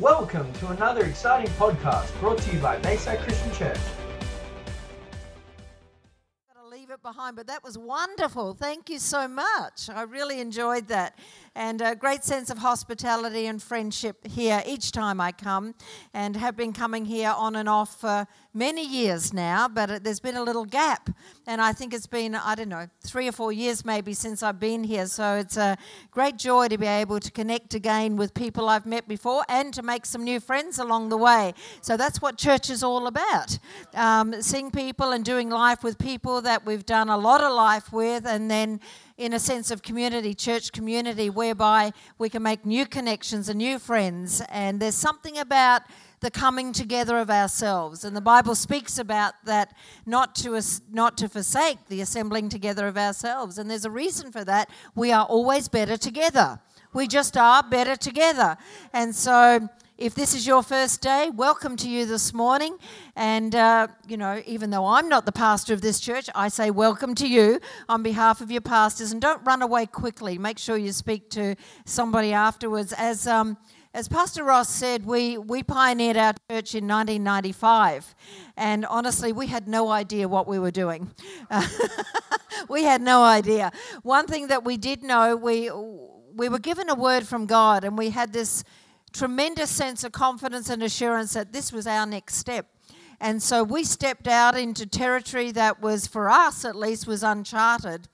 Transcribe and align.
Welcome 0.00 0.52
to 0.54 0.70
another 0.70 1.04
exciting 1.04 1.48
podcast 1.52 2.18
brought 2.18 2.38
to 2.38 2.52
you 2.52 2.58
by 2.58 2.78
Bayside 2.78 3.20
Christian 3.20 3.52
Church. 3.52 3.78
Behind, 7.04 7.36
but 7.36 7.46
that 7.46 7.62
was 7.62 7.76
wonderful. 7.76 8.54
Thank 8.54 8.88
you 8.88 8.98
so 8.98 9.28
much. 9.28 9.90
I 9.90 10.02
really 10.04 10.40
enjoyed 10.40 10.88
that 10.88 11.18
and 11.54 11.80
a 11.80 11.94
great 11.94 12.24
sense 12.24 12.50
of 12.50 12.58
hospitality 12.58 13.46
and 13.46 13.62
friendship 13.62 14.26
here 14.26 14.62
each 14.66 14.90
time 14.90 15.20
I 15.20 15.30
come, 15.30 15.74
and 16.12 16.34
have 16.36 16.56
been 16.56 16.72
coming 16.72 17.04
here 17.04 17.32
on 17.36 17.54
and 17.54 17.68
off 17.68 18.00
for 18.00 18.26
many 18.52 18.84
years 18.84 19.32
now, 19.32 19.68
but 19.68 20.02
there's 20.02 20.18
been 20.18 20.36
a 20.36 20.42
little 20.42 20.64
gap, 20.64 21.10
and 21.46 21.60
I 21.60 21.72
think 21.72 21.94
it's 21.94 22.08
been, 22.08 22.34
I 22.34 22.56
don't 22.56 22.68
know, 22.68 22.88
three 23.02 23.28
or 23.28 23.32
four 23.32 23.52
years 23.52 23.84
maybe 23.84 24.14
since 24.14 24.42
I've 24.42 24.58
been 24.58 24.82
here, 24.82 25.06
so 25.06 25.34
it's 25.34 25.56
a 25.56 25.76
great 26.10 26.38
joy 26.38 26.68
to 26.68 26.78
be 26.78 26.86
able 26.86 27.20
to 27.20 27.30
connect 27.30 27.74
again 27.74 28.16
with 28.16 28.34
people 28.34 28.68
I've 28.68 28.86
met 28.86 29.06
before 29.06 29.44
and 29.48 29.72
to 29.74 29.82
make 29.82 30.06
some 30.06 30.24
new 30.24 30.40
friends 30.40 30.80
along 30.80 31.10
the 31.10 31.18
way. 31.18 31.54
So 31.82 31.96
that's 31.96 32.20
what 32.20 32.36
church 32.36 32.68
is 32.68 32.82
all 32.82 33.06
about 33.06 33.58
um, 33.94 34.40
seeing 34.42 34.72
people 34.72 35.12
and 35.12 35.24
doing 35.24 35.50
life 35.50 35.84
with 35.84 35.98
people 35.98 36.40
that 36.42 36.66
we've 36.66 36.86
done 36.86 36.93
a 36.94 37.16
lot 37.16 37.42
of 37.42 37.52
life 37.52 37.92
with, 37.92 38.26
and 38.26 38.50
then 38.50 38.80
in 39.16 39.32
a 39.32 39.38
sense 39.38 39.70
of 39.70 39.82
community, 39.82 40.34
church 40.34 40.72
community, 40.72 41.30
whereby 41.30 41.92
we 42.18 42.28
can 42.28 42.42
make 42.42 42.64
new 42.64 42.86
connections 42.86 43.48
and 43.48 43.58
new 43.58 43.78
friends. 43.78 44.42
And 44.48 44.80
there's 44.80 44.96
something 44.96 45.38
about 45.38 45.82
the 46.20 46.30
coming 46.30 46.72
together 46.72 47.18
of 47.18 47.30
ourselves. 47.30 48.04
And 48.04 48.16
the 48.16 48.20
Bible 48.20 48.54
speaks 48.54 48.98
about 48.98 49.34
that 49.44 49.74
not 50.06 50.34
to 50.36 50.56
us, 50.56 50.80
not 50.90 51.18
to 51.18 51.28
forsake 51.28 51.86
the 51.88 52.00
assembling 52.00 52.48
together 52.48 52.88
of 52.88 52.96
ourselves. 52.96 53.58
And 53.58 53.70
there's 53.70 53.84
a 53.84 53.90
reason 53.90 54.32
for 54.32 54.44
that. 54.44 54.70
We 54.94 55.12
are 55.12 55.26
always 55.26 55.68
better 55.68 55.96
together. 55.96 56.60
We 56.94 57.08
just 57.08 57.36
are 57.36 57.62
better 57.62 57.96
together. 57.96 58.56
And 58.92 59.14
so 59.14 59.68
if 59.96 60.14
this 60.14 60.34
is 60.34 60.44
your 60.44 60.62
first 60.62 61.00
day, 61.00 61.30
welcome 61.32 61.76
to 61.76 61.88
you 61.88 62.04
this 62.04 62.34
morning. 62.34 62.76
And, 63.14 63.54
uh, 63.54 63.86
you 64.08 64.16
know, 64.16 64.42
even 64.44 64.70
though 64.70 64.86
I'm 64.86 65.08
not 65.08 65.24
the 65.24 65.32
pastor 65.32 65.72
of 65.72 65.82
this 65.82 66.00
church, 66.00 66.28
I 66.34 66.48
say 66.48 66.72
welcome 66.72 67.14
to 67.16 67.28
you 67.28 67.60
on 67.88 68.02
behalf 68.02 68.40
of 68.40 68.50
your 68.50 68.60
pastors. 68.60 69.12
And 69.12 69.22
don't 69.22 69.44
run 69.44 69.62
away 69.62 69.86
quickly. 69.86 70.36
Make 70.36 70.58
sure 70.58 70.76
you 70.76 70.90
speak 70.90 71.30
to 71.30 71.54
somebody 71.84 72.32
afterwards. 72.32 72.92
As, 72.92 73.28
um, 73.28 73.56
as 73.92 74.08
Pastor 74.08 74.42
Ross 74.42 74.68
said, 74.68 75.06
we, 75.06 75.38
we 75.38 75.62
pioneered 75.62 76.16
our 76.16 76.32
church 76.50 76.74
in 76.74 76.88
1995. 76.88 78.16
And 78.56 78.84
honestly, 78.86 79.32
we 79.32 79.46
had 79.46 79.68
no 79.68 79.90
idea 79.90 80.28
what 80.28 80.48
we 80.48 80.58
were 80.58 80.72
doing. 80.72 81.12
we 82.68 82.82
had 82.82 83.00
no 83.00 83.22
idea. 83.22 83.70
One 84.02 84.26
thing 84.26 84.48
that 84.48 84.64
we 84.64 84.76
did 84.76 85.04
know, 85.04 85.36
we, 85.36 85.70
we 86.34 86.48
were 86.48 86.58
given 86.58 86.90
a 86.90 86.96
word 86.96 87.28
from 87.28 87.46
God, 87.46 87.84
and 87.84 87.96
we 87.96 88.10
had 88.10 88.32
this 88.32 88.64
tremendous 89.14 89.70
sense 89.70 90.04
of 90.04 90.12
confidence 90.12 90.68
and 90.68 90.82
assurance 90.82 91.32
that 91.32 91.52
this 91.52 91.72
was 91.72 91.86
our 91.86 92.04
next 92.04 92.34
step. 92.34 92.66
And 93.20 93.42
so 93.42 93.62
we 93.62 93.84
stepped 93.84 94.26
out 94.26 94.58
into 94.58 94.86
territory 94.86 95.52
that 95.52 95.80
was, 95.80 96.06
for 96.06 96.28
us 96.28 96.64
at 96.64 96.74
least, 96.74 97.06
was 97.06 97.22
uncharted. 97.22 98.08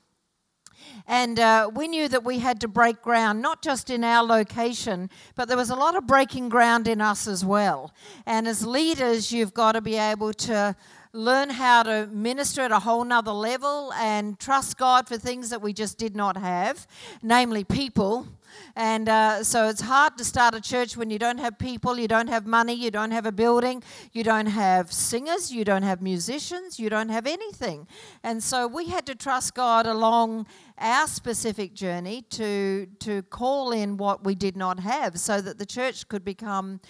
And 1.06 1.40
uh, 1.40 1.70
we 1.74 1.88
knew 1.88 2.06
that 2.08 2.22
we 2.22 2.38
had 2.38 2.60
to 2.60 2.68
break 2.68 3.00
ground, 3.00 3.40
not 3.40 3.62
just 3.62 3.90
in 3.90 4.04
our 4.04 4.22
location, 4.22 5.08
but 5.34 5.48
there 5.48 5.56
was 5.56 5.70
a 5.70 5.74
lot 5.74 5.96
of 5.96 6.06
breaking 6.06 6.50
ground 6.50 6.86
in 6.86 7.00
us 7.00 7.26
as 7.26 7.44
well. 7.44 7.94
And 8.26 8.46
as 8.46 8.66
leaders, 8.66 9.32
you've 9.32 9.54
got 9.54 9.72
to 9.72 9.80
be 9.80 9.96
able 9.96 10.32
to 10.34 10.76
learn 11.12 11.50
how 11.50 11.82
to 11.82 12.06
minister 12.12 12.62
at 12.62 12.70
a 12.70 12.78
whole 12.78 13.04
nother 13.04 13.32
level 13.32 13.92
and 13.94 14.38
trust 14.38 14.78
God 14.78 15.08
for 15.08 15.16
things 15.16 15.50
that 15.50 15.60
we 15.60 15.72
just 15.72 15.98
did 15.98 16.14
not 16.14 16.36
have, 16.36 16.86
namely 17.22 17.64
people. 17.64 18.28
And 18.76 19.08
uh, 19.08 19.44
so 19.44 19.68
it's 19.68 19.80
hard 19.80 20.18
to 20.18 20.24
start 20.24 20.54
a 20.54 20.60
church 20.60 20.96
when 20.96 21.10
you 21.10 21.18
don't 21.18 21.38
have 21.38 21.58
people, 21.58 21.98
you 21.98 22.08
don't 22.08 22.28
have 22.28 22.46
money, 22.46 22.74
you 22.74 22.90
don't 22.90 23.10
have 23.10 23.26
a 23.26 23.32
building, 23.32 23.82
you 24.12 24.22
don't 24.22 24.46
have 24.46 24.92
singers, 24.92 25.52
you 25.52 25.64
don't 25.64 25.82
have 25.82 26.02
musicians, 26.02 26.78
you 26.78 26.90
don't 26.90 27.08
have 27.08 27.26
anything. 27.26 27.86
And 28.22 28.42
so 28.42 28.66
we 28.66 28.86
had 28.86 29.06
to 29.06 29.14
trust 29.14 29.54
God 29.54 29.86
along 29.86 30.46
our 30.78 31.06
specific 31.06 31.74
journey 31.74 32.22
to, 32.30 32.86
to 33.00 33.22
call 33.22 33.72
in 33.72 33.96
what 33.96 34.24
we 34.24 34.34
did 34.34 34.56
not 34.56 34.80
have 34.80 35.18
so 35.18 35.40
that 35.40 35.58
the 35.58 35.66
church 35.66 36.08
could 36.08 36.24
become 36.24 36.80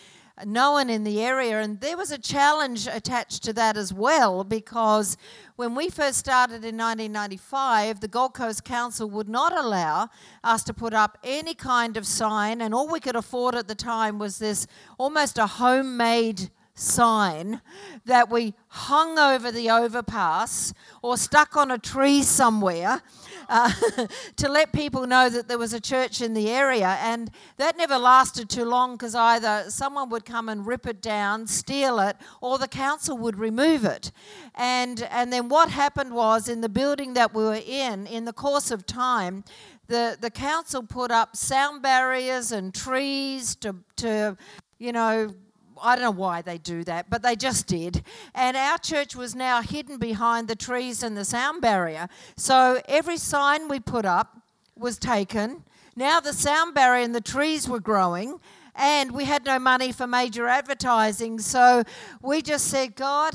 known 0.45 0.91
in 0.91 1.05
the 1.05 1.21
area. 1.21 1.61
And 1.61 1.81
there 1.81 1.97
was 1.97 2.11
a 2.11 2.19
challenge 2.19 2.87
attached 2.87 3.43
to 3.45 3.53
that 3.55 3.77
as 3.77 3.93
well 3.93 4.45
because 4.45 5.17
when 5.57 5.75
we 5.75 5.89
first 5.91 6.19
started 6.19 6.65
in 6.65 6.77
1995, 6.77 8.01
the 8.01 8.09
Gold 8.09 8.35
Coast 8.35 8.65
Council 8.65 9.09
would 9.11 9.29
not 9.29 9.57
allow 9.57 10.09
us 10.43 10.65
to 10.65 10.75
put 10.75 10.95
up 10.95 11.19
any 11.23 11.55
kind 11.55 11.97
of 11.97 12.07
sign, 12.07 12.61
and 12.61 12.75
all 12.75 12.89
we 12.89 13.01
could 13.01 13.17
afford 13.17 13.55
at 13.55 13.69
the 13.69 13.75
time 13.75 14.19
was 14.19 14.39
this 14.39 14.67
almost 14.99 15.39
a 15.39 15.47
homemade 15.47 16.51
sign 16.81 17.61
that 18.07 18.31
we 18.31 18.55
hung 18.69 19.19
over 19.19 19.53
the 19.53 19.71
overpass 19.71 20.73
or 21.03 21.17
stuck 21.17 21.57
on 21.57 21.71
a 21.71 21.79
tree 21.79 22.23
somewhere 22.23 23.03
uh, 23.49 23.71
to 24.37 24.49
let 24.49 24.73
people 24.73 25.07
know 25.07 25.29
that 25.29 25.49
there 25.49 25.59
was 25.59 25.73
a 25.73 25.81
church 25.81 26.21
in 26.21 26.35
the 26.35 26.49
area. 26.49 26.97
And 27.03 27.31
that 27.59 27.77
never 27.77 27.99
lasted 27.99 28.49
too 28.49 28.65
long 28.65 28.95
because 28.95 29.15
either 29.15 29.65
someone 29.69 30.09
would 30.11 30.25
come 30.25 30.49
and 30.49 30.67
rip 30.67 30.87
it 30.87 31.03
down, 31.03 31.47
steal 31.47 31.99
it, 31.99 32.17
or 32.41 32.59
the 32.59 32.69
council 32.69 33.19
would 33.19 33.39
remove 33.39 33.85
it. 33.85 34.13
And, 34.55 35.03
and 35.11 35.33
then 35.33 35.49
what 35.49 35.71
happened 35.71 36.15
was 36.15 36.49
in 36.49 36.61
the 36.61 36.69
building 36.69 37.15
that 37.15 37.35
we 37.35 37.43
were 37.43 37.61
in, 37.67 38.07
in 38.07 38.25
the 38.25 38.33
course 38.33 38.71
of 38.71 38.87
time, 38.87 39.45
the, 39.89 40.17
the 40.21 40.31
council 40.31 40.85
put 40.85 41.11
up 41.11 41.35
sound 41.35 41.83
barriers 41.83 42.53
and 42.53 42.73
trees 42.73 43.57
to, 43.57 43.75
to 43.97 44.37
you 44.79 44.93
know, 44.93 45.35
I 45.83 45.97
don't 45.97 46.05
know 46.05 46.11
why 46.11 46.43
they 46.43 46.59
do 46.59 46.85
that, 46.85 47.11
but 47.11 47.23
they 47.23 47.37
just 47.37 47.67
did. 47.67 48.05
And 48.35 48.57
our 48.57 48.79
church 48.79 49.17
was 49.17 49.35
now 49.35 49.63
hidden 49.63 49.99
behind 49.99 50.49
the 50.49 50.57
trees 50.57 51.03
and 51.03 51.17
the 51.17 51.25
sound 51.25 51.63
barrier. 51.63 52.09
So 52.37 52.81
every 52.87 53.17
sign 53.17 53.69
we 53.69 53.81
put 53.81 54.05
up 54.05 54.37
was 54.77 54.99
taken. 54.99 55.65
Now 55.97 56.21
the 56.21 56.33
sound 56.33 56.75
barrier 56.75 57.05
and 57.05 57.15
the 57.15 57.21
trees 57.21 57.69
were 57.69 57.81
growing, 57.81 58.41
and 58.75 59.13
we 59.13 59.25
had 59.25 59.45
no 59.45 59.59
money 59.59 59.93
for 59.93 60.07
major 60.07 60.47
advertising. 60.47 61.39
So 61.39 61.83
we 62.23 62.43
just 62.43 62.69
said, 62.69 62.97
God, 62.97 63.35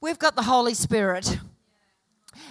we've 0.00 0.18
got 0.18 0.36
the 0.36 0.42
Holy 0.42 0.74
Spirit. 0.74 1.38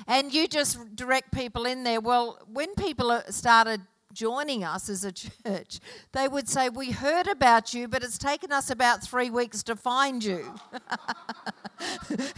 And 0.08 0.34
you 0.34 0.48
just 0.48 0.96
direct 0.96 1.32
people 1.34 1.66
in 1.66 1.84
there. 1.84 2.00
Well, 2.00 2.40
when 2.52 2.74
people 2.76 3.22
started 3.30 3.82
joining 4.16 4.64
us 4.64 4.90
as 4.90 5.04
a 5.04 5.12
church, 5.12 5.80
they 6.14 6.28
would 6.28 6.48
say, 6.48 6.70
We 6.70 6.92
heard 6.92 7.28
about 7.28 7.74
you, 7.74 7.88
but 7.88 8.04
it's 8.04 8.18
taken 8.18 8.52
us 8.52 8.70
about 8.72 9.04
three 9.04 9.30
weeks 9.30 9.62
to 9.64 9.76
find 9.76 10.24
you. 10.24 10.54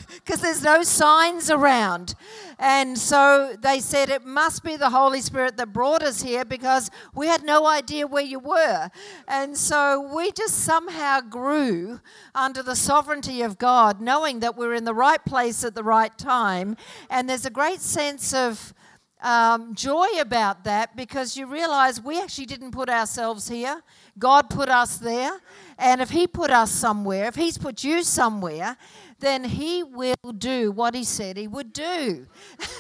Because 0.09 0.41
there's 0.41 0.63
no 0.63 0.81
signs 0.81 1.51
around. 1.51 2.15
And 2.57 2.97
so 2.97 3.55
they 3.61 3.79
said, 3.79 4.09
It 4.09 4.25
must 4.25 4.63
be 4.63 4.75
the 4.75 4.89
Holy 4.89 5.21
Spirit 5.21 5.57
that 5.57 5.71
brought 5.71 6.01
us 6.01 6.23
here 6.23 6.43
because 6.43 6.89
we 7.13 7.27
had 7.27 7.43
no 7.43 7.67
idea 7.67 8.07
where 8.07 8.23
you 8.23 8.39
were. 8.39 8.89
And 9.27 9.55
so 9.55 10.01
we 10.13 10.31
just 10.31 10.55
somehow 10.55 11.21
grew 11.21 12.01
under 12.33 12.63
the 12.63 12.75
sovereignty 12.75 13.43
of 13.43 13.59
God, 13.59 14.01
knowing 14.01 14.39
that 14.39 14.57
we're 14.57 14.73
in 14.73 14.85
the 14.85 14.93
right 14.93 15.23
place 15.23 15.63
at 15.63 15.75
the 15.75 15.83
right 15.83 16.17
time. 16.17 16.75
And 17.09 17.29
there's 17.29 17.45
a 17.45 17.51
great 17.51 17.79
sense 17.79 18.33
of 18.33 18.73
um, 19.21 19.73
joy 19.73 20.07
about 20.19 20.63
that 20.65 20.95
because 20.95 21.35
you 21.35 21.47
realize 21.47 21.99
we 22.01 22.21
actually 22.21 22.45
didn't 22.45 22.71
put 22.71 22.89
ourselves 22.89 23.47
here. 23.47 23.81
God 24.19 24.49
put 24.49 24.69
us 24.69 24.97
there. 24.97 25.39
And 25.77 26.01
if 26.01 26.09
He 26.09 26.27
put 26.27 26.51
us 26.51 26.71
somewhere, 26.71 27.25
if 27.25 27.35
He's 27.35 27.57
put 27.57 27.83
you 27.83 28.03
somewhere, 28.03 28.77
then 29.19 29.43
He 29.43 29.83
will 29.83 30.33
do 30.37 30.71
what 30.71 30.93
He 30.93 31.03
said 31.03 31.37
He 31.37 31.47
would 31.47 31.73
do. 31.73 32.27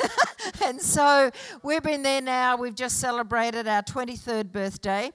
and 0.65 0.81
so 0.81 1.31
we've 1.63 1.83
been 1.83 2.03
there 2.03 2.21
now. 2.21 2.55
We've 2.55 2.75
just 2.75 2.99
celebrated 2.99 3.67
our 3.67 3.81
23rd 3.81 4.51
birthday. 4.51 5.11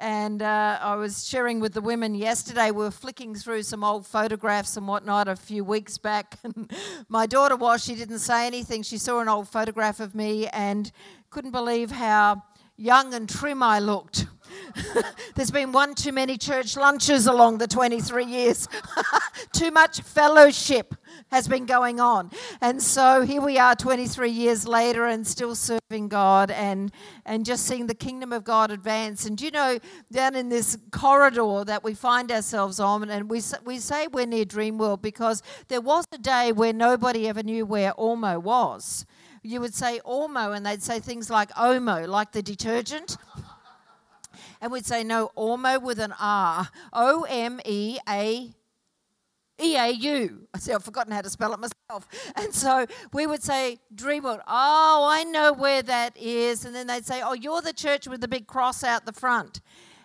And 0.00 0.40
uh, 0.40 0.78
I 0.80 0.94
was 0.94 1.28
sharing 1.28 1.60
with 1.60 1.74
the 1.74 1.82
women 1.82 2.14
yesterday, 2.14 2.70
we 2.70 2.84
were 2.84 2.90
flicking 2.90 3.34
through 3.34 3.64
some 3.64 3.84
old 3.84 4.06
photographs 4.06 4.78
and 4.78 4.88
whatnot 4.88 5.28
a 5.28 5.36
few 5.36 5.62
weeks 5.62 5.98
back. 5.98 6.38
And 6.44 6.72
my 7.10 7.26
daughter 7.26 7.54
was, 7.54 7.84
she 7.84 7.94
didn't 7.94 8.20
say 8.20 8.46
anything. 8.46 8.82
She 8.82 8.96
saw 8.96 9.20
an 9.20 9.28
old 9.28 9.46
photograph 9.50 10.00
of 10.00 10.14
me 10.14 10.48
and 10.48 10.90
couldn't 11.28 11.50
believe 11.50 11.90
how 11.90 12.44
young 12.78 13.12
and 13.12 13.28
trim 13.28 13.62
I 13.62 13.78
looked. 13.78 14.24
There's 15.34 15.50
been 15.50 15.72
one 15.72 15.94
too 15.94 16.12
many 16.12 16.36
church 16.36 16.76
lunches 16.76 17.26
along 17.26 17.58
the 17.58 17.66
23 17.66 18.24
years. 18.24 18.68
too 19.52 19.70
much 19.70 20.00
fellowship 20.00 20.94
has 21.30 21.46
been 21.46 21.66
going 21.66 22.00
on. 22.00 22.30
And 22.60 22.82
so 22.82 23.22
here 23.22 23.40
we 23.40 23.58
are 23.58 23.74
23 23.74 24.30
years 24.30 24.66
later 24.66 25.06
and 25.06 25.26
still 25.26 25.54
serving 25.54 26.08
God 26.08 26.50
and, 26.50 26.92
and 27.24 27.44
just 27.44 27.66
seeing 27.66 27.86
the 27.86 27.94
kingdom 27.94 28.32
of 28.32 28.44
God 28.44 28.70
advance. 28.70 29.26
And 29.26 29.40
you 29.40 29.50
know, 29.50 29.78
down 30.10 30.34
in 30.34 30.48
this 30.48 30.76
corridor 30.90 31.64
that 31.64 31.84
we 31.84 31.94
find 31.94 32.32
ourselves 32.32 32.80
on, 32.80 33.08
and 33.08 33.30
we, 33.30 33.40
we 33.64 33.78
say 33.78 34.06
we're 34.08 34.26
near 34.26 34.44
Dream 34.44 34.78
World 34.78 35.02
because 35.02 35.42
there 35.68 35.80
was 35.80 36.04
a 36.12 36.18
day 36.18 36.52
where 36.52 36.72
nobody 36.72 37.28
ever 37.28 37.42
knew 37.42 37.64
where 37.64 37.92
Ormeau 37.94 38.42
was. 38.42 39.06
You 39.42 39.60
would 39.60 39.74
say 39.74 40.00
Ormeau, 40.04 40.54
and 40.54 40.66
they'd 40.66 40.82
say 40.82 41.00
things 41.00 41.30
like 41.30 41.50
Omo, 41.52 42.06
like 42.06 42.32
the 42.32 42.42
detergent. 42.42 43.16
And 44.60 44.70
we'd 44.70 44.86
say, 44.86 45.04
no, 45.04 45.30
Ormeau 45.36 45.82
with 45.82 45.98
an 45.98 46.14
R. 46.20 46.68
O 46.92 47.24
M 47.28 47.60
E 47.64 47.98
A 48.08 48.50
E 49.62 49.76
A 49.76 49.90
U. 49.90 50.46
I 50.54 50.58
see, 50.58 50.72
I've 50.72 50.84
forgotten 50.84 51.12
how 51.12 51.20
to 51.20 51.30
spell 51.30 51.52
it 51.52 51.60
myself. 51.60 52.08
And 52.34 52.54
so 52.54 52.86
we 53.12 53.26
would 53.26 53.42
say, 53.42 53.78
Dreamworld, 53.94 54.40
oh, 54.46 55.08
I 55.10 55.24
know 55.24 55.52
where 55.52 55.82
that 55.82 56.16
is. 56.16 56.64
And 56.64 56.74
then 56.74 56.86
they'd 56.86 57.06
say, 57.06 57.22
oh, 57.22 57.34
you're 57.34 57.62
the 57.62 57.72
church 57.72 58.06
with 58.06 58.20
the 58.20 58.28
big 58.28 58.46
cross 58.46 58.82
out 58.82 59.06
the 59.06 59.12
front. 59.12 59.60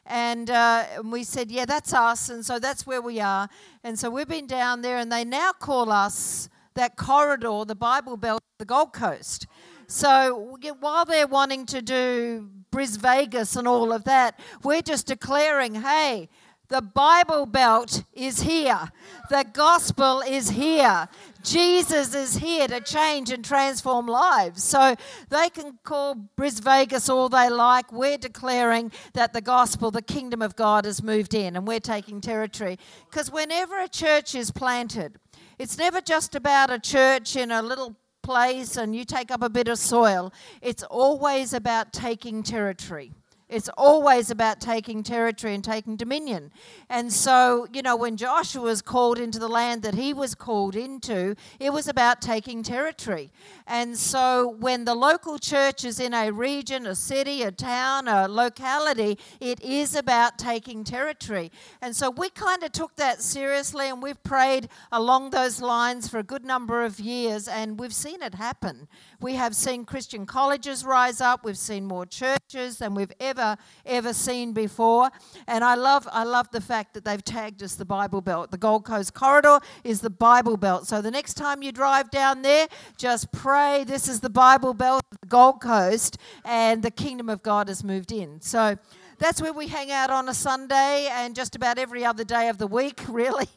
And, 0.05 0.49
uh, 0.49 0.83
and 0.95 1.11
we 1.11 1.23
said, 1.23 1.51
yeah, 1.51 1.65
that's 1.65 1.93
us. 1.93 2.29
And 2.29 2.45
so 2.45 2.59
that's 2.59 2.85
where 2.85 3.01
we 3.01 3.19
are. 3.19 3.49
And 3.83 3.97
so 3.97 4.09
we've 4.09 4.27
been 4.27 4.45
down 4.45 4.81
there, 4.81 4.97
and 4.97 5.11
they 5.11 5.25
now 5.25 5.51
call 5.51 5.91
us 5.91 6.47
that 6.75 6.95
corridor, 6.95 7.63
the 7.65 7.75
Bible 7.75 8.17
Belt, 8.17 8.41
the 8.59 8.65
Gold 8.65 8.93
Coast. 8.93 9.47
So 9.87 10.57
while 10.79 11.05
they're 11.05 11.27
wanting 11.27 11.65
to 11.67 11.81
do 11.81 12.49
Bris 12.71 12.95
Vegas 12.95 13.55
and 13.55 13.67
all 13.67 13.93
of 13.93 14.03
that, 14.05 14.39
we're 14.63 14.81
just 14.81 15.07
declaring, 15.07 15.75
hey, 15.75 16.29
the 16.67 16.81
Bible 16.81 17.45
Belt 17.45 18.03
is 18.13 18.41
here. 18.41 18.89
The 19.29 19.45
gospel 19.53 20.21
is 20.21 20.49
here. 20.49 21.07
Jesus 21.43 22.15
is 22.15 22.37
here 22.37 22.67
to 22.67 22.81
change 22.81 23.29
and 23.31 23.45
transform 23.45 24.07
lives. 24.07 24.63
So 24.63 24.95
they 25.29 25.49
can 25.49 25.77
call 25.83 26.15
Bris 26.15 26.59
Vegas 26.59 27.07
all 27.07 27.29
they 27.29 27.49
like. 27.49 27.91
We're 27.91 28.17
declaring 28.17 28.91
that 29.13 29.33
the 29.33 29.41
gospel, 29.41 29.91
the 29.91 30.01
kingdom 30.01 30.41
of 30.41 30.55
God, 30.55 30.85
has 30.85 31.03
moved 31.03 31.35
in 31.35 31.55
and 31.55 31.67
we're 31.67 31.79
taking 31.79 32.19
territory. 32.19 32.79
Because 33.11 33.31
whenever 33.31 33.79
a 33.79 33.87
church 33.87 34.33
is 34.33 34.49
planted, 34.49 35.19
it's 35.59 35.77
never 35.77 36.01
just 36.01 36.33
about 36.33 36.71
a 36.71 36.79
church 36.79 37.35
in 37.35 37.51
a 37.51 37.61
little 37.61 37.95
place 38.25 38.75
and 38.75 38.95
you 38.95 39.05
take 39.05 39.29
up 39.29 39.43
a 39.43 39.49
bit 39.49 39.67
of 39.67 39.77
soil. 39.77 40.33
It's 40.61 40.81
always 40.83 41.53
about 41.53 41.93
taking 41.93 42.41
territory. 42.41 43.13
It's 43.47 43.69
always 43.77 44.31
about 44.31 44.59
taking 44.59 45.03
territory 45.03 45.53
and 45.53 45.63
taking 45.63 45.95
dominion. 45.95 46.51
And 46.89 47.13
so, 47.13 47.67
you 47.71 47.83
know, 47.83 47.95
when 47.95 48.17
Joshua 48.17 48.63
was 48.63 48.81
called 48.81 49.19
into 49.19 49.37
the 49.37 49.47
land 49.47 49.83
that 49.83 49.93
he 49.93 50.15
was 50.15 50.33
called 50.33 50.75
into, 50.75 51.35
it 51.59 51.71
was 51.71 51.87
about 51.87 52.23
taking 52.23 52.63
territory. 52.63 53.31
And 53.67 53.95
so, 53.99 54.55
when 54.59 54.85
the 54.85 54.95
local 54.95 55.37
church 55.37 55.85
is 55.85 55.99
in 55.99 56.11
a 56.11 56.31
region, 56.31 56.87
a 56.87 56.95
city, 56.95 57.43
a 57.43 57.51
town, 57.51 58.07
a 58.07 58.27
locality, 58.27 59.19
it 59.39 59.61
is 59.61 59.95
about 59.95 60.39
taking 60.39 60.83
territory. 60.83 61.51
And 61.83 61.95
so, 61.95 62.09
we 62.09 62.29
kind 62.29 62.63
of 62.63 62.71
took 62.71 62.95
that 62.95 63.21
seriously 63.21 63.89
and 63.89 64.01
we've 64.01 64.23
prayed 64.23 64.69
along 64.91 65.29
those 65.29 65.61
lines 65.61 66.07
for 66.07 66.17
a 66.17 66.23
good 66.23 66.45
number 66.45 66.83
of 66.83 66.99
years, 66.99 67.47
and 67.47 67.79
we've 67.79 67.93
seen 67.93 68.23
it 68.23 68.33
happen. 68.33 68.87
We 69.19 69.35
have 69.35 69.55
seen 69.55 69.85
Christian 69.85 70.25
colleges 70.25 70.83
rise 70.83 71.21
up, 71.21 71.45
we've 71.45 71.57
seen 71.57 71.85
more 71.85 72.07
churches 72.07 72.77
than 72.79 72.95
we've 72.95 73.13
ever 73.19 73.34
ever 73.37 73.57
ever 73.85 74.13
seen 74.13 74.53
before. 74.53 75.09
And 75.47 75.63
I 75.63 75.75
love 75.75 76.07
I 76.11 76.23
love 76.23 76.49
the 76.51 76.61
fact 76.61 76.93
that 76.93 77.05
they've 77.05 77.23
tagged 77.23 77.61
us 77.63 77.75
the 77.75 77.85
Bible 77.85 78.21
Belt. 78.21 78.51
The 78.51 78.57
Gold 78.57 78.85
Coast 78.85 79.13
corridor 79.13 79.59
is 79.83 80.01
the 80.01 80.09
Bible 80.09 80.57
Belt. 80.57 80.87
So 80.87 81.01
the 81.01 81.11
next 81.11 81.35
time 81.35 81.61
you 81.61 81.71
drive 81.71 82.09
down 82.11 82.41
there, 82.41 82.67
just 82.97 83.31
pray 83.31 83.83
this 83.83 84.07
is 84.07 84.19
the 84.19 84.29
Bible 84.29 84.73
Belt, 84.73 85.03
the 85.21 85.27
Gold 85.27 85.61
Coast, 85.61 86.17
and 86.43 86.81
the 86.81 86.91
kingdom 86.91 87.29
of 87.29 87.43
God 87.43 87.67
has 87.67 87.83
moved 87.83 88.11
in. 88.11 88.41
So 88.41 88.77
that's 89.17 89.41
where 89.41 89.53
we 89.53 89.67
hang 89.67 89.91
out 89.91 90.09
on 90.09 90.27
a 90.27 90.33
Sunday 90.33 91.07
and 91.09 91.35
just 91.35 91.55
about 91.55 91.77
every 91.77 92.03
other 92.03 92.25
day 92.25 92.49
of 92.49 92.57
the 92.57 92.67
week, 92.67 93.01
really. 93.09 93.47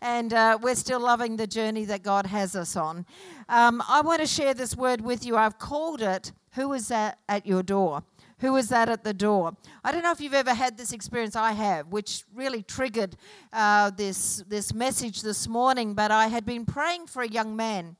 and 0.00 0.32
uh, 0.32 0.58
we're 0.60 0.74
still 0.74 1.00
loving 1.00 1.36
the 1.36 1.46
journey 1.46 1.84
that 1.86 2.02
God 2.02 2.26
has 2.26 2.56
us 2.56 2.76
on. 2.76 3.04
Um, 3.48 3.82
I 3.88 4.00
want 4.00 4.20
to 4.20 4.26
share 4.26 4.54
this 4.54 4.74
word 4.74 5.02
with 5.02 5.24
you. 5.24 5.36
I've 5.36 5.58
called 5.58 6.00
it, 6.00 6.32
Who 6.54 6.72
is 6.72 6.88
that 6.88 7.18
at 7.28 7.46
your 7.46 7.62
door? 7.62 8.04
Who 8.40 8.52
was 8.52 8.68
that 8.68 8.88
at 8.88 9.02
the 9.02 9.14
door? 9.14 9.56
I 9.82 9.90
don't 9.90 10.02
know 10.02 10.12
if 10.12 10.20
you've 10.20 10.34
ever 10.34 10.54
had 10.54 10.76
this 10.76 10.92
experience. 10.92 11.34
I 11.34 11.52
have, 11.52 11.88
which 11.88 12.24
really 12.32 12.62
triggered 12.62 13.16
uh, 13.52 13.90
this, 13.90 14.44
this 14.48 14.72
message 14.72 15.22
this 15.22 15.48
morning. 15.48 15.94
But 15.94 16.10
I 16.10 16.28
had 16.28 16.46
been 16.46 16.64
praying 16.64 17.06
for 17.06 17.22
a 17.22 17.28
young 17.28 17.56
man 17.56 17.96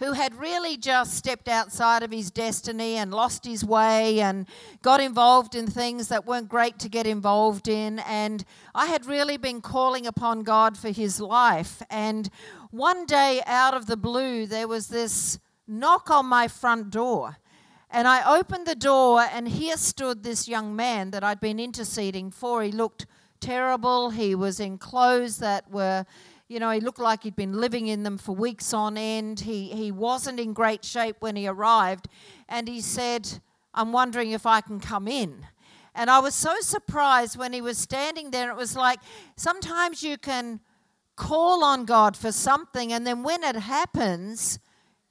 who 0.00 0.12
had 0.12 0.34
really 0.34 0.76
just 0.76 1.14
stepped 1.14 1.46
outside 1.46 2.02
of 2.02 2.10
his 2.10 2.30
destiny 2.30 2.96
and 2.96 3.12
lost 3.12 3.44
his 3.44 3.64
way 3.64 4.20
and 4.20 4.46
got 4.82 5.00
involved 5.00 5.54
in 5.54 5.66
things 5.66 6.08
that 6.08 6.26
weren't 6.26 6.48
great 6.48 6.78
to 6.78 6.88
get 6.88 7.06
involved 7.06 7.68
in. 7.68 7.98
And 8.00 8.44
I 8.74 8.86
had 8.86 9.06
really 9.06 9.36
been 9.36 9.60
calling 9.60 10.06
upon 10.06 10.42
God 10.42 10.76
for 10.76 10.88
his 10.88 11.20
life. 11.20 11.82
And 11.90 12.30
one 12.70 13.06
day, 13.06 13.42
out 13.46 13.74
of 13.74 13.86
the 13.86 13.96
blue, 13.96 14.46
there 14.46 14.66
was 14.66 14.88
this 14.88 15.38
knock 15.68 16.10
on 16.10 16.26
my 16.26 16.48
front 16.48 16.90
door. 16.90 17.36
And 17.90 18.06
I 18.06 18.38
opened 18.38 18.66
the 18.66 18.76
door, 18.76 19.20
and 19.20 19.48
here 19.48 19.76
stood 19.76 20.22
this 20.22 20.46
young 20.46 20.76
man 20.76 21.10
that 21.10 21.24
I'd 21.24 21.40
been 21.40 21.58
interceding 21.58 22.30
for. 22.30 22.62
He 22.62 22.70
looked 22.70 23.06
terrible. 23.40 24.10
He 24.10 24.34
was 24.34 24.60
in 24.60 24.78
clothes 24.78 25.38
that 25.38 25.70
were, 25.70 26.06
you 26.48 26.60
know, 26.60 26.70
he 26.70 26.80
looked 26.80 27.00
like 27.00 27.24
he'd 27.24 27.34
been 27.34 27.60
living 27.60 27.88
in 27.88 28.04
them 28.04 28.16
for 28.16 28.34
weeks 28.34 28.72
on 28.72 28.96
end. 28.96 29.40
He, 29.40 29.70
he 29.70 29.90
wasn't 29.90 30.38
in 30.38 30.52
great 30.52 30.84
shape 30.84 31.16
when 31.18 31.34
he 31.34 31.48
arrived. 31.48 32.06
And 32.48 32.68
he 32.68 32.80
said, 32.80 33.40
I'm 33.74 33.92
wondering 33.92 34.30
if 34.30 34.46
I 34.46 34.60
can 34.60 34.78
come 34.78 35.08
in. 35.08 35.46
And 35.94 36.08
I 36.10 36.20
was 36.20 36.34
so 36.34 36.54
surprised 36.60 37.36
when 37.36 37.52
he 37.52 37.60
was 37.60 37.76
standing 37.76 38.30
there. 38.30 38.50
It 38.50 38.56
was 38.56 38.76
like 38.76 39.00
sometimes 39.36 40.02
you 40.02 40.16
can 40.16 40.60
call 41.16 41.64
on 41.64 41.84
God 41.84 42.16
for 42.16 42.32
something, 42.32 42.92
and 42.92 43.06
then 43.06 43.22
when 43.22 43.42
it 43.42 43.56
happens, 43.56 44.58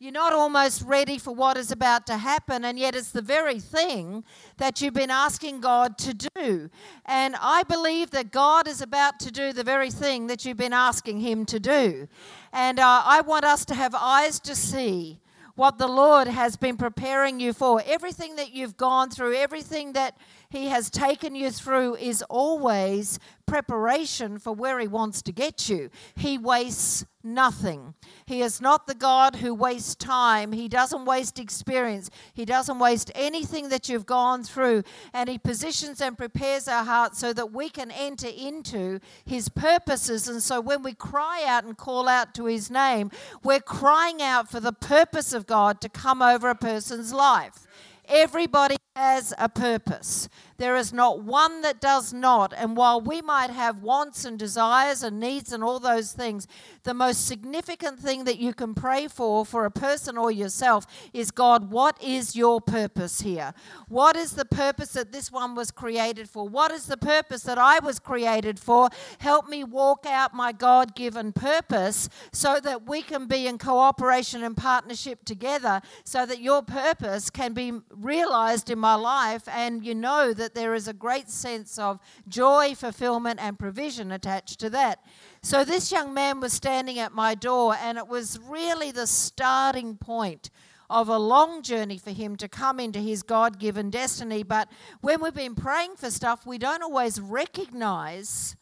you're 0.01 0.13
not 0.13 0.31
almost 0.31 0.83
ready 0.83 1.17
for 1.17 1.35
what 1.35 1.57
is 1.57 1.73
about 1.73 2.07
to 2.07 2.15
happen, 2.15 2.63
and 2.63 2.79
yet 2.79 2.95
it's 2.95 3.11
the 3.11 3.21
very 3.21 3.59
thing 3.59 4.23
that 4.55 4.81
you've 4.81 4.93
been 4.93 5.11
asking 5.11 5.59
God 5.59 5.97
to 5.97 6.13
do. 6.13 6.69
And 7.05 7.35
I 7.41 7.63
believe 7.63 8.11
that 8.11 8.31
God 8.31 8.69
is 8.69 8.81
about 8.81 9.19
to 9.19 9.31
do 9.31 9.51
the 9.51 9.63
very 9.63 9.91
thing 9.91 10.27
that 10.27 10.45
you've 10.45 10.55
been 10.55 10.71
asking 10.71 11.19
Him 11.19 11.45
to 11.47 11.59
do. 11.59 12.07
And 12.53 12.79
uh, 12.79 13.03
I 13.05 13.19
want 13.21 13.43
us 13.43 13.65
to 13.65 13.75
have 13.75 13.93
eyes 13.93 14.39
to 14.41 14.55
see 14.55 15.19
what 15.55 15.77
the 15.77 15.87
Lord 15.89 16.29
has 16.29 16.55
been 16.55 16.77
preparing 16.77 17.41
you 17.41 17.51
for. 17.51 17.83
Everything 17.85 18.37
that 18.37 18.53
you've 18.53 18.77
gone 18.77 19.09
through, 19.09 19.35
everything 19.35 19.91
that 19.91 20.15
He 20.49 20.67
has 20.67 20.89
taken 20.89 21.35
you 21.35 21.51
through 21.51 21.97
is 21.97 22.23
always 22.29 23.19
preparation 23.49 24.37
for 24.37 24.53
where 24.53 24.79
He 24.79 24.87
wants 24.87 25.21
to 25.23 25.31
get 25.31 25.69
you. 25.69 25.89
He 26.15 26.37
wastes 26.37 27.05
nothing. 27.23 27.95
He 28.25 28.41
is 28.41 28.61
not 28.61 28.87
the 28.87 28.95
God 28.95 29.37
who 29.37 29.53
wastes 29.53 29.95
time. 29.95 30.51
He 30.51 30.67
doesn't 30.67 31.05
waste 31.05 31.39
experience. 31.39 32.09
He 32.33 32.45
doesn't 32.45 32.79
waste 32.79 33.11
anything 33.15 33.69
that 33.69 33.89
you've 33.89 34.05
gone 34.05 34.43
through. 34.43 34.83
And 35.13 35.29
He 35.29 35.37
positions 35.37 35.99
and 36.01 36.17
prepares 36.17 36.67
our 36.67 36.83
hearts 36.83 37.19
so 37.19 37.33
that 37.33 37.51
we 37.51 37.69
can 37.69 37.91
enter 37.91 38.29
into 38.29 38.99
His 39.25 39.49
purposes. 39.49 40.27
And 40.27 40.41
so 40.41 40.61
when 40.61 40.83
we 40.83 40.93
cry 40.93 41.43
out 41.45 41.63
and 41.63 41.77
call 41.77 42.07
out 42.07 42.33
to 42.35 42.45
His 42.45 42.69
name, 42.69 43.11
we're 43.43 43.59
crying 43.59 44.21
out 44.21 44.49
for 44.49 44.59
the 44.59 44.73
purpose 44.73 45.33
of 45.33 45.47
God 45.47 45.81
to 45.81 45.89
come 45.89 46.21
over 46.21 46.49
a 46.49 46.55
person's 46.55 47.13
life. 47.13 47.67
Everybody 48.07 48.77
has 48.95 49.33
a 49.37 49.47
purpose. 49.47 50.29
There 50.59 50.75
is 50.75 50.91
not 50.91 51.23
one 51.23 51.61
that 51.61 51.79
does 51.79 52.11
not. 52.11 52.53
And 52.55 52.75
while 52.75 52.99
we 52.99 53.21
might 53.21 53.49
have 53.49 53.81
wants 53.81 54.25
and 54.25 54.37
desires 54.37 55.03
and 55.03 55.17
needs 55.17 55.53
and 55.53 55.63
all 55.63 55.79
those 55.79 56.11
things, 56.11 56.47
the 56.83 56.93
most 56.93 57.25
significant 57.25 57.97
thing 57.97 58.25
that 58.25 58.39
you 58.39 58.53
can 58.53 58.73
pray 58.73 59.07
for 59.07 59.45
for 59.45 59.63
a 59.63 59.71
person 59.71 60.17
or 60.17 60.31
yourself 60.31 60.85
is 61.13 61.31
God, 61.31 61.71
what 61.71 62.01
is 62.03 62.35
your 62.35 62.59
purpose 62.59 63.21
here? 63.21 63.53
What 63.87 64.17
is 64.17 64.33
the 64.33 64.43
purpose 64.43 64.91
that 64.93 65.13
this 65.13 65.31
one 65.31 65.55
was 65.55 65.71
created 65.71 66.29
for? 66.29 66.45
What 66.45 66.73
is 66.73 66.87
the 66.87 66.97
purpose 66.97 67.43
that 67.43 67.57
I 67.57 67.79
was 67.79 67.97
created 67.97 68.59
for? 68.59 68.89
Help 69.19 69.47
me 69.47 69.63
walk 69.63 70.05
out 70.05 70.33
my 70.33 70.51
God 70.51 70.93
given 70.93 71.31
purpose 71.31 72.09
so 72.33 72.59
that 72.59 72.85
we 72.85 73.01
can 73.01 73.27
be 73.27 73.47
in 73.47 73.57
cooperation 73.57 74.43
and 74.43 74.57
partnership 74.57 75.23
together 75.23 75.81
so 76.03 76.25
that 76.25 76.41
your 76.41 76.63
purpose 76.63 77.29
can 77.29 77.53
be 77.53 77.71
realized 77.89 78.69
in 78.69 78.77
my 78.77 78.95
life 78.95 79.47
and 79.47 79.85
you 79.85 79.95
know 79.95 80.33
that 80.33 80.48
there 80.53 80.73
is 80.73 80.87
a 80.87 80.93
great 80.93 81.29
sense 81.29 81.77
of 81.77 81.99
joy, 82.27 82.75
fulfillment, 82.75 83.39
and 83.41 83.57
provision 83.57 84.11
attached 84.11 84.59
to 84.59 84.69
that. 84.71 85.03
So 85.41 85.63
this 85.63 85.91
young 85.91 86.13
man 86.13 86.39
was 86.39 86.53
standing 86.53 86.99
at 86.99 87.13
my 87.13 87.35
door, 87.35 87.75
and 87.81 87.97
it 87.97 88.07
was 88.07 88.39
really 88.47 88.91
the 88.91 89.07
starting 89.07 89.97
point 89.97 90.49
of 90.89 91.07
a 91.07 91.19
long 91.19 91.61
journey 91.61 91.97
for 91.97 92.11
him 92.11 92.35
to 92.35 92.47
come 92.47 92.79
into 92.79 92.99
his 92.99 93.21
God 93.21 93.59
given 93.59 93.89
destiny. 93.89 94.43
But 94.43 94.69
when 95.01 95.21
we've 95.21 95.33
been 95.33 95.55
praying 95.55 95.95
for 95.97 96.09
stuff, 96.09 96.45
we 96.45 96.57
don't 96.57 96.81
always 96.81 97.21
recognize 97.21 98.55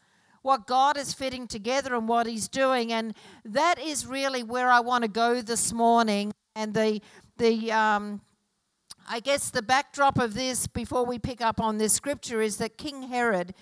what 0.47 0.65
God 0.65 0.97
is 0.97 1.13
fitting 1.13 1.45
together 1.45 1.93
and 1.93 2.07
what 2.07 2.25
He's 2.25 2.47
doing. 2.47 2.93
And 2.93 3.13
that 3.43 3.79
is 3.79 4.07
really 4.07 4.43
where 4.43 4.69
I 4.69 4.79
want 4.79 5.01
to 5.03 5.09
go 5.09 5.41
this 5.41 5.73
morning. 5.73 6.31
And 6.55 6.73
the, 6.73 7.01
the, 7.37 7.69
um, 7.73 8.21
I 9.09 9.21
guess 9.21 9.49
the 9.49 9.61
backdrop 9.61 10.19
of 10.19 10.33
this 10.33 10.67
before 10.67 11.05
we 11.05 11.17
pick 11.17 11.39
up 11.39 11.61
on 11.61 11.77
this 11.77 11.93
scripture 11.93 12.41
is 12.41 12.57
that 12.57 12.77
King 12.77 13.03
Herod 13.03 13.53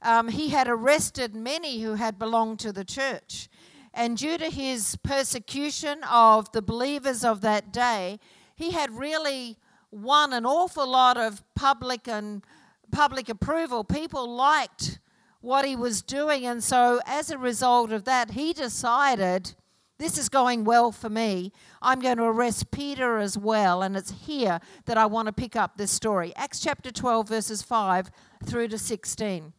um, 0.00 0.28
he 0.28 0.48
had 0.48 0.66
arrested 0.66 1.34
many 1.34 1.82
who 1.82 1.94
had 1.94 2.18
belonged 2.18 2.58
to 2.60 2.72
the 2.72 2.84
church. 2.84 3.48
And 3.92 4.16
due 4.16 4.38
to 4.38 4.50
his 4.50 4.96
persecution 5.02 6.02
of 6.10 6.50
the 6.52 6.62
believers 6.62 7.22
of 7.22 7.42
that 7.42 7.72
day, 7.72 8.18
he 8.54 8.70
had 8.70 8.90
really 8.98 9.58
won 9.90 10.32
an 10.32 10.46
awful 10.46 10.86
lot 10.86 11.16
of 11.16 11.42
public 11.54 12.08
and 12.08 12.42
public 12.90 13.28
approval. 13.28 13.84
People 13.84 14.28
liked 14.28 15.00
what 15.40 15.64
he 15.64 15.76
was 15.76 16.00
doing. 16.00 16.46
And 16.46 16.62
so, 16.62 17.00
as 17.06 17.30
a 17.30 17.38
result 17.38 17.92
of 17.92 18.04
that, 18.04 18.32
he 18.32 18.52
decided 18.52 19.54
this 19.98 20.18
is 20.18 20.28
going 20.28 20.64
well 20.64 20.90
for 20.90 21.08
me. 21.08 21.52
I'm 21.80 22.00
going 22.00 22.16
to 22.16 22.24
arrest 22.24 22.70
Peter 22.70 23.18
as 23.18 23.38
well. 23.38 23.82
And 23.82 23.96
it's 23.96 24.26
here 24.26 24.60
that 24.86 24.98
I 24.98 25.06
want 25.06 25.26
to 25.26 25.32
pick 25.32 25.56
up 25.56 25.76
this 25.76 25.90
story. 25.90 26.32
Acts 26.36 26.60
chapter 26.60 26.90
12, 26.90 27.28
verses 27.28 27.62
5 27.62 28.10
through 28.44 28.68
to 28.68 28.78
16. 28.78 29.52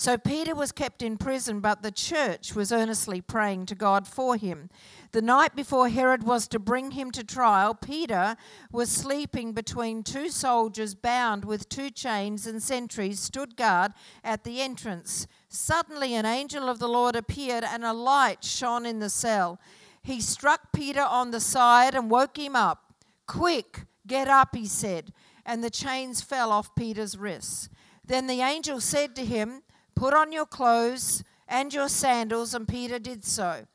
So 0.00 0.16
Peter 0.16 0.54
was 0.54 0.70
kept 0.70 1.02
in 1.02 1.16
prison, 1.16 1.58
but 1.58 1.82
the 1.82 1.90
church 1.90 2.54
was 2.54 2.70
earnestly 2.70 3.20
praying 3.20 3.66
to 3.66 3.74
God 3.74 4.06
for 4.06 4.36
him. 4.36 4.70
The 5.10 5.20
night 5.20 5.56
before 5.56 5.88
Herod 5.88 6.22
was 6.22 6.46
to 6.48 6.60
bring 6.60 6.92
him 6.92 7.10
to 7.10 7.24
trial, 7.24 7.74
Peter 7.74 8.36
was 8.70 8.90
sleeping 8.90 9.54
between 9.54 10.04
two 10.04 10.28
soldiers 10.28 10.94
bound 10.94 11.44
with 11.44 11.68
two 11.68 11.90
chains, 11.90 12.46
and 12.46 12.62
sentries 12.62 13.18
stood 13.18 13.56
guard 13.56 13.92
at 14.22 14.44
the 14.44 14.60
entrance. 14.60 15.26
Suddenly, 15.48 16.14
an 16.14 16.26
angel 16.26 16.68
of 16.68 16.78
the 16.78 16.88
Lord 16.88 17.16
appeared, 17.16 17.64
and 17.64 17.84
a 17.84 17.92
light 17.92 18.44
shone 18.44 18.84
in 18.84 18.98
the 18.98 19.08
cell. 19.08 19.58
He 20.02 20.20
struck 20.20 20.72
Peter 20.72 21.02
on 21.02 21.30
the 21.30 21.40
side 21.40 21.94
and 21.94 22.10
woke 22.10 22.38
him 22.38 22.54
up. 22.54 22.94
Quick, 23.26 23.84
get 24.06 24.28
up, 24.28 24.54
he 24.54 24.66
said, 24.66 25.12
and 25.44 25.64
the 25.64 25.70
chains 25.70 26.20
fell 26.20 26.52
off 26.52 26.74
Peter's 26.74 27.16
wrists. 27.16 27.68
Then 28.04 28.26
the 28.26 28.40
angel 28.40 28.80
said 28.80 29.14
to 29.16 29.24
him, 29.24 29.62
Put 29.94 30.14
on 30.14 30.32
your 30.32 30.46
clothes 30.46 31.24
and 31.48 31.72
your 31.72 31.88
sandals, 31.88 32.54
and 32.54 32.68
Peter 32.68 32.98
did 32.98 33.24
so. 33.24 33.66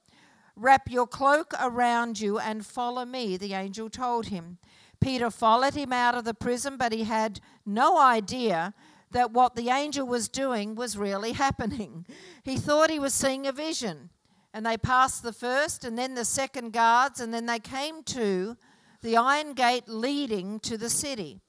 Wrap 0.55 0.89
your 0.89 1.07
cloak 1.07 1.53
around 1.59 2.19
you 2.19 2.37
and 2.37 2.65
follow 2.65 3.05
me, 3.05 3.37
the 3.37 3.53
angel 3.53 3.89
told 3.89 4.27
him. 4.27 4.59
Peter 4.99 5.29
followed 5.29 5.73
him 5.73 5.91
out 5.91 6.15
of 6.15 6.23
the 6.23 6.33
prison, 6.33 6.77
but 6.77 6.93
he 6.93 7.03
had 7.03 7.41
no 7.65 7.99
idea 7.99 8.73
that 9.13 9.31
what 9.31 9.55
the 9.55 9.69
angel 9.69 10.05
was 10.05 10.27
doing 10.27 10.75
was 10.75 10.97
really 10.97 11.31
happening. 11.33 12.05
He 12.43 12.57
thought 12.57 12.89
he 12.89 12.99
was 12.99 13.13
seeing 13.13 13.47
a 13.47 13.53
vision. 13.53 14.09
And 14.53 14.65
they 14.65 14.77
passed 14.77 15.23
the 15.23 15.33
first 15.33 15.85
and 15.85 15.97
then 15.97 16.13
the 16.13 16.25
second 16.25 16.73
guards, 16.73 17.19
and 17.19 17.33
then 17.33 17.45
they 17.45 17.59
came 17.59 18.03
to 18.03 18.57
the 19.01 19.17
iron 19.17 19.53
gate 19.53 19.85
leading 19.87 20.59
to 20.59 20.77
the 20.77 20.89
city. 20.89 21.39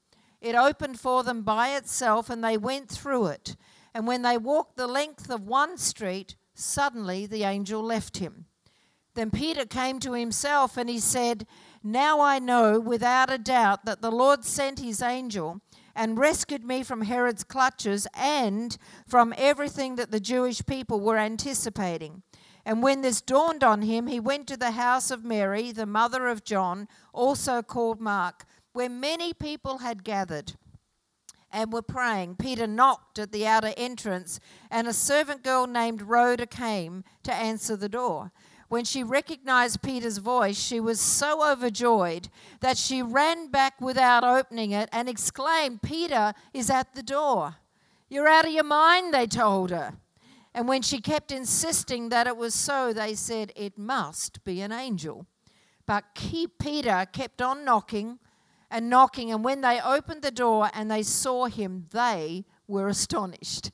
It 0.41 0.55
opened 0.55 0.99
for 0.99 1.23
them 1.23 1.43
by 1.43 1.75
itself, 1.75 2.29
and 2.29 2.43
they 2.43 2.57
went 2.57 2.89
through 2.89 3.27
it. 3.27 3.55
And 3.93 4.07
when 4.07 4.21
they 4.21 4.37
walked 4.37 4.77
the 4.77 4.87
length 4.87 5.29
of 5.29 5.47
one 5.47 5.77
street, 5.77 6.35
suddenly 6.53 7.25
the 7.25 7.43
angel 7.43 7.81
left 7.81 8.17
him. 8.17 8.45
Then 9.15 9.31
Peter 9.31 9.65
came 9.65 9.99
to 9.99 10.13
himself 10.13 10.75
and 10.75 10.89
he 10.89 10.99
said, 10.99 11.47
Now 11.81 12.19
I 12.19 12.39
know 12.39 12.79
without 12.79 13.31
a 13.31 13.37
doubt 13.37 13.85
that 13.85 14.01
the 14.01 14.11
Lord 14.11 14.43
sent 14.43 14.79
his 14.79 15.01
angel 15.01 15.61
and 15.95 16.19
rescued 16.19 16.63
me 16.63 16.83
from 16.83 17.03
Herod's 17.03 17.43
clutches 17.43 18.07
and 18.13 18.77
from 19.07 19.33
everything 19.37 19.95
that 19.95 20.11
the 20.11 20.19
Jewish 20.19 20.65
people 20.65 20.99
were 20.99 21.17
anticipating. 21.17 22.23
And 22.65 22.81
when 22.81 23.01
this 23.01 23.21
dawned 23.21 23.63
on 23.63 23.83
him, 23.83 24.07
he 24.07 24.19
went 24.19 24.47
to 24.47 24.57
the 24.57 24.71
house 24.71 25.11
of 25.11 25.23
Mary, 25.23 25.71
the 25.71 25.85
mother 25.85 26.27
of 26.27 26.43
John, 26.43 26.87
also 27.13 27.61
called 27.61 28.01
Mark, 28.01 28.45
where 28.73 28.89
many 28.89 29.33
people 29.33 29.77
had 29.77 30.03
gathered 30.03 30.53
and 31.55 31.71
were 31.71 31.81
praying, 31.81 32.35
Peter 32.35 32.67
knocked 32.67 33.17
at 33.17 33.31
the 33.31 33.47
outer 33.47 33.73
entrance, 33.77 34.41
and 34.69 34.87
a 34.87 34.93
servant 34.93 35.41
girl 35.41 35.65
named 35.65 36.01
Rhoda 36.01 36.45
came 36.45 37.05
to 37.23 37.33
answer 37.33 37.77
the 37.77 37.87
door. 37.87 38.33
When 38.67 38.83
she 38.83 39.03
recognized 39.03 39.81
Peter's 39.81 40.17
voice, 40.17 40.59
she 40.59 40.79
was 40.79 40.99
so 40.99 41.49
overjoyed 41.49 42.29
that 42.61 42.77
she 42.77 43.01
ran 43.01 43.47
back 43.47 43.79
without 43.79 44.23
opening 44.23 44.71
it 44.71 44.89
and 44.91 45.07
exclaimed, 45.07 45.81
Peter 45.81 46.33
is 46.53 46.69
at 46.69 46.95
the 46.95 47.03
door. 47.03 47.57
You're 48.09 48.27
out 48.27 48.45
of 48.45 48.51
your 48.51 48.63
mind, 48.63 49.13
they 49.13 49.27
told 49.27 49.69
her. 49.69 49.93
And 50.53 50.67
when 50.67 50.81
she 50.81 50.99
kept 50.99 51.31
insisting 51.31 52.09
that 52.09 52.27
it 52.27 52.37
was 52.37 52.53
so, 52.53 52.93
they 52.93 53.13
said, 53.13 53.51
It 53.55 53.77
must 53.77 54.43
be 54.43 54.61
an 54.61 54.71
angel. 54.71 55.25
But 55.85 56.05
Peter 56.15 57.05
kept 57.11 57.41
on 57.41 57.65
knocking 57.65 58.19
and 58.71 58.89
knocking. 58.89 59.31
And 59.31 59.43
when 59.43 59.61
they 59.61 59.79
opened 59.81 60.21
the 60.21 60.31
door 60.31 60.69
and 60.73 60.89
they 60.89 61.03
saw 61.03 61.45
him, 61.45 61.87
they 61.91 62.45
were 62.67 62.87
astonished. 62.87 63.71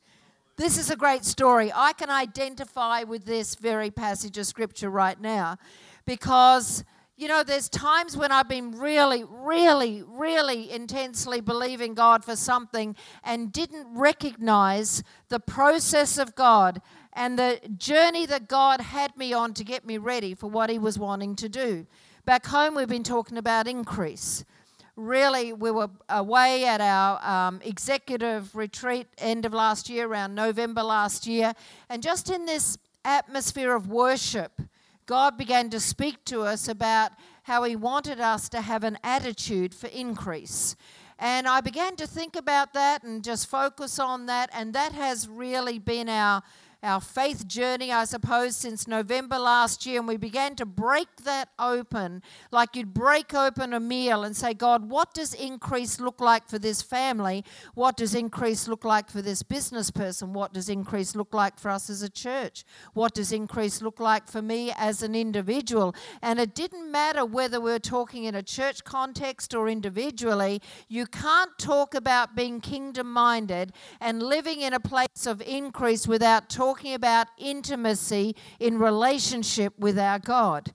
This 0.58 0.78
is 0.78 0.90
a 0.92 0.96
great 0.96 1.26
story. 1.26 1.72
I 1.74 1.94
can 1.94 2.10
identify 2.10 3.04
with 3.04 3.26
this 3.26 3.56
very 3.56 3.90
passage 3.90 4.38
of 4.38 4.46
scripture 4.46 4.90
right 4.90 5.20
now 5.20 5.58
because, 6.06 6.84
you 7.18 7.28
know, 7.28 7.42
there's 7.42 7.70
times 7.70 8.18
when 8.18 8.32
I've 8.32 8.50
been 8.50 8.78
really, 8.78 9.24
really, 9.24 10.04
really 10.06 10.70
intensely 10.72 11.42
believing 11.42 11.94
God 11.94 12.24
for 12.24 12.36
something 12.36 12.96
and 13.24 13.52
didn't 13.52 13.88
recognize 13.98 15.04
the 15.30 15.40
process 15.40 16.18
of 16.18 16.36
God 16.36 16.82
and 17.14 17.40
the 17.40 17.60
journey 17.78 18.26
that 18.26 18.48
God 18.48 18.82
had 18.82 19.16
me 19.18 19.34
on 19.34 19.54
to 19.56 19.64
get 19.64 19.86
me 19.86 19.98
ready 19.98 20.36
for 20.36 20.48
what 20.48 20.70
He 20.70 20.78
was 20.78 21.00
wanting 21.00 21.36
to 21.38 21.50
do. 21.50 21.88
Back 22.26 22.46
home, 22.46 22.76
we've 22.76 22.88
been 22.88 23.04
talking 23.04 23.38
about 23.38 23.68
increase 23.68 24.46
really, 24.96 25.54
we 25.54 25.72
were 25.72 25.90
away 26.10 26.66
at 26.66 26.82
our 26.82 27.24
um, 27.26 27.62
executive 27.64 28.56
retreat 28.56 29.08
end 29.18 29.46
of 29.46 29.54
last 29.54 29.90
year, 29.90 30.08
around 30.08 30.36
November 30.36 30.84
last 30.84 31.28
year, 31.28 31.54
and 31.90 32.04
just 32.04 32.30
in 32.30 32.46
this 32.46 32.78
atmosphere 33.04 33.74
of 33.74 33.90
worship, 33.90 34.62
God 35.06 35.38
began 35.38 35.70
to 35.72 35.80
speak 35.80 36.24
to 36.26 36.42
us 36.42 36.68
about 36.68 37.12
how 37.44 37.64
He 37.64 37.76
wanted 37.76 38.20
us 38.20 38.50
to 38.50 38.62
have 38.62 38.84
an 38.84 38.98
attitude 39.04 39.74
for 39.74 39.88
increase. 39.88 40.76
And 41.18 41.48
I 41.48 41.62
began 41.62 41.96
to 41.98 42.08
think 42.08 42.36
about 42.36 42.74
that 42.74 43.04
and 43.04 43.24
just 43.24 43.48
focus 43.48 44.00
on 44.00 44.26
that, 44.26 44.50
and 44.54 44.74
that 44.74 44.94
has 44.94 45.28
really 45.28 45.80
been 45.80 46.10
our 46.10 46.42
our 46.84 47.00
faith 47.00 47.48
journey, 47.48 47.92
I 47.92 48.06
suppose, 48.06 48.56
since 48.56 48.88
November 48.88 49.38
last 49.38 49.86
year, 49.86 50.00
and 50.00 50.08
we 50.08 50.18
began 50.18 50.56
to 50.56 50.66
break 50.66 51.08
that 51.24 51.50
open 51.60 52.24
like 52.52 52.76
you'd 52.76 52.94
break 52.94 53.36
open 53.36 53.74
a 53.74 53.80
meal 53.80 54.24
and 54.24 54.36
say, 54.36 54.56
God, 54.56 54.90
what 54.90 55.14
does 55.14 55.36
increase 55.36 56.00
look 56.00 56.20
like 56.20 56.50
for 56.50 56.58
this 56.58 56.82
family? 56.82 57.46
What 57.76 57.98
does 57.98 58.16
increase 58.16 58.68
look 58.68 58.84
like 58.84 59.12
for 59.12 59.22
this 59.22 59.44
business 59.44 59.92
person? 59.92 60.34
What 60.34 60.54
does 60.54 60.70
increase 60.70 61.16
look 61.16 61.34
like 61.34 61.60
for 61.60 61.70
us 61.70 61.90
as 61.90 62.02
a 62.02 62.10
church? 62.10 62.64
What 62.94 63.14
does 63.14 63.32
increase 63.32 63.82
look 63.82 64.00
like 64.00 64.28
for 64.28 64.42
me 64.42 64.74
as 64.76 65.04
an 65.04 65.14
individual? 65.14 65.96
And 66.22 66.40
it 66.40 66.56
didn't 66.56 66.92
matter 66.92 67.26
whether 67.26 67.60
we 67.62 67.72
are 67.74 67.80
talking 67.80 68.24
in 68.24 68.34
a 68.34 68.44
church 68.44 68.84
context 68.84 69.54
or 69.54 69.70
individually, 69.70 70.62
you 70.88 71.06
can't 71.06 71.52
talk 71.60 71.94
about 71.94 72.36
being 72.36 72.60
kingdom 72.60 73.12
minded 73.12 73.72
and 74.00 74.24
living 74.24 74.62
in 74.62 74.74
a 74.74 74.80
place 74.80 75.28
of 75.28 75.42
increase 75.42 76.08
without 76.08 76.50
talking 76.50 76.71
talking 76.72 76.94
about 76.94 77.28
intimacy 77.38 78.34
in 78.58 78.80
relationship 78.80 79.78
with 79.78 80.00
our 80.00 80.18
God. 80.18 80.72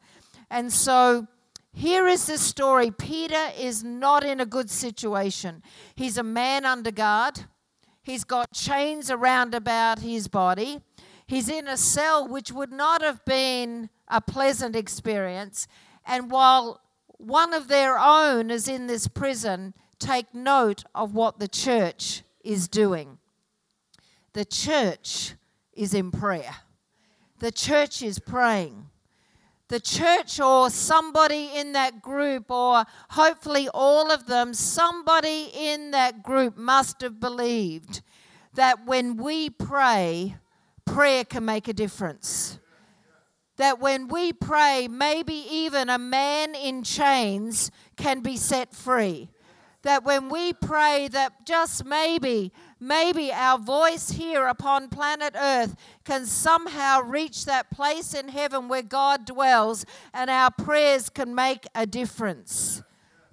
And 0.50 0.70
so 0.70 1.26
here 1.72 2.06
is 2.06 2.26
the 2.26 2.36
story 2.36 2.90
Peter 2.90 3.46
is 3.58 3.82
not 3.82 4.22
in 4.22 4.38
a 4.38 4.44
good 4.44 4.68
situation. 4.68 5.62
He's 5.94 6.18
a 6.18 6.22
man 6.22 6.66
under 6.66 6.90
guard, 6.90 7.46
he's 8.02 8.24
got 8.24 8.52
chains 8.52 9.10
around 9.10 9.54
about 9.54 10.00
his 10.00 10.28
body, 10.28 10.82
he's 11.26 11.48
in 11.48 11.66
a 11.66 11.78
cell 11.78 12.28
which 12.28 12.52
would 12.52 12.72
not 12.72 13.00
have 13.00 13.24
been 13.24 13.88
a 14.06 14.20
pleasant 14.20 14.76
experience. 14.76 15.66
And 16.04 16.30
while 16.30 16.82
one 17.06 17.54
of 17.54 17.68
their 17.68 17.98
own 17.98 18.50
is 18.50 18.68
in 18.68 18.86
this 18.86 19.08
prison, 19.08 19.72
take 19.98 20.34
note 20.34 20.84
of 20.94 21.14
what 21.14 21.38
the 21.38 21.48
church 21.48 22.22
is 22.44 22.68
doing. 22.68 23.16
The 24.34 24.44
church 24.44 25.36
is 25.76 25.94
in 25.94 26.10
prayer. 26.10 26.56
The 27.38 27.52
church 27.52 28.02
is 28.02 28.18
praying. 28.18 28.86
The 29.68 29.80
church, 29.80 30.38
or 30.38 30.70
somebody 30.70 31.50
in 31.54 31.72
that 31.72 32.00
group, 32.00 32.50
or 32.50 32.84
hopefully 33.10 33.68
all 33.74 34.12
of 34.12 34.26
them, 34.26 34.54
somebody 34.54 35.50
in 35.52 35.90
that 35.90 36.22
group 36.22 36.56
must 36.56 37.00
have 37.00 37.18
believed 37.18 38.00
that 38.54 38.86
when 38.86 39.16
we 39.16 39.50
pray, 39.50 40.36
prayer 40.84 41.24
can 41.24 41.44
make 41.44 41.68
a 41.68 41.72
difference. 41.72 42.58
That 43.56 43.80
when 43.80 44.08
we 44.08 44.32
pray, 44.32 44.86
maybe 44.88 45.46
even 45.50 45.90
a 45.90 45.98
man 45.98 46.54
in 46.54 46.82
chains 46.82 47.70
can 47.96 48.20
be 48.20 48.36
set 48.36 48.74
free. 48.74 49.30
That 49.82 50.04
when 50.04 50.28
we 50.28 50.52
pray, 50.52 51.08
that 51.08 51.46
just 51.46 51.84
maybe 51.84 52.52
maybe 52.80 53.32
our 53.32 53.58
voice 53.58 54.10
here 54.10 54.46
upon 54.46 54.88
planet 54.88 55.34
Earth 55.38 55.76
can 56.04 56.26
somehow 56.26 57.00
reach 57.00 57.44
that 57.44 57.70
place 57.70 58.14
in 58.14 58.28
heaven 58.28 58.68
where 58.68 58.82
God 58.82 59.24
dwells 59.24 59.84
and 60.12 60.30
our 60.30 60.50
prayers 60.50 61.08
can 61.08 61.34
make 61.34 61.66
a 61.74 61.86
difference. 61.86 62.82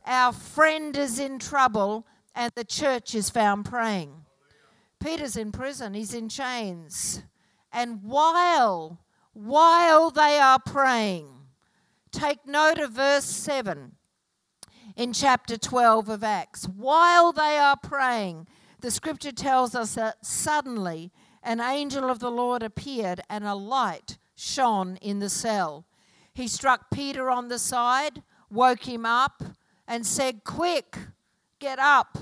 Our 0.05 0.33
friend 0.33 0.95
is 0.97 1.19
in 1.19 1.39
trouble 1.39 2.05
and 2.35 2.51
the 2.55 2.63
church 2.63 3.15
is 3.15 3.29
found 3.29 3.65
praying. 3.65 4.13
Peter's 4.99 5.35
in 5.35 5.51
prison, 5.51 5.93
he's 5.93 6.13
in 6.13 6.29
chains. 6.29 7.23
And 7.71 8.03
while 8.03 8.99
while 9.33 10.11
they 10.11 10.37
are 10.37 10.59
praying, 10.59 11.27
take 12.11 12.45
note 12.45 12.77
of 12.77 12.91
verse 12.91 13.25
7 13.25 13.93
in 14.95 15.11
chapter 15.11 15.57
12 15.57 16.07
of 16.07 16.23
Acts. 16.23 16.65
While 16.65 17.31
they 17.31 17.57
are 17.57 17.75
praying, 17.75 18.47
the 18.83 18.91
scripture 18.91 19.31
tells 19.31 19.75
us 19.75 19.95
that 19.95 20.25
suddenly 20.25 21.09
an 21.41 21.61
angel 21.61 22.09
of 22.09 22.19
the 22.19 22.29
Lord 22.29 22.61
appeared 22.61 23.21
and 23.29 23.45
a 23.45 23.55
light 23.55 24.17
shone 24.35 24.97
in 24.97 25.19
the 25.19 25.29
cell. 25.29 25.85
He 26.33 26.49
struck 26.49 26.91
Peter 26.91 27.29
on 27.29 27.47
the 27.47 27.59
side, 27.59 28.23
woke 28.51 28.83
him 28.83 29.05
up, 29.05 29.41
and 29.87 30.05
said, 30.05 30.43
Quick, 30.43 30.97
get 31.59 31.79
up. 31.79 32.17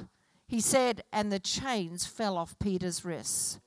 He 0.48 0.62
said, 0.62 1.02
and 1.12 1.32
the 1.32 1.40
chains 1.40 2.06
fell 2.06 2.38
off 2.38 2.60
Peter's 2.60 3.04
wrists. 3.04 3.60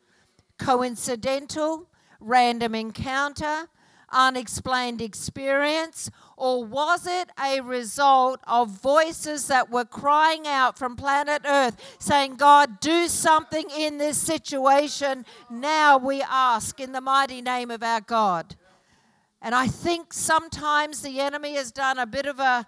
Coincidental, 0.57 1.89
random 2.21 2.77
encounter, 2.77 3.71
unexplained 4.15 5.03
experience, 5.03 6.11
or 6.37 6.65
was 6.65 7.07
it 7.07 7.29
a 7.43 7.61
result 7.61 8.41
of 8.47 8.71
voices 8.71 9.49
that 9.49 9.71
were 9.71 9.85
crying 9.85 10.47
out 10.47 10.79
from 10.79 10.97
planet 10.97 11.43
Earth 11.45 11.97
saying, 11.99 12.37
God, 12.37 12.81
do 12.81 13.09
something 13.09 13.69
in 13.77 13.99
this 13.99 14.17
situation? 14.17 15.27
Now 15.51 15.99
we 15.99 16.23
ask 16.23 16.81
in 16.81 16.93
the 16.93 17.01
mighty 17.01 17.43
name 17.43 17.71
of 17.71 17.83
our 17.83 18.01
God. 18.01 18.57
And 19.43 19.55
I 19.55 19.67
think 19.67 20.15
sometimes 20.15 21.03
the 21.03 21.21
enemy 21.21 21.57
has 21.57 21.71
done 21.71 21.99
a 21.99 22.07
bit 22.07 22.25
of 22.25 22.41
a 22.41 22.67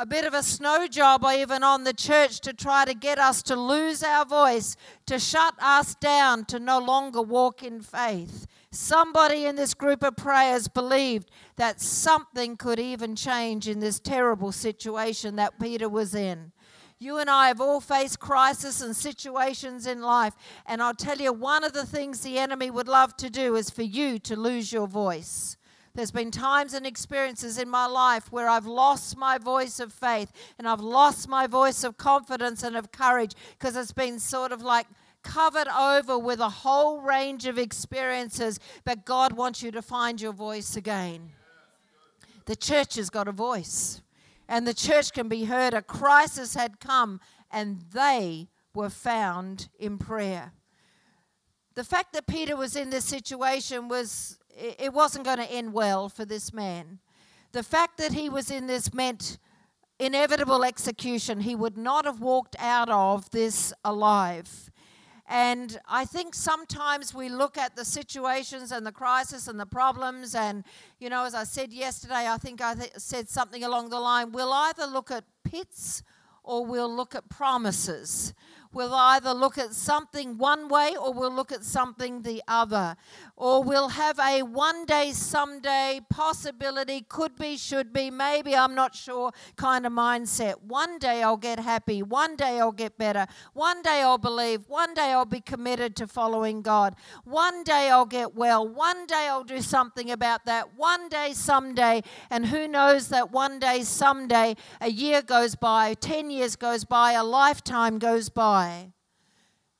a 0.00 0.06
bit 0.06 0.24
of 0.24 0.32
a 0.32 0.44
snow 0.44 0.86
job 0.86 1.24
even 1.28 1.64
on 1.64 1.82
the 1.82 1.92
church 1.92 2.38
to 2.38 2.52
try 2.52 2.84
to 2.84 2.94
get 2.94 3.18
us 3.18 3.42
to 3.42 3.56
lose 3.56 4.04
our 4.04 4.24
voice, 4.24 4.76
to 5.06 5.18
shut 5.18 5.54
us 5.60 5.96
down, 5.96 6.44
to 6.44 6.60
no 6.60 6.78
longer 6.78 7.20
walk 7.20 7.64
in 7.64 7.80
faith. 7.80 8.46
Somebody 8.70 9.44
in 9.44 9.56
this 9.56 9.74
group 9.74 10.04
of 10.04 10.16
prayers 10.16 10.68
believed 10.68 11.32
that 11.56 11.80
something 11.80 12.56
could 12.56 12.78
even 12.78 13.16
change 13.16 13.66
in 13.66 13.80
this 13.80 13.98
terrible 13.98 14.52
situation 14.52 15.34
that 15.34 15.58
Peter 15.58 15.88
was 15.88 16.14
in. 16.14 16.52
You 17.00 17.18
and 17.18 17.28
I 17.28 17.48
have 17.48 17.60
all 17.60 17.80
faced 17.80 18.20
crises 18.20 18.80
and 18.80 18.94
situations 18.94 19.84
in 19.84 20.00
life. 20.00 20.34
And 20.66 20.80
I'll 20.80 20.94
tell 20.94 21.18
you, 21.18 21.32
one 21.32 21.64
of 21.64 21.72
the 21.72 21.86
things 21.86 22.20
the 22.20 22.38
enemy 22.38 22.70
would 22.70 22.88
love 22.88 23.16
to 23.16 23.30
do 23.30 23.56
is 23.56 23.68
for 23.68 23.82
you 23.82 24.20
to 24.20 24.36
lose 24.36 24.72
your 24.72 24.86
voice. 24.86 25.57
There's 25.94 26.10
been 26.10 26.30
times 26.30 26.74
and 26.74 26.86
experiences 26.86 27.58
in 27.58 27.68
my 27.68 27.86
life 27.86 28.30
where 28.30 28.48
I've 28.48 28.66
lost 28.66 29.16
my 29.16 29.38
voice 29.38 29.80
of 29.80 29.92
faith 29.92 30.32
and 30.58 30.68
I've 30.68 30.80
lost 30.80 31.28
my 31.28 31.46
voice 31.46 31.82
of 31.84 31.96
confidence 31.96 32.62
and 32.62 32.76
of 32.76 32.92
courage 32.92 33.34
because 33.58 33.76
it's 33.76 33.92
been 33.92 34.18
sort 34.18 34.52
of 34.52 34.62
like 34.62 34.86
covered 35.22 35.68
over 35.68 36.18
with 36.18 36.40
a 36.40 36.48
whole 36.48 37.00
range 37.00 37.46
of 37.46 37.58
experiences. 37.58 38.58
But 38.84 39.04
God 39.04 39.32
wants 39.32 39.62
you 39.62 39.70
to 39.72 39.82
find 39.82 40.20
your 40.20 40.32
voice 40.32 40.76
again. 40.76 41.30
The 42.46 42.56
church 42.56 42.94
has 42.94 43.10
got 43.10 43.28
a 43.28 43.32
voice, 43.32 44.00
and 44.48 44.66
the 44.66 44.72
church 44.72 45.12
can 45.12 45.28
be 45.28 45.44
heard. 45.44 45.74
A 45.74 45.82
crisis 45.82 46.54
had 46.54 46.80
come, 46.80 47.20
and 47.50 47.82
they 47.92 48.48
were 48.74 48.88
found 48.88 49.68
in 49.78 49.98
prayer. 49.98 50.52
The 51.74 51.84
fact 51.84 52.14
that 52.14 52.26
Peter 52.26 52.56
was 52.56 52.74
in 52.74 52.88
this 52.88 53.04
situation 53.04 53.88
was 53.88 54.38
it 54.58 54.92
wasn't 54.92 55.24
going 55.24 55.38
to 55.38 55.50
end 55.50 55.72
well 55.72 56.08
for 56.08 56.24
this 56.24 56.52
man. 56.52 56.98
The 57.52 57.62
fact 57.62 57.98
that 57.98 58.12
he 58.12 58.28
was 58.28 58.50
in 58.50 58.66
this 58.66 58.92
meant 58.92 59.38
inevitable 59.98 60.64
execution. 60.64 61.40
He 61.40 61.54
would 61.54 61.76
not 61.76 62.04
have 62.04 62.20
walked 62.20 62.56
out 62.58 62.88
of 62.88 63.30
this 63.30 63.72
alive. 63.84 64.70
And 65.26 65.78
I 65.86 66.06
think 66.06 66.34
sometimes 66.34 67.12
we 67.12 67.28
look 67.28 67.58
at 67.58 67.76
the 67.76 67.84
situations 67.84 68.72
and 68.72 68.86
the 68.86 68.92
crisis 68.92 69.46
and 69.46 69.60
the 69.60 69.66
problems, 69.66 70.34
and, 70.34 70.64
you 70.98 71.10
know, 71.10 71.24
as 71.24 71.34
I 71.34 71.44
said 71.44 71.70
yesterday, 71.70 72.26
I 72.26 72.38
think 72.38 72.62
I 72.62 72.74
th- 72.74 72.92
said 72.96 73.28
something 73.28 73.62
along 73.62 73.90
the 73.90 74.00
line 74.00 74.32
we'll 74.32 74.52
either 74.52 74.86
look 74.86 75.10
at 75.10 75.24
pits 75.44 76.02
or 76.42 76.64
we'll 76.64 76.94
look 76.94 77.14
at 77.14 77.28
promises. 77.28 78.32
We'll 78.72 78.94
either 78.94 79.32
look 79.32 79.56
at 79.56 79.72
something 79.72 80.36
one 80.36 80.68
way 80.68 80.94
or 81.00 81.12
we'll 81.12 81.32
look 81.34 81.52
at 81.52 81.64
something 81.64 82.22
the 82.22 82.42
other. 82.46 82.96
Or 83.36 83.62
we'll 83.62 83.88
have 83.88 84.18
a 84.18 84.42
one 84.42 84.84
day, 84.84 85.12
someday 85.12 86.00
possibility, 86.10 87.04
could 87.08 87.36
be, 87.36 87.56
should 87.56 87.92
be, 87.92 88.10
maybe, 88.10 88.54
I'm 88.54 88.74
not 88.74 88.94
sure 88.94 89.32
kind 89.56 89.86
of 89.86 89.92
mindset. 89.92 90.62
One 90.62 90.98
day 90.98 91.22
I'll 91.22 91.36
get 91.36 91.58
happy. 91.60 92.02
One 92.02 92.36
day 92.36 92.60
I'll 92.60 92.72
get 92.72 92.98
better. 92.98 93.26
One 93.54 93.82
day 93.82 94.02
I'll 94.02 94.18
believe. 94.18 94.68
One 94.68 94.92
day 94.92 95.12
I'll 95.12 95.24
be 95.24 95.40
committed 95.40 95.96
to 95.96 96.06
following 96.06 96.62
God. 96.62 96.94
One 97.24 97.64
day 97.64 97.88
I'll 97.90 98.04
get 98.04 98.34
well. 98.34 98.66
One 98.68 99.06
day 99.06 99.28
I'll 99.28 99.44
do 99.44 99.60
something 99.62 100.10
about 100.10 100.44
that. 100.46 100.76
One 100.76 101.08
day, 101.08 101.32
someday. 101.32 102.02
And 102.30 102.46
who 102.46 102.68
knows 102.68 103.08
that 103.08 103.30
one 103.30 103.58
day, 103.58 103.82
someday, 103.82 104.56
a 104.80 104.90
year 104.90 105.22
goes 105.22 105.54
by, 105.54 105.94
10 105.94 106.30
years 106.30 106.56
goes 106.56 106.84
by, 106.84 107.12
a 107.12 107.24
lifetime 107.24 107.98
goes 107.98 108.28
by. 108.28 108.57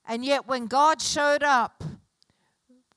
And 0.06 0.24
yet, 0.24 0.46
when 0.46 0.66
God 0.66 1.02
showed 1.02 1.42
up 1.42 1.84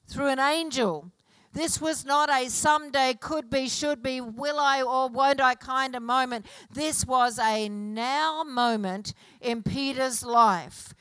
through 0.07 0.27
an 0.27 0.39
angel, 0.39 1.11
this 1.53 1.81
was 1.81 2.05
not 2.05 2.29
a 2.29 2.49
someday, 2.49 3.13
could 3.19 3.49
be, 3.49 3.67
should 3.67 4.01
be, 4.01 4.21
will 4.21 4.57
I 4.57 4.81
or 4.81 5.09
won't 5.09 5.41
I 5.41 5.55
kind 5.55 5.95
of 5.95 6.01
moment. 6.01 6.45
This 6.71 7.05
was 7.05 7.37
a 7.39 7.67
now 7.67 8.43
moment 8.43 9.13
in 9.41 9.61
Peter's 9.61 10.23
life. 10.23 10.93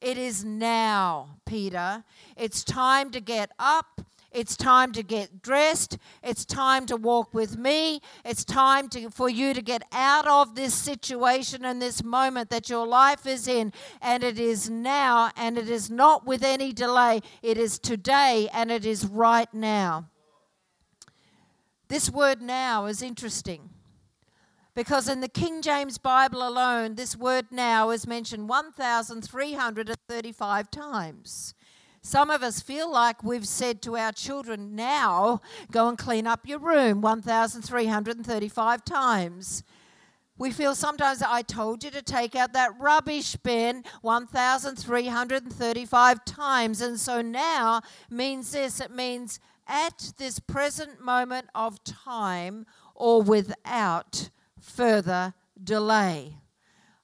It 0.00 0.16
is 0.16 0.44
now, 0.44 1.36
Peter. 1.44 2.04
It's 2.36 2.64
time 2.64 3.10
to 3.10 3.20
get 3.20 3.50
up. 3.58 4.00
It's 4.30 4.56
time 4.56 4.92
to 4.92 5.02
get 5.02 5.42
dressed. 5.42 5.96
It's 6.22 6.44
time 6.44 6.84
to 6.86 6.96
walk 6.96 7.32
with 7.32 7.56
me. 7.56 8.00
It's 8.24 8.44
time 8.44 8.88
to, 8.90 9.10
for 9.10 9.30
you 9.30 9.54
to 9.54 9.62
get 9.62 9.82
out 9.90 10.26
of 10.26 10.54
this 10.54 10.74
situation 10.74 11.64
and 11.64 11.80
this 11.80 12.04
moment 12.04 12.50
that 12.50 12.68
your 12.68 12.86
life 12.86 13.26
is 13.26 13.48
in. 13.48 13.72
And 14.02 14.22
it 14.22 14.38
is 14.38 14.68
now, 14.68 15.30
and 15.36 15.56
it 15.56 15.70
is 15.70 15.90
not 15.90 16.26
with 16.26 16.44
any 16.44 16.72
delay. 16.72 17.20
It 17.42 17.56
is 17.56 17.78
today, 17.78 18.48
and 18.52 18.70
it 18.70 18.84
is 18.84 19.06
right 19.06 19.52
now. 19.54 20.08
This 21.88 22.10
word 22.10 22.42
now 22.42 22.84
is 22.84 23.00
interesting 23.00 23.70
because 24.78 25.08
in 25.08 25.20
the 25.20 25.28
King 25.28 25.62
James 25.62 25.98
Bible 25.98 26.46
alone, 26.46 26.94
this 26.94 27.16
word 27.16 27.46
now 27.50 27.90
is 27.90 28.06
mentioned 28.06 28.48
1,335 28.48 30.70
times. 30.70 31.54
Some 32.02 32.30
of 32.30 32.42
us 32.42 32.60
feel 32.60 32.90
like 32.90 33.22
we've 33.22 33.46
said 33.46 33.82
to 33.82 33.96
our 33.96 34.12
children, 34.12 34.74
now 34.74 35.40
go 35.70 35.88
and 35.88 35.98
clean 35.98 36.26
up 36.26 36.46
your 36.46 36.58
room 36.58 37.00
1,335 37.00 38.84
times. 38.84 39.62
We 40.38 40.50
feel 40.52 40.74
sometimes 40.76 41.20
I 41.20 41.42
told 41.42 41.82
you 41.82 41.90
to 41.90 42.00
take 42.00 42.36
out 42.36 42.52
that 42.52 42.78
rubbish 42.78 43.34
bin 43.36 43.82
1,335 44.02 46.24
times. 46.24 46.80
And 46.80 47.00
so 47.00 47.20
now 47.20 47.82
means 48.08 48.52
this 48.52 48.80
it 48.80 48.92
means 48.92 49.40
at 49.66 50.12
this 50.16 50.38
present 50.38 51.02
moment 51.02 51.48
of 51.54 51.82
time 51.82 52.66
or 52.94 53.20
without 53.20 54.30
further 54.60 55.34
delay. 55.62 56.36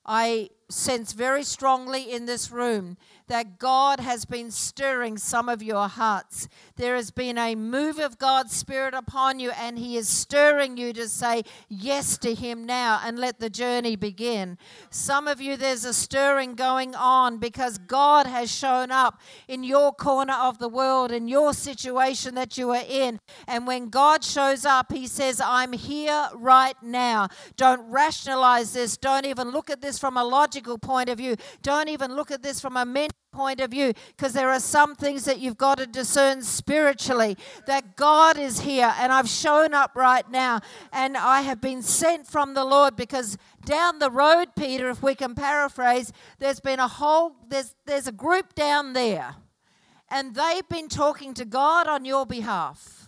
I 0.06 0.50
sense 0.68 1.12
very 1.12 1.42
strongly 1.42 2.12
in 2.12 2.26
this 2.26 2.50
room 2.50 2.98
that 3.26 3.58
God 3.58 4.00
has 4.00 4.24
been 4.24 4.50
stirring 4.50 5.16
some 5.16 5.48
of 5.48 5.62
your 5.62 5.88
hearts. 5.88 6.48
There 6.76 6.96
has 6.96 7.10
been 7.10 7.38
a 7.38 7.54
move 7.54 7.98
of 7.98 8.18
God's 8.18 8.54
Spirit 8.54 8.92
upon 8.92 9.38
you, 9.38 9.50
and 9.50 9.78
He 9.78 9.96
is 9.96 10.08
stirring 10.08 10.76
you 10.76 10.92
to 10.92 11.08
say 11.08 11.44
yes 11.68 12.18
to 12.18 12.34
Him 12.34 12.66
now 12.66 13.00
and 13.02 13.18
let 13.18 13.40
the 13.40 13.48
journey 13.48 13.96
begin. 13.96 14.58
Some 14.90 15.26
of 15.26 15.40
you, 15.40 15.56
there's 15.56 15.84
a 15.84 15.94
stirring 15.94 16.54
going 16.54 16.94
on 16.94 17.38
because 17.38 17.78
God 17.78 18.26
has 18.26 18.54
shown 18.54 18.90
up 18.90 19.20
in 19.48 19.64
your 19.64 19.92
corner 19.92 20.34
of 20.34 20.58
the 20.58 20.68
world, 20.68 21.10
in 21.10 21.26
your 21.26 21.54
situation 21.54 22.34
that 22.34 22.58
you 22.58 22.70
are 22.70 22.84
in. 22.86 23.20
And 23.46 23.66
when 23.66 23.88
God 23.88 24.22
shows 24.22 24.66
up, 24.66 24.92
He 24.92 25.06
says, 25.06 25.40
I'm 25.42 25.72
here 25.72 26.28
right 26.34 26.76
now. 26.82 27.28
Don't 27.56 27.90
rationalize 27.90 28.74
this. 28.74 28.96
Don't 28.98 29.24
even 29.24 29.50
look 29.50 29.70
at 29.70 29.80
this 29.80 29.98
from 29.98 30.16
a 30.16 30.24
logical 30.24 30.76
point 30.76 31.08
of 31.08 31.18
view. 31.18 31.36
Don't 31.62 31.88
even 31.88 32.14
look 32.14 32.30
at 32.30 32.42
this 32.42 32.60
from 32.60 32.76
a 32.76 32.84
mental 32.84 33.13
point 33.34 33.60
of 33.60 33.70
view 33.70 33.92
because 34.16 34.32
there 34.32 34.50
are 34.50 34.60
some 34.60 34.94
things 34.94 35.24
that 35.24 35.40
you've 35.40 35.58
got 35.58 35.78
to 35.78 35.86
discern 35.86 36.40
spiritually 36.40 37.36
that 37.66 37.96
God 37.96 38.38
is 38.38 38.60
here 38.60 38.94
and 38.98 39.12
I've 39.12 39.28
shown 39.28 39.74
up 39.74 39.96
right 39.96 40.28
now 40.30 40.60
and 40.92 41.16
I 41.16 41.42
have 41.42 41.60
been 41.60 41.82
sent 41.82 42.26
from 42.26 42.54
the 42.54 42.64
Lord 42.64 42.96
because 42.96 43.36
down 43.64 43.98
the 43.98 44.10
road 44.10 44.54
Peter 44.56 44.88
if 44.88 45.02
we 45.02 45.14
can 45.14 45.34
paraphrase 45.34 46.12
there's 46.38 46.60
been 46.60 46.78
a 46.78 46.88
whole 46.88 47.32
there's 47.48 47.74
there's 47.86 48.06
a 48.06 48.12
group 48.12 48.54
down 48.54 48.92
there 48.92 49.34
and 50.08 50.34
they've 50.34 50.68
been 50.68 50.88
talking 50.88 51.34
to 51.34 51.44
God 51.44 51.88
on 51.88 52.04
your 52.04 52.24
behalf 52.24 53.03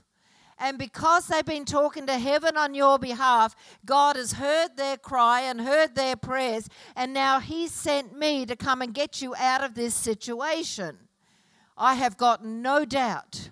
and 0.58 0.78
because 0.78 1.26
they've 1.26 1.44
been 1.44 1.66
talking 1.66 2.06
to 2.06 2.18
heaven 2.18 2.56
on 2.56 2.74
your 2.74 2.98
behalf, 2.98 3.54
God 3.84 4.16
has 4.16 4.34
heard 4.34 4.76
their 4.76 4.96
cry 4.96 5.42
and 5.42 5.60
heard 5.60 5.94
their 5.94 6.16
prayers. 6.16 6.68
And 6.94 7.12
now 7.12 7.40
He 7.40 7.68
sent 7.68 8.16
me 8.16 8.46
to 8.46 8.56
come 8.56 8.80
and 8.80 8.94
get 8.94 9.20
you 9.20 9.34
out 9.36 9.62
of 9.62 9.74
this 9.74 9.94
situation. 9.94 10.96
I 11.76 11.94
have 11.94 12.16
got 12.16 12.44
no 12.44 12.86
doubt 12.86 13.50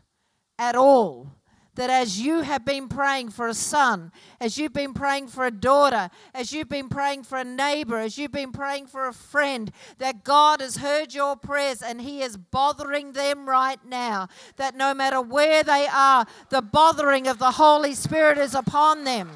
at 0.58 0.76
all 0.76 1.32
that 1.74 1.90
as 1.90 2.20
you 2.20 2.40
have 2.42 2.64
been 2.64 2.88
praying 2.88 3.30
for 3.30 3.48
a 3.48 3.54
son, 3.54 4.12
as 4.40 4.58
you've 4.58 4.72
been 4.72 4.94
praying 4.94 5.28
for 5.28 5.46
a 5.46 5.50
daughter, 5.50 6.10
as 6.34 6.52
you've 6.52 6.68
been 6.68 6.88
praying 6.88 7.24
for 7.24 7.38
a 7.38 7.44
neighbor, 7.44 7.98
as 7.98 8.16
you've 8.18 8.32
been 8.32 8.52
praying 8.52 8.86
for 8.86 9.08
a 9.08 9.12
friend, 9.12 9.72
that 9.98 10.24
God 10.24 10.60
has 10.60 10.76
heard 10.76 11.14
your 11.14 11.36
prayers 11.36 11.82
and 11.82 12.00
He 12.00 12.22
is 12.22 12.36
bothering 12.36 13.12
them 13.12 13.48
right 13.48 13.84
now. 13.84 14.28
That 14.56 14.76
no 14.76 14.94
matter 14.94 15.20
where 15.20 15.62
they 15.62 15.86
are, 15.86 16.26
the 16.50 16.62
bothering 16.62 17.26
of 17.26 17.38
the 17.38 17.52
Holy 17.52 17.94
Spirit 17.94 18.38
is 18.38 18.54
upon 18.54 19.04
them. 19.04 19.30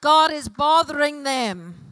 God 0.00 0.30
is 0.30 0.48
bothering 0.48 1.22
them 1.22 1.85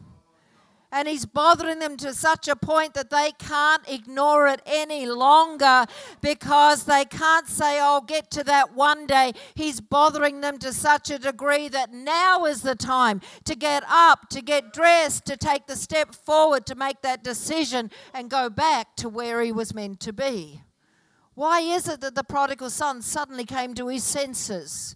and 0.95 1.09
he's 1.09 1.25
bothering 1.25 1.79
them 1.79 1.97
to 1.97 2.13
such 2.13 2.47
a 2.47 2.55
point 2.55 2.93
that 2.93 3.09
they 3.09 3.33
can't 3.37 3.83
ignore 3.85 4.47
it 4.47 4.61
any 4.65 5.05
longer 5.05 5.85
because 6.21 6.85
they 6.85 7.03
can't 7.03 7.49
say, 7.49 7.81
I'll 7.81 7.99
get 7.99 8.31
to 8.31 8.45
that 8.45 8.73
one 8.73 9.05
day. 9.05 9.33
He's 9.55 9.81
bothering 9.81 10.39
them 10.39 10.57
to 10.59 10.71
such 10.71 11.11
a 11.11 11.19
degree 11.19 11.67
that 11.67 11.91
now 11.91 12.45
is 12.45 12.61
the 12.61 12.75
time 12.75 13.19
to 13.43 13.55
get 13.55 13.83
up, 13.89 14.29
to 14.29 14.41
get 14.41 14.71
dressed, 14.71 15.25
to 15.25 15.35
take 15.35 15.67
the 15.67 15.75
step 15.75 16.15
forward, 16.15 16.65
to 16.67 16.75
make 16.75 17.01
that 17.01 17.25
decision 17.25 17.91
and 18.13 18.29
go 18.29 18.49
back 18.49 18.95
to 18.95 19.09
where 19.09 19.41
he 19.41 19.51
was 19.51 19.73
meant 19.73 19.99
to 19.99 20.13
be. 20.13 20.61
Why 21.33 21.59
is 21.59 21.89
it 21.89 21.99
that 21.99 22.15
the 22.15 22.23
prodigal 22.23 22.69
son 22.69 23.01
suddenly 23.01 23.43
came 23.43 23.73
to 23.73 23.89
his 23.89 24.05
senses? 24.05 24.95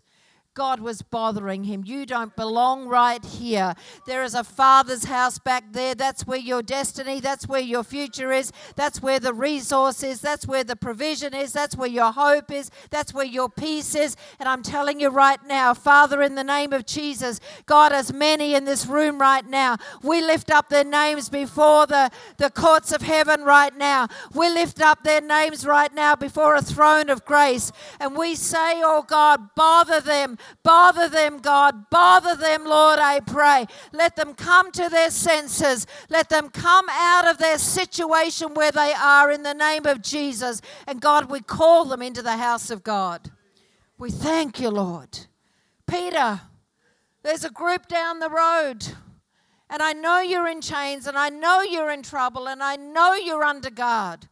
God 0.60 0.82
was 0.82 1.02
bothering 1.02 1.63
him. 1.63 1.84
You 1.86 2.06
don't 2.06 2.36
belong 2.36 2.89
right 2.89 3.24
here. 3.24 3.76
There 4.06 4.24
is 4.24 4.36
a 4.36 4.43
father's 4.43 5.06
house 5.06 5.39
back 5.39 5.63
there. 5.72 5.95
That's 5.95 6.28
where 6.28 6.38
your 6.38 6.62
destiny, 6.62 7.22
that's 7.22 7.48
where 7.48 7.62
your 7.62 7.82
future 7.82 8.34
is, 8.34 8.52
that's 8.76 9.02
where 9.02 9.22
the 9.22 9.34
resource 9.34 10.04
is, 10.04 10.19
that's 10.19 10.45
where 10.45 10.65
the 10.65 10.76
provision 10.76 11.34
is, 11.34 11.54
that's 11.54 11.78
where 11.78 11.88
your 11.88 12.12
hope 12.12 12.52
is, 12.52 12.72
that's 12.89 13.13
where 13.13 13.26
your 13.26 13.48
peace 13.48 13.95
is. 13.95 14.17
And 14.38 14.50
I'm 14.50 14.62
telling 14.62 15.00
you 15.00 15.08
right 15.08 15.39
now, 15.48 15.74
Father, 15.74 16.22
in 16.22 16.36
the 16.36 16.43
name 16.43 16.74
of 16.74 16.86
Jesus, 16.86 17.39
God, 17.65 17.93
as 17.93 18.12
many 18.12 18.54
in 18.54 18.65
this 18.65 18.86
room 18.86 19.17
right 19.17 19.48
now, 19.48 19.78
we 20.04 20.19
lift 20.22 20.52
up 20.52 20.67
their 20.67 20.84
names 20.84 21.30
before 21.30 21.88
the, 21.88 22.12
the 22.36 22.50
courts 22.50 22.91
of 22.91 23.02
heaven 23.02 23.43
right 23.43 23.78
now. 23.78 24.10
We 24.34 24.50
lift 24.50 24.82
up 24.82 25.06
their 25.06 25.22
names 25.22 25.65
right 25.65 25.93
now 25.93 26.17
before 26.17 26.56
a 26.56 26.62
throne 26.62 27.10
of 27.10 27.24
grace. 27.24 27.72
And 27.98 28.17
we 28.17 28.36
say, 28.36 28.82
oh 28.84 29.06
God, 29.08 29.56
bother 29.56 30.02
them 30.02 30.38
Bother 30.64 31.08
them, 31.08 31.40
God. 31.40 31.90
Bother 31.90 32.36
them, 32.36 32.66
Lord, 32.66 33.00
I 33.00 33.20
pray. 33.20 33.66
Let 33.92 34.16
them 34.16 34.34
come 34.34 34.72
to 34.74 34.90
their 34.90 35.10
senses. 35.10 35.88
Let 36.10 36.30
them 36.30 36.50
come 36.50 36.88
out 36.90 37.28
of 37.28 37.38
their 37.38 37.58
situation 37.58 38.54
where 38.54 38.72
they 38.72 38.94
are 38.94 39.32
in 39.32 39.44
the 39.44 39.54
name 39.54 39.86
of 39.86 40.02
Jesus. 40.02 40.62
And 40.88 41.02
God, 41.02 41.30
we 41.30 41.42
call 41.42 41.86
them 41.86 42.02
into 42.02 42.22
the 42.22 42.38
house 42.38 42.70
of 42.70 42.84
God. 42.84 43.32
We 43.98 44.12
thank 44.12 44.60
you, 44.60 44.70
Lord. 44.70 45.20
Peter, 45.88 46.42
there's 47.24 47.44
a 47.44 47.50
group 47.50 47.88
down 47.88 48.20
the 48.20 48.30
road. 48.30 48.86
And 49.70 49.84
I 49.84 49.94
know 49.94 50.20
you're 50.20 50.48
in 50.48 50.62
chains, 50.62 51.06
and 51.06 51.18
I 51.18 51.30
know 51.30 51.62
you're 51.62 51.92
in 51.92 52.02
trouble, 52.02 52.48
and 52.48 52.64
I 52.64 52.76
know 52.76 53.14
you're 53.14 53.44
under 53.44 53.70
guard. 53.70 54.28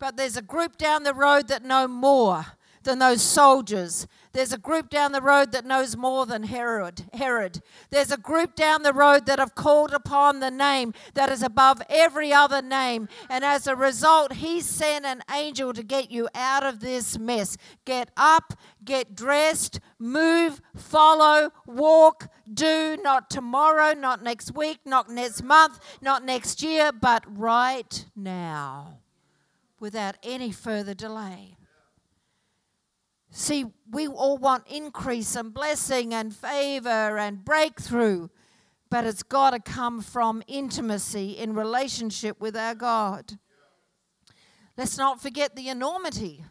But 0.00 0.16
there's 0.16 0.36
a 0.36 0.42
group 0.42 0.78
down 0.78 1.04
the 1.04 1.14
road 1.14 1.48
that 1.48 1.62
know 1.62 1.86
more 1.86 2.46
than 2.82 2.98
those 2.98 3.22
soldiers 3.22 4.06
there's 4.32 4.52
a 4.52 4.58
group 4.58 4.90
down 4.90 5.10
the 5.10 5.20
road 5.20 5.50
that 5.52 5.64
knows 5.64 5.96
more 5.96 6.24
than 6.24 6.44
Herod. 6.44 7.02
Herod. 7.12 7.60
There's 7.90 8.12
a 8.12 8.16
group 8.16 8.54
down 8.54 8.82
the 8.82 8.92
road 8.92 9.26
that 9.26 9.40
have 9.40 9.56
called 9.56 9.92
upon 9.92 10.38
the 10.38 10.52
name 10.52 10.94
that 11.14 11.30
is 11.30 11.42
above 11.42 11.82
every 11.88 12.32
other 12.32 12.62
name. 12.62 13.08
And 13.28 13.44
as 13.44 13.66
a 13.66 13.74
result, 13.74 14.34
he 14.34 14.60
sent 14.60 15.04
an 15.04 15.22
angel 15.32 15.72
to 15.72 15.82
get 15.82 16.12
you 16.12 16.28
out 16.32 16.62
of 16.62 16.78
this 16.78 17.18
mess. 17.18 17.56
Get 17.84 18.10
up, 18.16 18.54
get 18.84 19.16
dressed, 19.16 19.80
move, 19.98 20.60
follow, 20.76 21.50
walk, 21.66 22.28
do, 22.52 22.96
not 23.02 23.30
tomorrow, 23.30 23.94
not 23.94 24.22
next 24.22 24.54
week, 24.54 24.78
not 24.84 25.10
next 25.10 25.42
month, 25.42 25.80
not 26.00 26.24
next 26.24 26.62
year, 26.62 26.92
but 26.92 27.24
right 27.26 28.04
now, 28.14 28.98
without 29.80 30.16
any 30.22 30.52
further 30.52 30.94
delay. 30.94 31.56
See, 33.30 33.66
we 33.90 34.08
all 34.08 34.38
want 34.38 34.66
increase 34.66 35.36
and 35.36 35.54
blessing 35.54 36.12
and 36.12 36.34
favor 36.34 37.16
and 37.18 37.44
breakthrough, 37.44 38.28
but 38.90 39.04
it's 39.04 39.22
got 39.22 39.50
to 39.50 39.60
come 39.60 40.02
from 40.02 40.42
intimacy 40.48 41.38
in 41.38 41.54
relationship 41.54 42.40
with 42.40 42.56
our 42.56 42.74
God. 42.74 43.38
Let's 44.76 44.98
not 44.98 45.22
forget 45.22 45.54
the 45.54 45.68
enormity. 45.68 46.44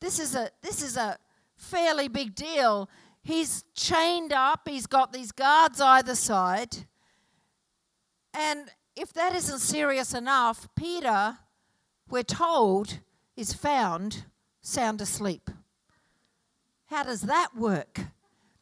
This 0.00 0.18
is 0.18 0.34
a 0.34 0.50
this 0.62 0.82
is 0.82 0.96
a 0.96 1.18
fairly 1.56 2.08
big 2.08 2.34
deal. 2.34 2.90
He's 3.22 3.64
chained 3.74 4.32
up, 4.32 4.68
he's 4.68 4.86
got 4.86 5.12
these 5.12 5.32
guards 5.32 5.80
either 5.80 6.14
side. 6.14 6.86
And 8.34 8.70
if 8.94 9.12
that 9.14 9.34
isn't 9.34 9.60
serious 9.60 10.14
enough, 10.14 10.68
Peter, 10.76 11.38
we're 12.08 12.22
told, 12.22 13.00
is 13.36 13.52
found 13.52 14.24
sound 14.60 15.00
asleep. 15.00 15.50
How 16.86 17.02
does 17.02 17.22
that 17.22 17.56
work? 17.56 18.00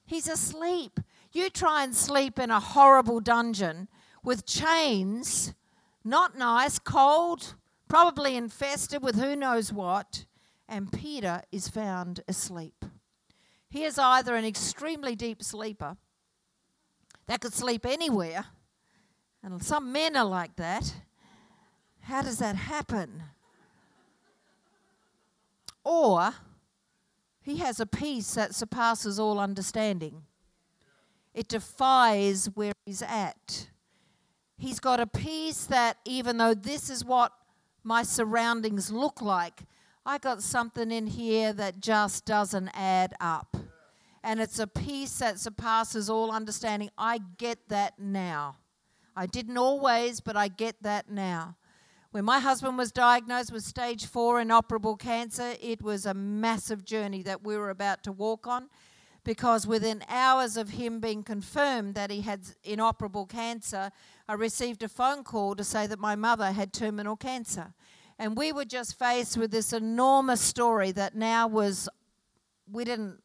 He's 0.07 0.29
asleep. 0.29 1.01
You 1.33 1.51
try 1.51 1.85
and 1.85 1.95
sleep 1.95 2.39
in 2.39 2.51
a 2.51 2.61
horrible 2.61 3.21
dungeon 3.21 3.89
with 4.23 4.47
chains, 4.47 5.55
not 6.05 6.37
nice, 6.37 6.79
cold, 6.79 7.55
probably 7.89 8.37
infested 8.37 9.03
with 9.03 9.17
who 9.17 9.37
knows 9.37 9.73
what, 9.73 10.25
and 10.69 10.93
Peter 10.93 11.43
is 11.53 11.69
found 11.69 12.21
asleep. 12.27 12.85
He 13.69 13.85
is 13.85 13.99
either 13.99 14.37
an 14.37 14.45
extremely 14.45 15.17
deep 15.17 15.43
sleeper 15.43 15.97
that 17.27 17.41
could 17.41 17.53
sleep 17.53 17.85
anywhere, 17.85 18.47
and 19.43 19.63
some 19.63 19.93
men 19.93 20.17
are 20.17 20.25
like 20.25 20.57
that. 20.57 20.95
How 22.01 22.23
does 22.23 22.39
that 22.39 22.57
happen? 22.57 23.23
Or 25.83 26.35
he 27.45 27.59
has 27.59 27.79
a 27.79 27.87
peace 27.87 28.35
that 28.35 28.55
surpasses 28.55 29.21
all 29.21 29.39
understanding. 29.39 30.23
It 31.35 31.47
defies 31.47 32.49
where 32.55 32.73
he's 32.87 33.03
at. 33.03 33.69
He's 34.57 34.81
got 34.81 34.99
a 34.99 35.07
peace 35.07 35.67
that, 35.67 35.99
even 36.07 36.39
though 36.39 36.55
this 36.55 36.89
is 36.89 37.05
what 37.05 37.33
my 37.83 38.03
surroundings 38.03 38.91
look 38.91 39.21
like, 39.21 39.65
I 40.07 40.17
got 40.17 40.43
something 40.43 40.91
in 40.91 41.07
here 41.07 41.53
that 41.53 41.81
just 41.81 42.25
doesn't 42.25 42.71
add 42.73 43.13
up. 43.21 43.57
And 44.23 44.41
it's 44.41 44.59
a 44.59 44.67
peace 44.67 45.19
that 45.19 45.39
surpasses 45.39 46.09
all 46.09 46.31
understanding. 46.31 46.89
I 46.97 47.21
get 47.37 47.69
that 47.69 47.99
now. 47.99 48.57
I 49.15 49.27
didn't 49.27 49.59
always, 49.59 50.21
but 50.21 50.35
I 50.35 50.49
get 50.49 50.83
that 50.83 51.11
now. 51.11 51.57
When 52.15 52.25
my 52.25 52.39
husband 52.39 52.79
was 52.79 52.93
diagnosed 52.93 53.51
with 53.51 53.65
stage 53.65 54.07
four 54.07 54.41
inoperable 54.41 54.95
cancer, 54.95 55.55
it 55.61 55.83
was 55.83 56.07
a 56.07 56.15
massive 56.15 56.85
journey 56.85 57.25
that 57.25 57.43
we 57.43 57.57
were 57.57 57.71
about 57.71 58.05
to 58.05 58.13
walk 58.13 58.47
on 58.47 58.69
because 59.25 59.67
within 59.67 60.05
hours 60.09 60.57
of 60.57 60.69
him 60.69 61.01
being 61.01 61.25
confirmed 61.25 61.97
that 61.97 62.13
he 62.13 62.21
had 62.21 62.43
inoperable 62.63 63.27
cancer, 63.27 63.91
I 64.29 64.35
received 64.35 64.85
a 64.85 64.89
phone 64.89 65.25
call 65.25 65.57
to 65.57 65.65
say 65.65 65.89
that 65.89 65.99
my 65.99 66.15
mother 66.15 66.53
had 66.53 66.73
terminal 66.73 67.17
cancer. 67.17 67.75
And 68.17 68.37
we 68.37 68.53
were 68.53 68.65
just 68.65 68.97
faced 68.97 69.37
with 69.37 69.51
this 69.51 69.73
enormous 69.73 70.41
story 70.41 70.93
that 70.93 71.17
now 71.17 71.49
was, 71.49 71.89
we 72.71 72.85
didn't 72.85 73.19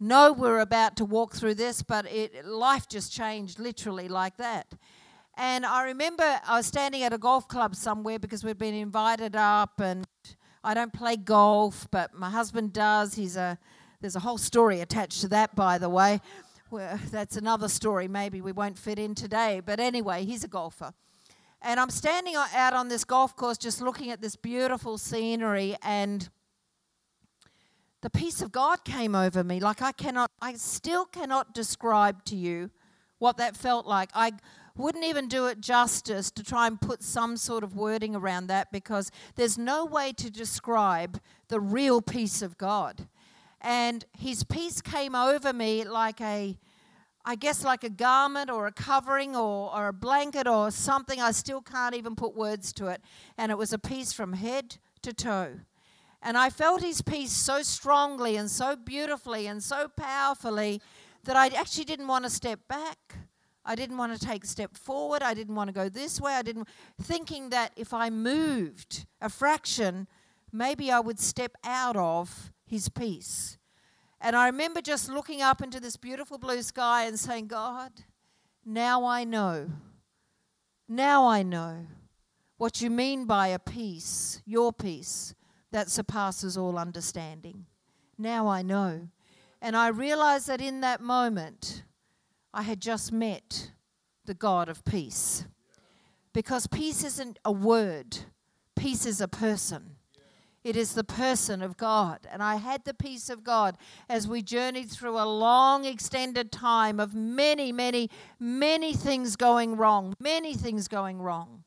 know 0.00 0.32
we 0.32 0.48
were 0.48 0.58
about 0.58 0.96
to 0.96 1.04
walk 1.04 1.36
through 1.36 1.54
this, 1.54 1.84
but 1.84 2.10
it, 2.10 2.44
life 2.44 2.88
just 2.88 3.12
changed 3.12 3.60
literally 3.60 4.08
like 4.08 4.38
that. 4.38 4.74
And 5.36 5.64
I 5.64 5.84
remember 5.84 6.40
I 6.46 6.58
was 6.58 6.66
standing 6.66 7.02
at 7.02 7.12
a 7.12 7.18
golf 7.18 7.48
club 7.48 7.74
somewhere 7.74 8.18
because 8.18 8.44
we'd 8.44 8.58
been 8.58 8.74
invited 8.74 9.34
up, 9.34 9.80
and 9.80 10.06
I 10.62 10.74
don't 10.74 10.92
play 10.92 11.16
golf, 11.16 11.88
but 11.90 12.14
my 12.14 12.30
husband 12.30 12.72
does. 12.72 13.14
He's 13.14 13.36
a 13.36 13.58
there's 14.00 14.16
a 14.16 14.20
whole 14.20 14.38
story 14.38 14.80
attached 14.80 15.20
to 15.20 15.28
that, 15.28 15.54
by 15.54 15.78
the 15.78 15.88
way. 15.88 16.20
Well, 16.70 16.98
that's 17.10 17.36
another 17.36 17.68
story. 17.68 18.08
Maybe 18.08 18.40
we 18.40 18.52
won't 18.52 18.76
fit 18.76 18.98
in 18.98 19.14
today, 19.14 19.60
but 19.64 19.78
anyway, 19.78 20.24
he's 20.24 20.42
a 20.42 20.48
golfer. 20.48 20.92
And 21.62 21.78
I'm 21.78 21.90
standing 21.90 22.34
out 22.34 22.72
on 22.72 22.88
this 22.88 23.04
golf 23.04 23.36
course, 23.36 23.56
just 23.56 23.80
looking 23.80 24.10
at 24.10 24.20
this 24.20 24.34
beautiful 24.34 24.98
scenery, 24.98 25.76
and 25.82 26.28
the 28.00 28.10
peace 28.10 28.42
of 28.42 28.50
God 28.50 28.84
came 28.84 29.14
over 29.14 29.44
me. 29.44 29.60
Like 29.60 29.80
I 29.80 29.92
cannot, 29.92 30.30
I 30.40 30.54
still 30.54 31.04
cannot 31.04 31.54
describe 31.54 32.24
to 32.24 32.36
you 32.36 32.70
what 33.18 33.36
that 33.36 33.56
felt 33.56 33.86
like. 33.86 34.10
I 34.14 34.32
wouldn't 34.76 35.04
even 35.04 35.28
do 35.28 35.46
it 35.46 35.60
justice 35.60 36.30
to 36.30 36.42
try 36.42 36.66
and 36.66 36.80
put 36.80 37.02
some 37.02 37.36
sort 37.36 37.62
of 37.64 37.76
wording 37.76 38.16
around 38.16 38.46
that 38.46 38.72
because 38.72 39.10
there's 39.36 39.58
no 39.58 39.84
way 39.84 40.12
to 40.14 40.30
describe 40.30 41.20
the 41.48 41.60
real 41.60 42.00
peace 42.00 42.42
of 42.42 42.56
God. 42.58 43.06
And 43.60 44.04
his 44.18 44.44
peace 44.44 44.80
came 44.80 45.14
over 45.14 45.52
me 45.52 45.84
like 45.84 46.20
a, 46.20 46.58
I 47.24 47.36
guess, 47.36 47.64
like 47.64 47.84
a 47.84 47.90
garment 47.90 48.50
or 48.50 48.66
a 48.66 48.72
covering 48.72 49.36
or, 49.36 49.72
or 49.74 49.88
a 49.88 49.92
blanket 49.92 50.48
or 50.48 50.70
something. 50.70 51.20
I 51.20 51.30
still 51.30 51.60
can't 51.60 51.94
even 51.94 52.16
put 52.16 52.34
words 52.34 52.72
to 52.74 52.88
it. 52.88 53.02
And 53.38 53.52
it 53.52 53.58
was 53.58 53.72
a 53.72 53.78
peace 53.78 54.12
from 54.12 54.32
head 54.32 54.78
to 55.02 55.12
toe. 55.12 55.60
And 56.20 56.38
I 56.38 56.50
felt 56.50 56.82
his 56.82 57.02
peace 57.02 57.32
so 57.32 57.62
strongly 57.62 58.36
and 58.36 58.50
so 58.50 58.76
beautifully 58.76 59.46
and 59.46 59.62
so 59.62 59.88
powerfully 59.88 60.80
that 61.24 61.36
I 61.36 61.48
actually 61.48 61.84
didn't 61.84 62.08
want 62.08 62.24
to 62.24 62.30
step 62.30 62.60
back. 62.68 63.16
I 63.64 63.74
didn't 63.74 63.96
want 63.96 64.18
to 64.18 64.26
take 64.26 64.44
a 64.44 64.46
step 64.46 64.76
forward. 64.76 65.22
I 65.22 65.34
didn't 65.34 65.54
want 65.54 65.68
to 65.68 65.74
go 65.74 65.88
this 65.88 66.20
way. 66.20 66.32
I 66.34 66.42
didn't 66.42 66.68
thinking 67.00 67.50
that 67.50 67.72
if 67.76 67.94
I 67.94 68.10
moved 68.10 69.06
a 69.20 69.28
fraction, 69.28 70.08
maybe 70.52 70.90
I 70.90 71.00
would 71.00 71.20
step 71.20 71.56
out 71.64 71.96
of 71.96 72.52
his 72.66 72.88
peace. 72.88 73.58
And 74.20 74.36
I 74.36 74.46
remember 74.46 74.80
just 74.80 75.08
looking 75.08 75.42
up 75.42 75.62
into 75.62 75.80
this 75.80 75.96
beautiful 75.96 76.38
blue 76.38 76.62
sky 76.62 77.06
and 77.06 77.18
saying, 77.18 77.48
God, 77.48 77.92
now 78.64 79.04
I 79.04 79.24
know. 79.24 79.70
Now 80.88 81.26
I 81.26 81.42
know 81.42 81.86
what 82.56 82.80
you 82.80 82.90
mean 82.90 83.24
by 83.24 83.48
a 83.48 83.58
peace, 83.58 84.40
your 84.44 84.72
peace, 84.72 85.34
that 85.72 85.90
surpasses 85.90 86.56
all 86.56 86.78
understanding. 86.78 87.66
Now 88.16 88.46
I 88.46 88.62
know. 88.62 89.08
And 89.60 89.76
I 89.76 89.88
realized 89.88 90.46
that 90.46 90.60
in 90.60 90.80
that 90.82 91.00
moment, 91.00 91.82
I 92.54 92.62
had 92.62 92.80
just 92.80 93.12
met 93.12 93.70
the 94.24 94.34
God 94.34 94.68
of 94.68 94.84
peace. 94.84 95.46
Because 96.32 96.66
peace 96.66 97.04
isn't 97.04 97.38
a 97.44 97.52
word, 97.52 98.18
peace 98.76 99.06
is 99.06 99.20
a 99.20 99.28
person. 99.28 99.96
It 100.64 100.76
is 100.76 100.94
the 100.94 101.04
person 101.04 101.60
of 101.60 101.76
God. 101.76 102.20
And 102.30 102.40
I 102.40 102.54
had 102.54 102.84
the 102.84 102.94
peace 102.94 103.28
of 103.28 103.42
God 103.42 103.76
as 104.08 104.28
we 104.28 104.42
journeyed 104.42 104.90
through 104.90 105.18
a 105.18 105.26
long, 105.26 105.84
extended 105.84 106.52
time 106.52 107.00
of 107.00 107.14
many, 107.14 107.72
many, 107.72 108.08
many 108.38 108.92
things 108.92 109.34
going 109.34 109.76
wrong, 109.76 110.14
many 110.20 110.54
things 110.54 110.86
going 110.86 111.20
wrong. 111.20 111.64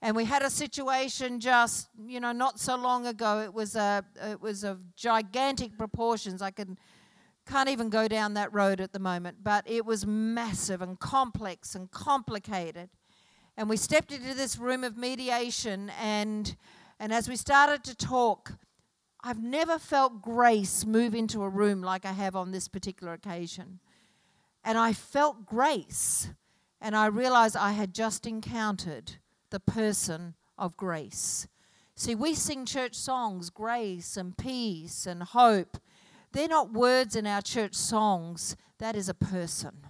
And 0.00 0.16
we 0.16 0.24
had 0.24 0.42
a 0.42 0.50
situation 0.50 1.38
just, 1.38 1.88
you 2.06 2.18
know, 2.18 2.32
not 2.32 2.58
so 2.58 2.76
long 2.76 3.06
ago. 3.06 3.40
It 3.40 3.52
was 3.52 3.76
a, 3.76 4.04
it 4.22 4.40
was 4.40 4.64
of 4.64 4.94
gigantic 4.96 5.76
proportions. 5.76 6.40
I 6.40 6.50
can, 6.50 6.78
can't 7.46 7.68
even 7.68 7.88
go 7.90 8.08
down 8.08 8.34
that 8.34 8.52
road 8.52 8.80
at 8.80 8.92
the 8.92 8.98
moment, 8.98 9.38
but 9.42 9.64
it 9.68 9.84
was 9.84 10.06
massive 10.06 10.82
and 10.82 10.98
complex 10.98 11.74
and 11.74 11.90
complicated. 11.90 12.88
And 13.56 13.68
we 13.68 13.76
stepped 13.76 14.12
into 14.12 14.34
this 14.34 14.58
room 14.58 14.82
of 14.84 14.96
mediation 14.96 15.90
and 16.00 16.56
and 17.00 17.12
as 17.12 17.28
we 17.28 17.36
started 17.36 17.82
to 17.84 17.94
talk, 17.94 18.52
I've 19.22 19.42
never 19.42 19.78
felt 19.78 20.22
grace 20.22 20.84
move 20.84 21.14
into 21.14 21.42
a 21.42 21.48
room 21.48 21.82
like 21.82 22.04
I 22.04 22.12
have 22.12 22.36
on 22.36 22.50
this 22.50 22.68
particular 22.68 23.12
occasion. 23.12 23.80
And 24.62 24.78
I 24.78 24.92
felt 24.92 25.44
grace, 25.44 26.28
and 26.80 26.96
I 26.96 27.06
realized 27.06 27.56
I 27.56 27.72
had 27.72 27.94
just 27.94 28.26
encountered 28.26 29.16
the 29.50 29.60
person 29.60 30.34
of 30.56 30.76
grace. 30.76 31.46
See, 31.94 32.14
we 32.14 32.34
sing 32.34 32.64
church 32.64 32.94
songs, 32.94 33.50
grace 33.50 34.16
and 34.16 34.36
peace 34.36 35.06
and 35.06 35.22
hope. 35.22 35.78
They're 36.34 36.48
not 36.48 36.72
words 36.72 37.14
in 37.14 37.28
our 37.28 37.40
church 37.40 37.74
songs, 37.74 38.56
that 38.78 38.96
is 38.96 39.08
a 39.08 39.14
person. 39.14 39.86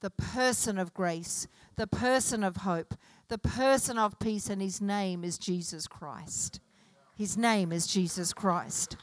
The 0.00 0.10
person 0.10 0.78
of 0.78 0.92
grace, 0.92 1.48
the 1.76 1.86
person 1.86 2.44
of 2.44 2.58
hope, 2.58 2.94
the 3.28 3.38
person 3.38 3.96
of 3.98 4.18
peace, 4.18 4.50
and 4.50 4.60
his 4.60 4.82
name 4.82 5.24
is 5.24 5.38
Jesus 5.38 5.88
Christ. 5.88 6.60
His 7.16 7.38
name 7.38 7.72
is 7.72 7.86
Jesus 7.86 8.34
Christ. 8.34 8.96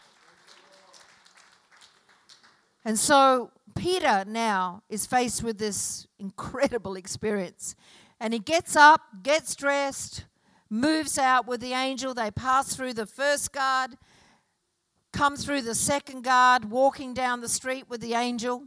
And 2.86 3.00
so 3.00 3.50
Peter 3.76 4.24
now 4.28 4.84
is 4.88 5.08
faced 5.08 5.42
with 5.42 5.58
this 5.58 6.06
incredible 6.20 6.96
experience. 6.96 7.76
And 8.20 8.32
he 8.32 8.40
gets 8.40 8.76
up, 8.76 9.02
gets 9.24 9.56
dressed, 9.56 10.26
moves 10.70 11.18
out 11.18 11.48
with 11.48 11.62
the 11.62 11.74
angel. 11.74 12.14
They 12.14 12.30
pass 12.30 12.76
through 12.76 12.94
the 12.94 13.08
first 13.08 13.52
guard, 13.52 13.98
come 15.16 15.38
through 15.38 15.62
the 15.62 15.74
second 15.74 16.24
guard, 16.24 16.66
walking 16.66 17.14
down 17.14 17.40
the 17.40 17.48
street 17.48 17.86
with 17.88 18.02
the 18.02 18.14
angel. 18.14 18.66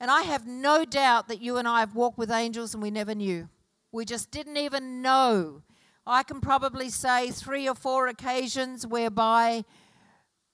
And 0.00 0.10
I 0.10 0.22
have 0.22 0.44
no 0.44 0.84
doubt 0.84 1.28
that 1.28 1.40
you 1.40 1.56
and 1.56 1.68
I 1.68 1.80
have 1.80 1.94
walked 1.94 2.18
with 2.18 2.32
angels 2.32 2.74
and 2.74 2.82
we 2.82 2.90
never 2.90 3.14
knew. 3.14 3.48
We 3.92 4.04
just 4.04 4.32
didn't 4.32 4.56
even 4.56 5.02
know. 5.02 5.62
I 6.04 6.24
can 6.24 6.40
probably 6.40 6.90
say 6.90 7.30
three 7.30 7.68
or 7.68 7.76
four 7.76 8.08
occasions 8.08 8.86
whereby 8.86 9.64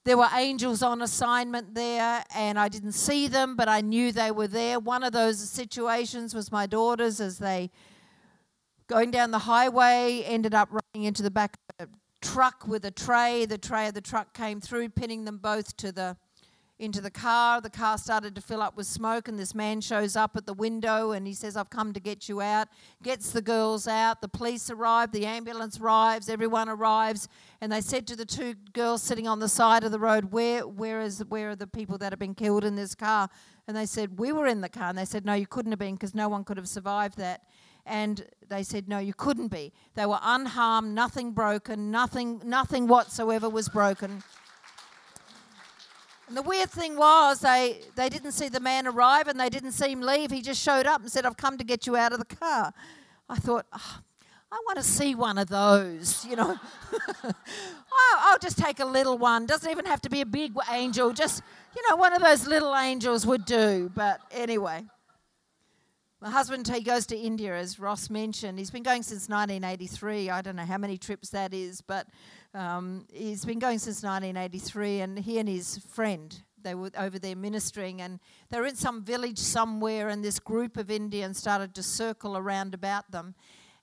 there 0.05 0.19
were 0.19 0.29
angels 0.35 0.83
on 0.83 1.01
assignment 1.01 1.75
there 1.75 2.23
and 2.35 2.59
I 2.59 2.69
didn't 2.69 2.93
see 2.93 3.27
them, 3.27 3.57
but 3.57 3.67
I 3.67 3.81
knew 3.81 4.13
they 4.13 4.31
were 4.31 4.49
there. 4.49 4.79
One 4.79 5.03
of 5.03 5.13
those 5.13 5.39
situations 5.39 6.35
was 6.35 6.53
my 6.53 6.67
daughters 6.67 7.19
as 7.21 7.39
they 7.39 7.71
going 8.89 9.11
down 9.11 9.31
the 9.31 9.39
highway 9.39 10.23
ended 10.27 10.53
up 10.53 10.69
running 10.71 11.07
into 11.07 11.23
the 11.23 11.31
back 11.31 11.57
of 11.79 11.89
truck 12.25 12.67
with 12.67 12.85
a 12.85 12.91
tray. 12.91 13.45
The 13.47 13.59
tray 13.59 13.89
of 13.89 13.95
the 13.95 14.01
truck 14.01 14.33
came 14.33 14.61
through, 14.61 14.89
pinning 14.91 15.25
them 15.25 15.39
both 15.39 15.77
to 15.79 15.93
the 15.93 16.17
into 16.79 17.01
the 17.01 17.11
car. 17.11 17.61
The 17.61 17.71
car 17.71 17.97
started 17.99 18.35
to 18.35 18.41
fill 18.41 18.61
up 18.61 18.77
with 18.77 18.87
smoke, 18.87 19.29
and 19.29 19.39
this 19.39 19.55
man 19.55 19.81
shows 19.81 20.17
up 20.17 20.37
at 20.37 20.45
the 20.45 20.53
window 20.53 21.13
and 21.13 21.27
he 21.27 21.33
says, 21.33 21.57
I've 21.57 21.71
come 21.71 21.93
to 21.93 22.01
get 22.01 22.29
you 22.29 22.41
out. 22.41 22.69
Gets 23.03 23.31
the 23.31 23.43
girls 23.43 23.87
out. 23.87 24.21
The 24.21 24.29
police 24.29 24.71
arrive, 24.71 25.13
the 25.13 25.25
ambulance 25.25 25.79
arrives, 25.79 26.29
everyone 26.29 26.69
arrives. 26.69 27.29
And 27.61 27.71
they 27.71 27.81
said 27.81 28.07
to 28.09 28.17
the 28.17 28.27
two 28.27 28.55
girls 28.73 29.03
sitting 29.03 29.29
on 29.29 29.39
the 29.39 29.49
side 29.49 29.85
of 29.85 29.93
the 29.93 30.01
road, 30.01 30.33
Where, 30.33 30.67
where, 30.67 31.01
is, 31.01 31.25
where 31.29 31.51
are 31.51 31.57
the 31.57 31.67
people 31.67 31.99
that 31.99 32.13
have 32.13 32.19
been 32.19 32.35
killed 32.35 32.65
in 32.65 32.75
this 32.75 32.95
car? 32.95 33.29
And 33.69 33.77
they 33.77 33.87
said, 33.87 34.19
We 34.19 34.33
were 34.33 34.47
in 34.47 34.61
the 34.61 34.69
car. 34.69 34.89
And 34.89 34.99
they 34.99 35.05
said, 35.05 35.25
No, 35.25 35.35
you 35.35 35.47
couldn't 35.47 35.73
have 35.73 35.79
been 35.79 35.95
because 35.95 36.15
no 36.15 36.29
one 36.29 36.45
could 36.45 36.57
have 36.57 36.69
survived 36.69 37.19
that. 37.19 37.43
And 37.87 38.25
they 38.49 38.63
said, 38.63 38.89
No, 38.89 38.99
you 38.99 39.15
couldn't 39.15 39.49
be. 39.49 39.73
They 39.95 40.07
were 40.07 40.19
unharmed, 40.23 40.95
nothing 40.95 41.33
broken, 41.33 41.91
nothing, 41.91 42.41
nothing 42.45 42.87
whatsoever 42.87 43.49
was 43.49 43.69
broken. 43.69 44.23
And 46.27 46.37
the 46.37 46.43
weird 46.43 46.71
thing 46.71 46.97
was, 46.97 47.41
they, 47.41 47.81
they 47.97 48.09
didn't 48.09 48.33
see 48.33 48.49
the 48.49 48.61
man 48.61 48.87
arrive 48.87 49.29
and 49.29 49.39
they 49.39 49.51
didn't 49.51 49.73
see 49.73 49.93
him 49.93 50.01
leave. 50.01 50.31
He 50.31 50.41
just 50.41 50.63
showed 50.63 50.87
up 50.87 51.03
and 51.03 51.11
said, 51.11 51.27
I've 51.27 51.37
come 51.37 51.59
to 51.59 51.65
get 51.65 51.87
you 51.87 51.97
out 51.97 52.13
of 52.13 52.19
the 52.19 52.37
car. 52.37 52.73
I 53.29 53.37
thought, 53.37 53.67
oh, 53.73 53.99
I 54.51 54.59
want 54.67 54.79
to 54.79 54.85
see 54.85 55.15
one 55.15 55.37
of 55.37 55.49
those, 55.49 56.25
you 56.29 56.37
know. 56.37 56.59
Oh, 57.97 58.19
I'll 58.23 58.39
just 58.39 58.59
take 58.59 58.81
a 58.81 58.85
little 58.85 59.17
one. 59.19 59.47
Doesn't 59.47 59.71
even 59.71 59.85
have 59.87 60.01
to 60.03 60.11
be 60.11 60.21
a 60.21 60.27
big 60.27 60.53
angel. 60.71 61.13
Just, 61.13 61.43
you 61.77 61.83
know, 61.89 61.95
one 61.95 62.13
of 62.13 62.21
those 62.21 62.45
little 62.45 62.75
angels 62.75 63.25
would 63.25 63.45
do. 63.45 63.89
But 63.95 64.21
anyway, 64.33 64.83
my 66.25 66.31
husband, 66.31 66.67
he 66.67 66.81
goes 66.81 67.05
to 67.09 67.17
India, 67.19 67.55
as 67.55 67.79
Ross 67.79 68.09
mentioned. 68.09 68.59
He's 68.59 68.71
been 68.71 68.83
going 68.83 69.03
since 69.03 69.29
1983. 69.29 70.31
I 70.31 70.41
don't 70.41 70.57
know 70.57 70.65
how 70.65 70.79
many 70.79 70.97
trips 70.97 71.29
that 71.29 71.53
is, 71.53 71.83
but 71.83 72.07
um, 72.55 73.05
he's 73.13 73.45
been 73.45 73.59
going 73.59 73.79
since 73.79 74.03
1983, 74.03 75.01
and 75.01 75.19
he 75.19 75.39
and 75.39 75.47
his 75.47 75.77
friend 75.91 76.35
they 76.63 76.75
were 76.75 76.91
over 76.97 77.19
there 77.19 77.37
ministering, 77.37 78.01
and 78.01 78.21
they 78.49 78.59
were 78.59 78.65
in 78.65 78.75
some 78.75 79.05
village 79.05 79.39
somewhere, 79.39 80.09
and 80.09 80.25
this 80.25 80.39
group 80.39 80.79
of 80.79 80.91
Indians 80.91 81.37
started 81.37 81.75
to 81.75 81.83
circle 81.83 82.39
around 82.39 82.73
about 82.73 83.11
them, 83.11 83.35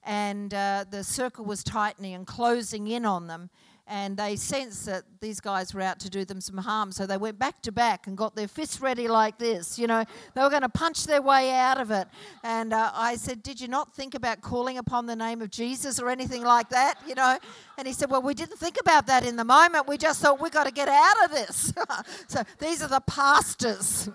and 0.03 0.51
uh, 0.51 0.83
the 0.89 1.03
circle 1.03 1.45
was 1.45 1.63
tightening 1.63 2.15
and 2.15 2.25
closing 2.25 2.87
in 2.87 3.05
on 3.05 3.27
them 3.27 3.51
and 3.91 4.15
they 4.15 4.37
sensed 4.37 4.85
that 4.85 5.03
these 5.19 5.41
guys 5.41 5.73
were 5.73 5.81
out 5.81 5.99
to 5.99 6.09
do 6.09 6.23
them 6.23 6.39
some 6.39 6.57
harm. 6.57 6.93
So 6.93 7.05
they 7.05 7.17
went 7.17 7.37
back 7.37 7.61
to 7.63 7.73
back 7.73 8.07
and 8.07 8.15
got 8.15 8.37
their 8.37 8.47
fists 8.47 8.79
ready 8.79 9.09
like 9.09 9.37
this. 9.37 9.77
You 9.77 9.85
know, 9.85 10.05
they 10.33 10.41
were 10.41 10.49
going 10.49 10.61
to 10.61 10.69
punch 10.69 11.03
their 11.07 11.21
way 11.21 11.51
out 11.51 11.77
of 11.77 11.91
it. 11.91 12.07
And 12.41 12.71
uh, 12.71 12.91
I 12.93 13.17
said, 13.17 13.43
Did 13.43 13.59
you 13.59 13.67
not 13.67 13.93
think 13.93 14.15
about 14.15 14.39
calling 14.39 14.77
upon 14.77 15.07
the 15.07 15.15
name 15.17 15.41
of 15.41 15.49
Jesus 15.51 15.99
or 15.99 16.07
anything 16.07 16.41
like 16.41 16.69
that? 16.69 16.99
You 17.05 17.15
know, 17.15 17.37
and 17.77 17.85
he 17.85 17.93
said, 17.93 18.09
Well, 18.09 18.21
we 18.21 18.33
didn't 18.33 18.59
think 18.59 18.77
about 18.79 19.07
that 19.07 19.25
in 19.25 19.35
the 19.35 19.43
moment. 19.43 19.89
We 19.89 19.97
just 19.97 20.21
thought 20.21 20.39
we've 20.39 20.53
got 20.53 20.67
to 20.67 20.71
get 20.71 20.87
out 20.87 21.25
of 21.25 21.31
this. 21.31 21.73
so 22.27 22.43
these 22.59 22.81
are 22.81 22.87
the 22.87 23.01
pastors. 23.01 24.09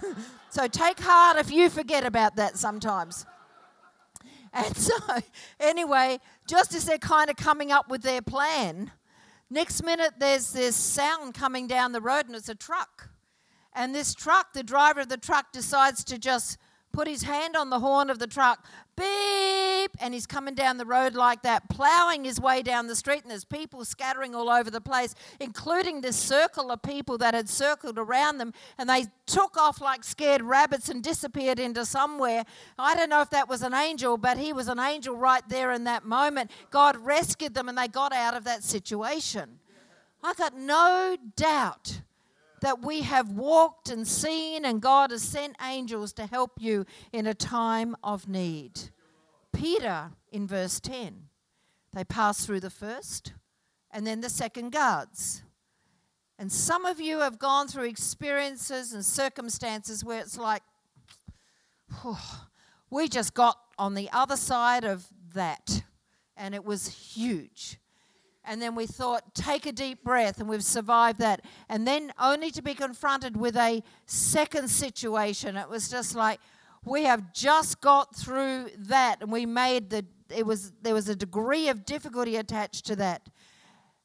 so 0.50 0.66
take 0.66 0.98
heart 0.98 1.38
if 1.38 1.52
you 1.52 1.70
forget 1.70 2.04
about 2.04 2.34
that 2.34 2.58
sometimes. 2.58 3.26
And 4.52 4.76
so, 4.76 4.94
anyway, 5.60 6.18
just 6.48 6.74
as 6.74 6.84
they're 6.84 6.98
kind 6.98 7.30
of 7.30 7.36
coming 7.36 7.70
up 7.70 7.88
with 7.88 8.02
their 8.02 8.22
plan, 8.22 8.90
Next 9.52 9.82
minute, 9.82 10.12
there's 10.18 10.52
this 10.52 10.76
sound 10.76 11.34
coming 11.34 11.66
down 11.66 11.90
the 11.90 12.00
road, 12.00 12.26
and 12.26 12.36
it's 12.36 12.48
a 12.48 12.54
truck. 12.54 13.10
And 13.72 13.92
this 13.92 14.14
truck, 14.14 14.52
the 14.52 14.62
driver 14.62 15.00
of 15.00 15.08
the 15.08 15.16
truck 15.16 15.50
decides 15.52 16.04
to 16.04 16.18
just 16.18 16.56
put 16.92 17.08
his 17.08 17.22
hand 17.22 17.56
on 17.56 17.70
the 17.70 17.80
horn 17.80 18.10
of 18.10 18.18
the 18.18 18.26
truck, 18.26 18.64
beep, 18.96 19.90
and 20.00 20.12
he's 20.12 20.26
coming 20.26 20.54
down 20.54 20.76
the 20.76 20.84
road 20.84 21.14
like 21.14 21.42
that, 21.42 21.68
plowing 21.68 22.24
his 22.24 22.40
way 22.40 22.62
down 22.62 22.86
the 22.86 22.96
street, 22.96 23.22
and 23.22 23.30
there's 23.30 23.44
people 23.44 23.84
scattering 23.84 24.34
all 24.34 24.50
over 24.50 24.70
the 24.70 24.80
place, 24.80 25.14
including 25.38 26.00
this 26.00 26.16
circle 26.16 26.70
of 26.70 26.82
people 26.82 27.16
that 27.18 27.34
had 27.34 27.48
circled 27.48 27.98
around 27.98 28.38
them, 28.38 28.52
and 28.78 28.88
they 28.88 29.06
took 29.26 29.56
off 29.56 29.80
like 29.80 30.04
scared 30.04 30.42
rabbits 30.42 30.88
and 30.88 31.02
disappeared 31.02 31.58
into 31.58 31.84
somewhere. 31.84 32.44
I 32.78 32.94
don't 32.94 33.10
know 33.10 33.20
if 33.20 33.30
that 33.30 33.48
was 33.48 33.62
an 33.62 33.74
angel, 33.74 34.16
but 34.16 34.38
he 34.38 34.52
was 34.52 34.68
an 34.68 34.78
angel 34.78 35.16
right 35.16 35.46
there 35.48 35.72
in 35.72 35.84
that 35.84 36.04
moment. 36.04 36.50
God 36.70 36.96
rescued 36.96 37.54
them, 37.54 37.68
and 37.68 37.78
they 37.78 37.88
got 37.88 38.12
out 38.12 38.34
of 38.34 38.44
that 38.44 38.64
situation. 38.64 39.58
I 40.22 40.34
got 40.34 40.56
no 40.56 41.16
doubt 41.36 42.02
that 42.60 42.82
we 42.82 43.02
have 43.02 43.32
walked 43.32 43.88
and 43.90 44.06
seen, 44.06 44.64
and 44.64 44.80
God 44.80 45.10
has 45.10 45.22
sent 45.22 45.56
angels 45.62 46.12
to 46.14 46.26
help 46.26 46.52
you 46.58 46.84
in 47.12 47.26
a 47.26 47.34
time 47.34 47.96
of 48.02 48.28
need. 48.28 48.90
Peter, 49.52 50.10
in 50.30 50.46
verse 50.46 50.80
10, 50.80 51.24
they 51.92 52.04
pass 52.04 52.44
through 52.44 52.60
the 52.60 52.70
first 52.70 53.32
and 53.90 54.06
then 54.06 54.20
the 54.20 54.28
second 54.28 54.70
guards. 54.70 55.42
And 56.38 56.50
some 56.50 56.86
of 56.86 57.00
you 57.00 57.18
have 57.18 57.38
gone 57.38 57.68
through 57.68 57.84
experiences 57.84 58.92
and 58.92 59.04
circumstances 59.04 60.04
where 60.04 60.20
it's 60.20 60.38
like, 60.38 60.62
we 62.88 63.08
just 63.08 63.34
got 63.34 63.58
on 63.78 63.94
the 63.94 64.08
other 64.12 64.36
side 64.36 64.84
of 64.84 65.06
that, 65.34 65.82
and 66.36 66.54
it 66.54 66.64
was 66.64 66.88
huge. 66.88 67.78
And 68.44 68.60
then 68.60 68.74
we 68.74 68.86
thought, 68.86 69.34
take 69.34 69.66
a 69.66 69.72
deep 69.72 70.02
breath, 70.02 70.40
and 70.40 70.48
we've 70.48 70.64
survived 70.64 71.18
that. 71.20 71.44
And 71.68 71.86
then 71.86 72.12
only 72.18 72.50
to 72.52 72.62
be 72.62 72.74
confronted 72.74 73.36
with 73.36 73.56
a 73.56 73.82
second 74.06 74.70
situation. 74.70 75.56
It 75.56 75.68
was 75.68 75.88
just 75.88 76.14
like, 76.14 76.40
we 76.84 77.04
have 77.04 77.32
just 77.34 77.80
got 77.80 78.16
through 78.16 78.70
that, 78.78 79.18
and 79.20 79.30
we 79.30 79.44
made 79.44 79.90
the, 79.90 80.06
it 80.34 80.46
was, 80.46 80.72
there 80.82 80.94
was 80.94 81.08
a 81.08 81.16
degree 81.16 81.68
of 81.68 81.84
difficulty 81.84 82.36
attached 82.36 82.86
to 82.86 82.96
that. 82.96 83.28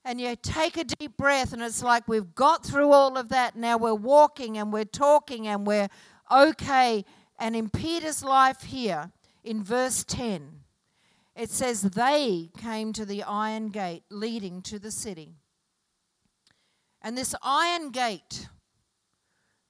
And 0.03 0.19
you 0.19 0.35
take 0.35 0.77
a 0.77 0.83
deep 0.83 1.17
breath, 1.17 1.53
and 1.53 1.61
it's 1.61 1.81
like 1.81 2.07
we've 2.07 2.35
got 2.35 2.65
through 2.65 2.91
all 2.91 3.17
of 3.17 3.29
that. 3.29 3.55
Now 3.55 3.77
we're 3.77 3.95
walking 3.95 4.57
and 4.57 4.71
we're 4.71 4.85
talking 4.85 5.47
and 5.47 5.65
we're 5.65 5.87
okay. 6.29 7.05
And 7.39 7.55
in 7.55 7.69
Peter's 7.69 8.23
life 8.23 8.63
here, 8.63 9.11
in 9.43 9.63
verse 9.63 10.03
10, 10.03 10.54
it 11.35 11.49
says, 11.49 11.81
They 11.81 12.49
came 12.57 12.93
to 12.93 13.05
the 13.05 13.23
iron 13.23 13.69
gate 13.69 14.03
leading 14.09 14.61
to 14.63 14.79
the 14.79 14.91
city. 14.91 15.35
And 17.01 17.17
this 17.17 17.35
iron 17.43 17.91
gate, 17.91 18.47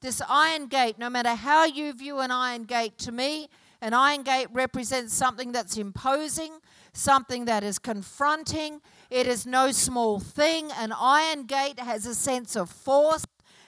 this 0.00 0.22
iron 0.28 0.68
gate, 0.68 0.98
no 0.98 1.10
matter 1.10 1.34
how 1.34 1.64
you 1.64 1.92
view 1.92 2.18
an 2.20 2.30
iron 2.30 2.64
gate, 2.64 2.98
to 2.98 3.12
me, 3.12 3.48
an 3.80 3.92
iron 3.92 4.22
gate 4.22 4.48
represents 4.52 5.12
something 5.12 5.52
that's 5.52 5.76
imposing, 5.76 6.60
something 6.92 7.44
that 7.44 7.62
is 7.62 7.78
confronting. 7.78 8.80
It 9.10 9.26
is 9.26 9.44
no 9.44 9.70
small 9.70 10.18
thing. 10.18 10.70
An 10.78 10.92
iron 10.92 11.44
gate 11.44 11.78
has 11.78 12.06
a 12.06 12.14
sense 12.14 12.56
of 12.56 12.70
force, 12.70 13.26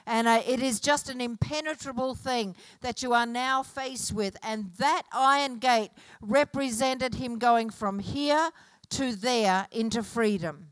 and 0.09 0.27
uh, 0.27 0.40
it 0.47 0.62
is 0.62 0.81
just 0.81 1.11
an 1.11 1.21
impenetrable 1.21 2.14
thing 2.14 2.57
that 2.81 3.03
you 3.03 3.12
are 3.12 3.27
now 3.27 3.62
faced 3.62 4.11
with. 4.12 4.38
And 4.42 4.73
that 4.79 5.03
iron 5.12 5.59
gate 5.59 5.90
represented 6.23 7.16
him 7.16 7.38
going 7.38 7.68
from 7.68 7.99
here 7.99 8.51
to 8.90 9.14
there 9.14 9.66
into 9.71 10.03
freedom. 10.03 10.68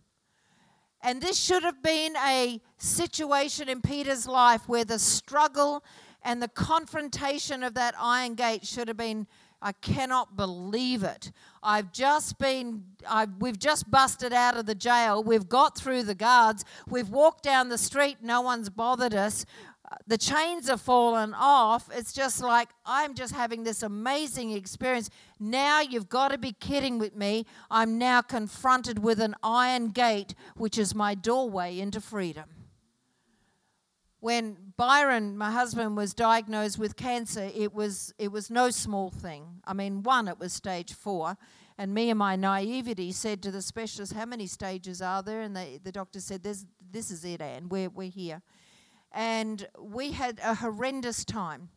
And 1.03 1.20
this 1.20 1.38
should 1.38 1.64
have 1.64 1.83
been 1.83 2.16
a 2.16 2.62
situation 2.79 3.68
in 3.68 3.83
Peter's 3.83 4.27
life 4.27 4.66
where 4.68 4.87
the 4.87 4.99
struggle 4.99 5.85
and 6.22 6.42
the 6.42 6.49
confrontation 6.49 7.62
of 7.62 7.75
that 7.75 7.94
iron 8.01 8.35
gate 8.37 8.66
should 8.66 8.88
have 8.88 8.96
been 8.96 9.27
I 9.66 9.72
cannot 9.72 10.37
believe 10.37 11.02
it. 11.02 11.33
I've 11.61 11.90
just 11.90 12.38
been, 12.38 12.85
I've, 13.09 13.31
we've 13.40 13.59
just 13.59 13.90
busted 13.90 14.33
out 14.33 14.57
of 14.57 14.64
the 14.64 14.76
jail. 14.76 15.24
We've 15.24 15.48
got 15.48 15.76
through 15.76 16.05
the 16.05 16.14
guards. 16.14 16.64
We've 16.87 17.09
walked 17.09 17.42
down 17.42 17.68
the 17.68 17.76
street. 17.76 18.18
No 18.22 18.42
one's 18.42 18.70
bothered 18.70 19.12
us. 19.12 19.44
Uh, 19.90 19.96
the 20.07 20.18
chains 20.18 20.68
have 20.68 20.81
fallen 20.81 21.35
off. 21.35 21.90
It's 21.92 22.12
just 22.12 22.40
like, 22.40 22.68
I'm 22.85 23.14
just 23.14 23.35
having 23.35 23.64
this 23.64 23.83
amazing 23.83 24.52
experience. 24.52 25.11
Now 25.40 25.81
you've 25.81 26.09
got 26.09 26.29
to 26.29 26.38
be 26.38 26.52
kidding 26.52 27.00
with 27.00 27.16
me. 27.16 27.44
I'm 27.68 27.98
now 27.98 28.22
confronted 28.22 29.00
with 29.00 29.18
an 29.18 29.35
iron 29.42 29.88
gate, 29.88 30.37
which 30.55 30.79
is 30.79 30.94
my 30.94 31.16
doorway 31.16 31.81
into 31.81 32.00
freedom 32.00 32.56
when 34.27 34.57
Byron, 34.77 35.39
my 35.39 35.53
husband, 35.53 35.97
was 35.97 36.12
diagnosed 36.12 36.81
with 36.81 36.97
cancer, 36.97 37.49
it 37.55 37.73
was, 37.73 38.12
it 38.19 38.33
was 38.33 38.51
no 38.51 38.71
small 38.71 39.09
thing. 39.09 39.61
I 39.65 39.73
mean, 39.73 40.03
one, 40.03 40.27
it 40.27 40.37
was 40.37 40.53
stage 40.53 40.93
four. 40.93 41.37
And 41.79 41.95
me 41.95 42.11
and 42.11 42.19
my 42.19 42.35
naivety 42.35 43.12
said 43.12 43.41
to 43.45 43.53
the 43.53 43.62
specialist, 43.62 44.15
How 44.15 44.27
many 44.27 44.49
stages 44.49 45.01
are 45.01 45.23
there? 45.23 45.43
And 45.43 45.55
they, 45.57 45.79
the 45.81 45.93
doctor 45.93 46.19
said, 46.19 46.43
This 46.43 46.65
is 47.12 47.25
it, 47.25 47.41
Anne. 47.41 47.69
We're, 47.69 47.89
we're 47.89 48.11
here. 48.11 48.43
And 49.12 49.69
we 49.81 50.11
had 50.11 50.41
a 50.43 50.57
horrendous 50.57 51.25
time. 51.25 51.69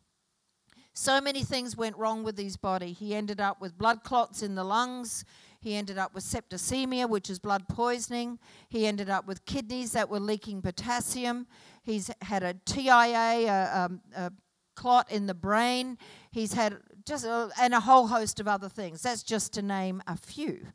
So 0.94 1.22
many 1.22 1.44
things 1.44 1.78
went 1.78 1.98
wrong 1.98 2.24
with 2.24 2.40
his 2.40 2.58
body. 2.58 2.94
He 2.94 3.14
ended 3.14 3.40
up 3.40 3.62
with 3.62 3.78
blood 3.78 4.04
clots 4.04 4.42
in 4.42 4.56
the 4.56 4.64
lungs. 4.64 5.24
He 5.60 5.76
ended 5.76 5.98
up 5.98 6.14
with 6.14 6.24
septicemia, 6.24 7.10
which 7.10 7.30
is 7.30 7.40
blood 7.40 7.68
poisoning. 7.68 8.40
He 8.70 8.88
ended 8.88 9.10
up 9.10 9.28
with 9.28 9.46
kidneys 9.46 9.92
that 9.92 10.10
were 10.10 10.20
leaking 10.20 10.62
potassium. 10.62 11.48
He's 11.84 12.10
had 12.22 12.44
a 12.44 12.54
TIA, 12.66 13.48
a, 13.48 13.86
um, 13.86 14.02
a 14.16 14.32
clot 14.76 15.12
in 15.12 15.28
the 15.28 15.34
brain. 15.34 15.98
He's 16.32 16.54
had 16.54 16.78
just 17.06 17.26
a, 17.26 17.50
and 17.60 17.74
a 17.74 17.82
whole 17.82 18.08
host 18.08 18.40
of 18.40 18.48
other 18.48 18.70
things. 18.70 19.02
That's 19.02 19.24
just 19.24 19.54
to 19.54 19.62
name 19.62 20.02
a 20.08 20.16
few. 20.16 20.68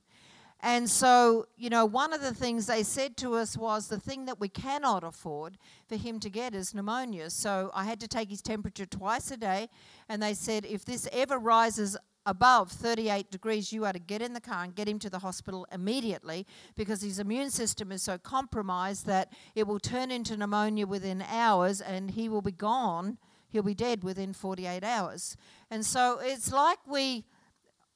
And 0.60 0.88
so, 0.88 1.46
you 1.58 1.68
know, 1.68 1.84
one 1.84 2.14
of 2.14 2.22
the 2.22 2.32
things 2.32 2.66
they 2.66 2.82
said 2.82 3.18
to 3.18 3.34
us 3.34 3.54
was 3.54 3.88
the 3.88 4.00
thing 4.00 4.24
that 4.24 4.40
we 4.40 4.48
cannot 4.48 5.04
afford 5.04 5.58
for 5.86 5.96
him 5.96 6.18
to 6.20 6.30
get 6.30 6.54
is 6.54 6.72
pneumonia. 6.72 7.28
So 7.28 7.70
I 7.74 7.84
had 7.84 8.00
to 8.00 8.08
take 8.08 8.30
his 8.30 8.40
temperature 8.40 8.86
twice 8.86 9.30
a 9.30 9.36
day. 9.36 9.68
And 10.08 10.22
they 10.22 10.32
said, 10.32 10.64
if 10.64 10.86
this 10.86 11.06
ever 11.12 11.38
rises 11.38 11.98
above 12.26 12.70
38 12.70 13.30
degrees, 13.30 13.72
you 13.72 13.84
are 13.84 13.92
to 13.92 13.98
get 13.98 14.22
in 14.22 14.32
the 14.32 14.40
car 14.40 14.64
and 14.64 14.74
get 14.74 14.88
him 14.88 14.98
to 15.00 15.10
the 15.10 15.18
hospital 15.18 15.66
immediately 15.72 16.46
because 16.74 17.02
his 17.02 17.18
immune 17.18 17.50
system 17.50 17.92
is 17.92 18.02
so 18.02 18.18
compromised 18.18 19.06
that 19.06 19.32
it 19.54 19.66
will 19.66 19.78
turn 19.78 20.10
into 20.10 20.36
pneumonia 20.36 20.86
within 20.86 21.22
hours 21.30 21.80
and 21.80 22.12
he 22.12 22.28
will 22.28 22.42
be 22.42 22.52
gone. 22.52 23.18
He'll 23.48 23.62
be 23.62 23.74
dead 23.74 24.02
within 24.02 24.32
48 24.32 24.82
hours. 24.82 25.36
And 25.70 25.84
so 25.84 26.18
it's 26.22 26.52
like 26.52 26.78
we, 26.86 27.24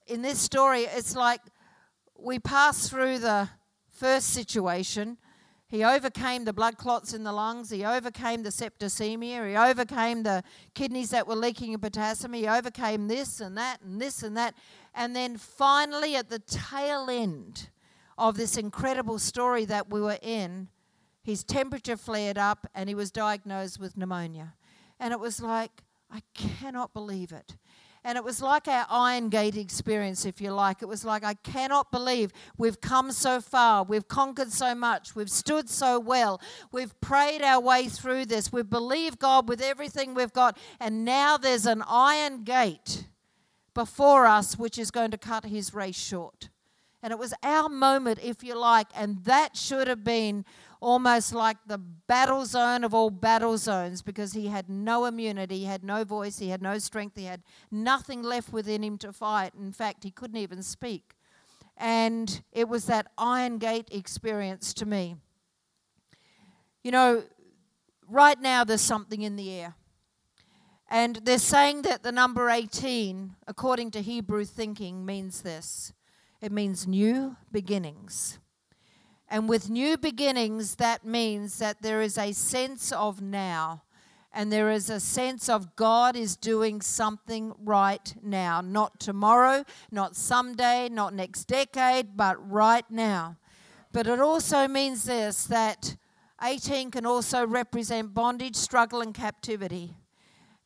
in 0.06 0.22
this 0.22 0.38
story, 0.38 0.82
it's 0.82 1.16
like 1.16 1.40
we 2.18 2.38
pass 2.38 2.88
through 2.88 3.18
the 3.18 3.48
first 3.88 4.28
situation 4.28 5.18
he 5.68 5.84
overcame 5.84 6.46
the 6.46 6.54
blood 6.54 6.78
clots 6.78 7.12
in 7.12 7.24
the 7.24 7.32
lungs. 7.32 7.68
He 7.68 7.84
overcame 7.84 8.42
the 8.42 8.48
septicemia. 8.48 9.46
He 9.50 9.54
overcame 9.54 10.22
the 10.22 10.42
kidneys 10.74 11.10
that 11.10 11.28
were 11.28 11.36
leaking 11.36 11.72
in 11.72 11.80
potassium. 11.80 12.32
He 12.32 12.48
overcame 12.48 13.06
this 13.06 13.38
and 13.40 13.56
that 13.58 13.82
and 13.82 14.00
this 14.00 14.22
and 14.22 14.34
that. 14.38 14.54
And 14.94 15.14
then 15.14 15.36
finally, 15.36 16.16
at 16.16 16.30
the 16.30 16.38
tail 16.38 17.08
end 17.10 17.68
of 18.16 18.38
this 18.38 18.56
incredible 18.56 19.18
story 19.18 19.66
that 19.66 19.90
we 19.90 20.00
were 20.00 20.18
in, 20.22 20.68
his 21.22 21.44
temperature 21.44 21.98
flared 21.98 22.38
up 22.38 22.66
and 22.74 22.88
he 22.88 22.94
was 22.94 23.10
diagnosed 23.10 23.78
with 23.78 23.94
pneumonia. 23.94 24.54
And 24.98 25.12
it 25.12 25.20
was 25.20 25.42
like, 25.42 25.82
I 26.10 26.22
cannot 26.32 26.94
believe 26.94 27.30
it. 27.30 27.58
And 28.04 28.16
it 28.16 28.24
was 28.24 28.40
like 28.40 28.68
our 28.68 28.86
Iron 28.88 29.28
Gate 29.28 29.56
experience, 29.56 30.24
if 30.24 30.40
you 30.40 30.52
like. 30.52 30.82
It 30.82 30.88
was 30.88 31.04
like, 31.04 31.24
I 31.24 31.34
cannot 31.34 31.90
believe 31.90 32.32
we've 32.56 32.80
come 32.80 33.12
so 33.12 33.40
far. 33.40 33.84
We've 33.84 34.06
conquered 34.06 34.52
so 34.52 34.74
much. 34.74 35.14
We've 35.14 35.30
stood 35.30 35.68
so 35.68 35.98
well. 35.98 36.40
We've 36.72 36.98
prayed 37.00 37.42
our 37.42 37.60
way 37.60 37.88
through 37.88 38.26
this. 38.26 38.52
We've 38.52 38.68
believed 38.68 39.18
God 39.18 39.48
with 39.48 39.60
everything 39.60 40.14
we've 40.14 40.32
got. 40.32 40.58
And 40.80 41.04
now 41.04 41.36
there's 41.36 41.66
an 41.66 41.82
iron 41.86 42.44
gate 42.44 43.04
before 43.74 44.26
us 44.26 44.58
which 44.58 44.78
is 44.78 44.90
going 44.90 45.10
to 45.10 45.18
cut 45.18 45.44
his 45.44 45.74
race 45.74 45.98
short. 45.98 46.48
And 47.02 47.12
it 47.12 47.18
was 47.18 47.32
our 47.42 47.68
moment, 47.68 48.18
if 48.22 48.42
you 48.42 48.58
like. 48.58 48.88
And 48.94 49.24
that 49.24 49.56
should 49.56 49.86
have 49.86 50.02
been 50.02 50.44
almost 50.80 51.34
like 51.34 51.56
the 51.66 51.78
battle 51.78 52.44
zone 52.44 52.84
of 52.84 52.94
all 52.94 53.10
battle 53.10 53.58
zones 53.58 54.02
because 54.02 54.32
he 54.32 54.46
had 54.46 54.68
no 54.68 55.04
immunity, 55.04 55.58
he 55.58 55.64
had 55.64 55.82
no 55.82 56.04
voice, 56.04 56.38
he 56.38 56.48
had 56.48 56.62
no 56.62 56.78
strength, 56.78 57.16
he 57.16 57.24
had 57.24 57.42
nothing 57.70 58.22
left 58.22 58.52
within 58.52 58.82
him 58.82 58.98
to 58.98 59.12
fight. 59.12 59.52
In 59.54 59.72
fact, 59.72 60.04
he 60.04 60.10
couldn't 60.10 60.36
even 60.36 60.62
speak. 60.62 61.14
And 61.76 62.42
it 62.52 62.68
was 62.68 62.86
that 62.86 63.08
Iron 63.16 63.58
Gate 63.58 63.88
experience 63.90 64.74
to 64.74 64.86
me. 64.86 65.16
You 66.82 66.90
know, 66.90 67.22
right 68.08 68.40
now 68.40 68.64
there's 68.64 68.80
something 68.80 69.22
in 69.22 69.36
the 69.36 69.50
air. 69.50 69.74
And 70.90 71.16
they're 71.16 71.38
saying 71.38 71.82
that 71.82 72.02
the 72.02 72.12
number 72.12 72.48
18, 72.48 73.36
according 73.46 73.90
to 73.92 74.00
Hebrew 74.00 74.44
thinking, 74.44 75.04
means 75.04 75.42
this 75.42 75.92
it 76.40 76.52
means 76.52 76.86
new 76.86 77.36
beginnings. 77.50 78.38
And 79.30 79.48
with 79.48 79.68
new 79.68 79.98
beginnings, 79.98 80.76
that 80.76 81.04
means 81.04 81.58
that 81.58 81.82
there 81.82 82.00
is 82.00 82.16
a 82.16 82.32
sense 82.32 82.92
of 82.92 83.20
now. 83.20 83.82
And 84.32 84.52
there 84.52 84.70
is 84.70 84.88
a 84.88 85.00
sense 85.00 85.48
of 85.48 85.74
God 85.74 86.14
is 86.16 86.36
doing 86.36 86.80
something 86.80 87.54
right 87.62 88.14
now. 88.22 88.60
Not 88.60 89.00
tomorrow, 89.00 89.64
not 89.90 90.16
someday, 90.16 90.88
not 90.88 91.14
next 91.14 91.44
decade, 91.44 92.16
but 92.16 92.36
right 92.50 92.84
now. 92.90 93.36
But 93.92 94.06
it 94.06 94.20
also 94.20 94.68
means 94.68 95.04
this 95.04 95.44
that 95.44 95.96
18 96.42 96.90
can 96.90 97.04
also 97.04 97.46
represent 97.46 98.14
bondage, 98.14 98.54
struggle, 98.56 99.00
and 99.00 99.12
captivity. 99.14 99.96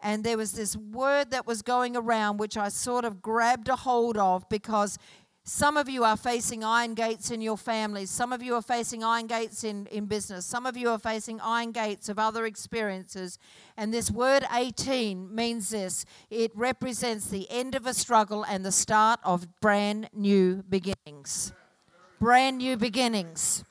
And 0.00 0.24
there 0.24 0.36
was 0.36 0.52
this 0.52 0.76
word 0.76 1.30
that 1.30 1.46
was 1.46 1.62
going 1.62 1.96
around 1.96 2.38
which 2.38 2.56
I 2.56 2.68
sort 2.68 3.04
of 3.04 3.22
grabbed 3.22 3.68
a 3.68 3.76
hold 3.76 4.18
of 4.18 4.48
because 4.48 4.98
some 5.44 5.76
of 5.76 5.88
you 5.88 6.04
are 6.04 6.16
facing 6.16 6.62
iron 6.62 6.94
gates 6.94 7.32
in 7.32 7.40
your 7.40 7.56
families. 7.56 8.10
Some 8.10 8.32
of 8.32 8.44
you 8.44 8.54
are 8.54 8.62
facing 8.62 9.02
iron 9.02 9.26
gates 9.26 9.64
in, 9.64 9.86
in 9.86 10.06
business. 10.06 10.46
Some 10.46 10.66
of 10.66 10.76
you 10.76 10.88
are 10.90 11.00
facing 11.00 11.40
iron 11.40 11.72
gates 11.72 12.08
of 12.08 12.16
other 12.16 12.46
experiences. 12.46 13.40
And 13.76 13.92
this 13.92 14.08
word 14.08 14.44
18 14.54 15.34
means 15.34 15.70
this 15.70 16.06
it 16.30 16.52
represents 16.54 17.26
the 17.26 17.50
end 17.50 17.74
of 17.74 17.86
a 17.86 17.94
struggle 17.94 18.44
and 18.44 18.64
the 18.64 18.70
start 18.70 19.18
of 19.24 19.48
brand 19.60 20.10
new 20.12 20.62
beginnings. 20.68 21.52
Brand 22.20 22.58
new 22.58 22.76
beginnings. 22.76 23.64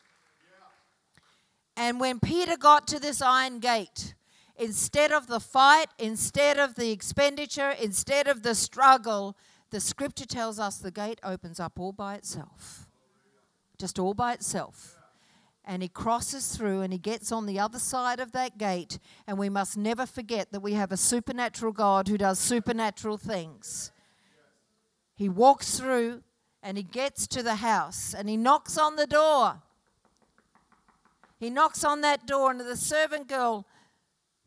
And 1.78 2.02
when 2.02 2.20
Peter 2.20 2.58
got 2.58 2.86
to 2.90 3.00
this 3.00 3.22
iron 3.22 3.60
gate, 3.60 4.14
instead 4.58 5.14
of 5.14 5.28
the 5.28 5.40
fight, 5.40 5.88
instead 5.98 6.60
of 6.60 6.76
the 6.76 6.92
expenditure, 6.92 7.74
instead 7.82 8.28
of 8.28 8.44
the 8.44 8.56
struggle, 8.56 9.38
the 9.72 9.80
scripture 9.80 10.26
tells 10.26 10.60
us 10.60 10.78
the 10.78 10.92
gate 10.92 11.20
opens 11.24 11.60
up 11.60 11.80
all 11.80 11.92
by 11.92 12.16
itself. 12.16 12.88
Just 13.78 13.98
all 13.98 14.14
by 14.14 14.34
itself. 14.34 14.98
And 15.64 15.82
he 15.82 15.90
crosses 15.90 16.56
through 16.56 16.82
and 16.82 16.92
he 16.92 17.00
gets 17.00 17.32
on 17.32 17.46
the 17.46 17.60
other 17.60 17.80
side 17.80 18.20
of 18.20 18.32
that 18.34 18.58
gate. 18.58 19.00
And 19.26 19.38
we 19.38 19.50
must 19.50 19.78
never 19.78 20.06
forget 20.06 20.52
that 20.52 20.60
we 20.60 20.74
have 20.74 20.92
a 20.92 20.98
supernatural 20.98 21.72
God 21.72 22.08
who 22.08 22.18
does 22.18 22.40
supernatural 22.40 23.18
things. 23.18 23.92
He 25.16 25.30
walks 25.30 25.80
through 25.80 26.24
and 26.64 26.78
he 26.78 26.84
gets 26.84 27.28
to 27.28 27.44
the 27.44 27.56
house 27.56 28.14
and 28.14 28.28
he 28.28 28.38
knocks 28.38 28.78
on 28.78 28.96
the 28.96 29.08
door. 29.08 29.62
He 31.40 31.50
knocks 31.50 31.84
on 31.84 32.02
that 32.02 32.28
door, 32.28 32.52
and 32.52 32.60
the 32.60 32.78
servant 32.78 33.28
girl 33.28 33.66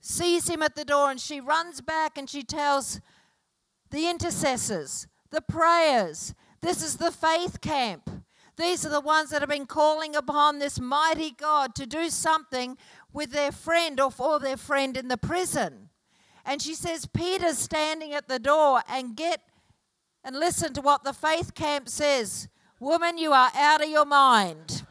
sees 0.01 0.49
him 0.49 0.63
at 0.63 0.77
the 0.77 0.85
door 0.85 1.11
and 1.11 1.21
she 1.21 1.41
runs 1.41 1.81
back 1.81 2.17
and 2.17 2.31
she 2.31 2.45
tells 2.45 3.01
the 3.91 4.09
intercessors, 4.09 5.09
the 5.35 5.43
prayers, 5.43 6.35
this 6.63 6.83
is 6.83 6.97
the 6.97 7.11
faith 7.11 7.61
camp. 7.61 8.09
These 8.57 8.87
are 8.87 8.91
the 8.91 9.01
ones 9.01 9.31
that 9.31 9.43
have 9.43 9.51
been 9.51 9.67
calling 9.67 10.15
upon 10.15 10.59
this 10.59 10.81
mighty 10.81 11.33
God 11.33 11.75
to 11.75 11.87
do 11.87 12.09
something 12.09 12.79
with 13.13 13.33
their 13.33 13.51
friend 13.51 14.01
or 14.01 14.11
for 14.11 14.39
their 14.39 14.57
friend 14.57 14.97
in 14.97 15.09
the 15.09 15.17
prison. 15.17 15.91
And 16.45 16.63
she 16.63 16.75
says, 16.75 17.07
Peter's 17.07 17.59
standing 17.59 18.13
at 18.13 18.29
the 18.29 18.39
door 18.39 18.83
and 18.89 19.17
get 19.17 19.41
and 20.23 20.37
listen 20.37 20.73
to 20.75 20.81
what 20.81 21.05
the 21.05 21.13
faith 21.13 21.55
camp 21.55 21.89
says. 21.89 22.49
Woman, 22.79 23.19
you 23.19 23.33
are 23.33 23.51
out 23.55 23.83
of 23.83 23.91
your 23.91 24.07
mind. 24.07 24.85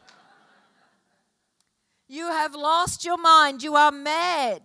You 2.06 2.26
have 2.26 2.54
lost 2.54 3.04
your 3.04 3.18
mind. 3.18 3.62
You 3.62 3.76
are 3.76 3.90
mad. 3.90 4.62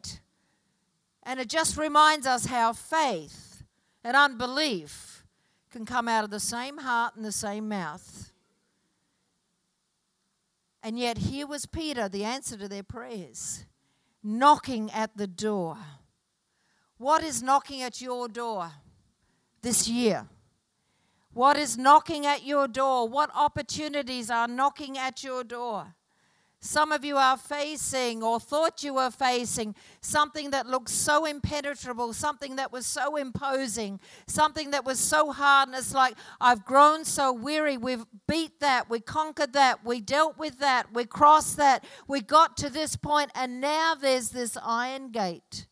And 1.24 1.40
it 1.40 1.48
just 1.48 1.78
reminds 1.78 2.28
us 2.28 2.48
how 2.48 2.74
faith 2.74 3.64
and 4.04 4.16
unbelief 4.16 5.19
can 5.72 5.86
come 5.86 6.08
out 6.08 6.24
of 6.24 6.30
the 6.30 6.40
same 6.40 6.80
heart 6.80 7.16
and 7.16 7.24
the 7.24 7.32
same 7.32 7.70
mouth. 7.70 8.32
And 10.82 10.98
yet, 10.98 11.18
here 11.18 11.46
was 11.46 11.66
Peter, 11.66 12.08
the 12.08 12.24
answer 12.24 12.58
to 12.58 12.68
their 12.68 12.84
prayers, 12.84 13.66
knocking 14.24 14.90
at 14.92 15.18
the 15.18 15.28
door. 15.28 15.78
What 16.98 17.24
is 17.24 17.44
knocking 17.44 17.82
at 17.82 18.02
your 18.02 18.28
door 18.28 18.72
this 19.62 19.88
year? 19.88 20.28
What 21.34 21.58
is 21.58 21.78
knocking 21.78 22.26
at 22.26 22.44
your 22.44 22.68
door? 22.68 23.08
What 23.08 23.30
opportunities 23.36 24.30
are 24.30 24.48
knocking 24.48 24.98
at 24.98 25.24
your 25.24 25.44
door? 25.44 25.96
Some 26.62 26.92
of 26.92 27.06
you 27.06 27.16
are 27.16 27.38
facing 27.38 28.22
or 28.22 28.38
thought 28.38 28.84
you 28.84 28.96
were 28.96 29.12
facing 29.12 29.76
something 30.02 30.50
that 30.52 30.68
looks 30.68 30.92
so 30.92 31.26
impenetrable, 31.26 32.12
something 32.12 32.58
that 32.58 32.70
was 32.72 32.86
so 32.86 33.16
imposing, 33.16 34.02
something 34.28 34.72
that 34.72 34.84
was 34.84 35.00
so 35.00 35.32
hard. 35.32 35.70
And 35.70 35.78
it's 35.78 35.94
like, 35.94 36.16
I've 36.42 36.66
grown 36.66 37.06
so 37.06 37.32
weary. 37.32 37.78
We've 37.78 38.06
beat 38.28 38.60
that. 38.60 38.90
We 38.90 39.00
conquered 39.00 39.54
that. 39.54 39.86
We 39.86 40.02
dealt 40.02 40.38
with 40.38 40.60
that. 40.60 40.94
We 40.94 41.06
crossed 41.06 41.56
that. 41.58 41.86
We 42.10 42.20
got 42.20 42.58
to 42.58 42.70
this 42.70 42.98
point, 42.98 43.32
and 43.34 43.62
now 43.62 43.96
there's 43.96 44.30
this 44.30 44.58
iron 44.62 45.12
gate. 45.12 45.66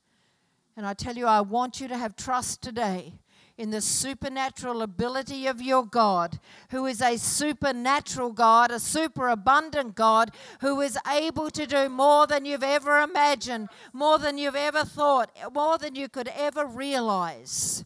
And 0.78 0.86
I 0.86 0.94
tell 0.94 1.18
you, 1.18 1.26
I 1.26 1.42
want 1.42 1.82
you 1.82 1.90
to 1.90 1.98
have 1.98 2.16
trust 2.16 2.62
today 2.62 3.20
in 3.58 3.72
the 3.72 3.82
supernatural 3.82 4.82
ability 4.82 5.48
of 5.48 5.62
your 5.62 5.84
God, 5.84 6.40
who 6.70 6.86
is 6.86 7.02
a 7.02 7.18
supernatural 7.18 8.32
God, 8.32 8.70
a 8.70 8.80
super 8.80 9.30
abundant 9.30 9.96
God, 9.96 10.32
who 10.62 10.80
is 10.82 10.98
able 11.10 11.50
to 11.50 11.66
do 11.66 11.90
more 11.90 12.28
than 12.28 12.46
you've 12.46 12.64
ever 12.64 13.00
imagined, 13.00 13.70
more 13.94 14.20
than 14.20 14.38
you've 14.38 14.56
ever 14.56 14.84
thought, 14.84 15.36
more 15.54 15.78
than 15.78 15.96
you 15.96 16.08
could 16.08 16.30
ever 16.36 16.66
realize. 16.66 17.84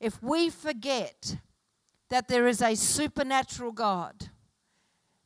If 0.00 0.22
we 0.22 0.50
forget 0.50 1.36
that 2.10 2.28
there 2.28 2.46
is 2.46 2.60
a 2.60 2.74
supernatural 2.74 3.72
God, 3.72 4.28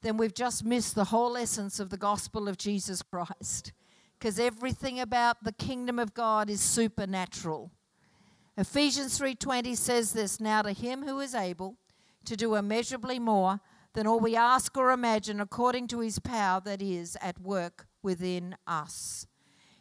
then 0.02 0.16
we've 0.16 0.34
just 0.34 0.64
missed 0.64 0.94
the 0.94 1.04
whole 1.04 1.36
essence 1.36 1.80
of 1.80 1.90
the 1.90 1.96
gospel 1.96 2.48
of 2.48 2.56
Jesus 2.56 3.02
Christ. 3.02 3.72
Because 4.18 4.38
everything 4.38 5.00
about 5.00 5.42
the 5.42 5.52
kingdom 5.52 5.98
of 5.98 6.14
God 6.14 6.48
is 6.48 6.60
supernatural. 6.60 7.70
Ephesians 8.60 9.18
3:20 9.18 9.74
says 9.74 10.12
this, 10.12 10.38
now 10.38 10.60
to 10.60 10.72
him 10.72 11.06
who 11.06 11.18
is 11.18 11.34
able 11.34 11.78
to 12.26 12.36
do 12.36 12.56
immeasurably 12.56 13.18
more 13.18 13.58
than 13.94 14.06
all 14.06 14.20
we 14.20 14.36
ask 14.36 14.76
or 14.76 14.90
imagine 14.90 15.40
according 15.40 15.88
to 15.88 16.00
his 16.00 16.18
power 16.18 16.60
that 16.60 16.82
is 16.82 17.16
at 17.22 17.40
work 17.40 17.86
within 18.02 18.54
us. 18.66 19.26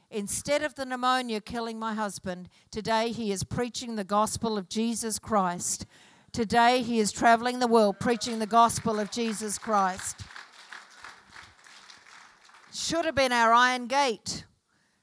Instead 0.09 0.63
of 0.63 0.75
the 0.75 0.85
pneumonia 0.85 1.41
killing 1.41 1.77
my 1.77 1.93
husband, 1.93 2.47
today 2.71 3.11
he 3.11 3.33
is 3.33 3.43
preaching 3.43 3.97
the 3.97 4.05
gospel 4.05 4.57
of 4.57 4.69
Jesus 4.69 5.19
Christ. 5.19 5.85
Today 6.31 6.81
he 6.81 7.01
is 7.01 7.11
traveling 7.11 7.59
the 7.59 7.67
world 7.67 7.99
preaching 7.99 8.39
the 8.39 8.47
gospel 8.47 8.97
of 8.97 9.11
Jesus 9.11 9.57
Christ. 9.57 10.21
Should 12.73 13.03
have 13.03 13.15
been 13.15 13.33
our 13.33 13.51
iron 13.51 13.87
gate 13.87 14.45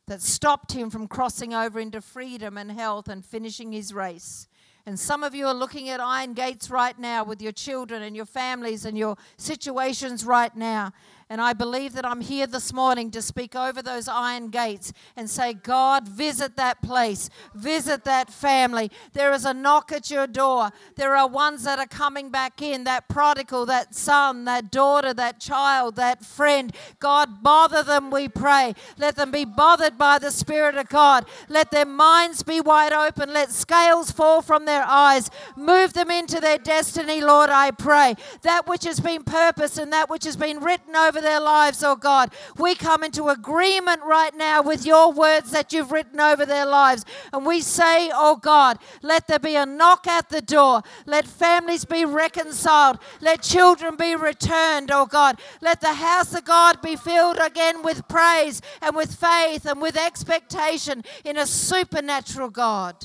that 0.07 0.23
stopped 0.23 0.73
him 0.73 0.91
from 0.91 1.09
crossing 1.09 1.53
over 1.53 1.81
into 1.81 2.01
freedom 2.01 2.57
and 2.57 2.71
health 2.71 3.09
and 3.09 3.25
finishing 3.25 3.73
his 3.73 3.93
race. 3.93 4.47
And 4.89 4.99
some 4.99 5.25
of 5.25 5.35
you 5.35 5.49
are 5.49 5.55
looking 5.55 5.89
at 5.89 5.99
iron 5.99 6.33
gates 6.33 6.71
right 6.71 6.97
now 6.97 7.25
with 7.25 7.43
your 7.43 7.51
children 7.51 8.03
and 8.03 8.15
your 8.15 8.25
families 8.25 8.85
and 8.85 8.97
your 8.97 9.17
situations 9.37 10.25
right 10.25 10.55
now. 10.55 10.93
And 11.29 11.41
I 11.41 11.55
believe 11.55 11.95
that 11.95 12.07
I'm 12.07 12.20
here 12.20 12.47
this 12.47 12.72
morning 12.72 13.11
to 13.11 13.20
speak 13.20 13.57
over 13.57 13.83
those 13.83 14.07
iron 14.07 14.49
gates 14.49 14.93
and 15.16 15.29
say, 15.29 15.55
God, 15.55 16.07
visit 16.07 16.55
that 16.57 16.81
place, 16.83 17.31
visit 17.53 18.05
that 18.05 18.31
family. 18.31 18.93
There 19.12 19.33
is 19.33 19.45
a 19.45 19.53
knock 19.53 19.91
at 19.91 20.09
your 20.09 20.29
door. 20.29 20.70
There 20.95 21.16
are 21.16 21.27
ones 21.27 21.64
that 21.64 21.81
are 21.81 21.87
coming 21.87 22.31
back 22.31 22.62
in 22.62 22.85
that 22.85 23.09
prodigal, 23.09 23.66
that 23.66 23.93
son, 23.93 24.45
that 24.45 24.70
daughter, 24.70 25.12
that 25.14 25.41
child, 25.41 25.97
that 25.97 26.24
friend. 26.24 26.72
God, 27.01 27.43
bother 27.43 27.83
them, 27.83 28.12
we 28.12 28.29
pray. 28.29 28.74
Let 28.97 29.16
them 29.16 29.33
be 29.33 29.45
bothered 29.45 29.99
by 29.99 30.20
the 30.20 30.31
Spirit 30.31 30.77
of 30.77 30.89
God. 30.89 31.27
Let 31.49 31.72
their 31.72 31.87
minds 31.87 32.45
be 32.45 32.61
wide 32.61 32.93
open. 32.93 33.33
Let 33.33 33.51
scales 33.51 34.12
fall 34.12 34.43
from 34.43 34.64
their 34.64 34.85
eyes. 34.87 35.29
Move 35.57 35.93
them 35.93 36.12
into 36.12 36.41
their 36.41 36.59
destiny, 36.59 37.20
Lord, 37.20 37.51
I 37.51 37.72
pray. 37.72 38.14
That 38.43 38.68
which 38.68 38.85
has 38.85 39.01
been 39.01 39.24
purposed 39.24 39.79
and 39.79 39.93
that 39.93 40.09
which 40.09 40.24
has 40.24 40.37
been 40.37 40.61
written 40.61 40.95
over 40.95 41.16
over 41.17 41.23
their 41.23 41.41
lives, 41.41 41.83
oh 41.83 41.97
God. 41.97 42.31
We 42.59 42.75
come 42.75 43.03
into 43.03 43.29
agreement 43.29 44.03
right 44.03 44.35
now 44.37 44.62
with 44.62 44.85
your 44.85 45.12
words 45.12 45.51
that 45.53 45.73
you've 45.73 45.93
written 45.93 46.21
over 46.21 46.45
their 46.45 46.67
lives. 46.67 47.05
And 47.33 47.47
we 47.47 47.61
say, 47.61 48.11
oh 48.12 48.37
God, 48.37 48.79
let 49.03 49.27
there 49.27 49.39
be 49.39 49.57
a 49.57 49.64
knock 49.64 50.07
at 50.07 50.29
the 50.29 50.43
door. 50.43 50.83
Let 51.07 51.27
families 51.27 51.85
be 51.85 52.05
reconciled. 52.05 52.99
Let 53.21 53.43
children 53.43 53.97
be 53.97 54.14
returned, 54.14 54.91
oh 54.91 55.07
God. 55.07 55.41
Let 55.62 55.81
the 55.81 55.95
house 55.95 56.35
of 56.35 56.45
God 56.45 56.83
be 56.83 56.97
filled 56.97 57.39
again 57.39 57.83
with 57.83 58.07
praise 58.09 58.61
and 58.83 58.95
with 58.95 59.14
faith 59.14 59.64
and 59.64 59.81
with 59.81 59.97
expectation 59.97 61.03
in 61.25 61.39
a 61.39 61.47
supernatural 61.47 62.51
God. 62.51 62.97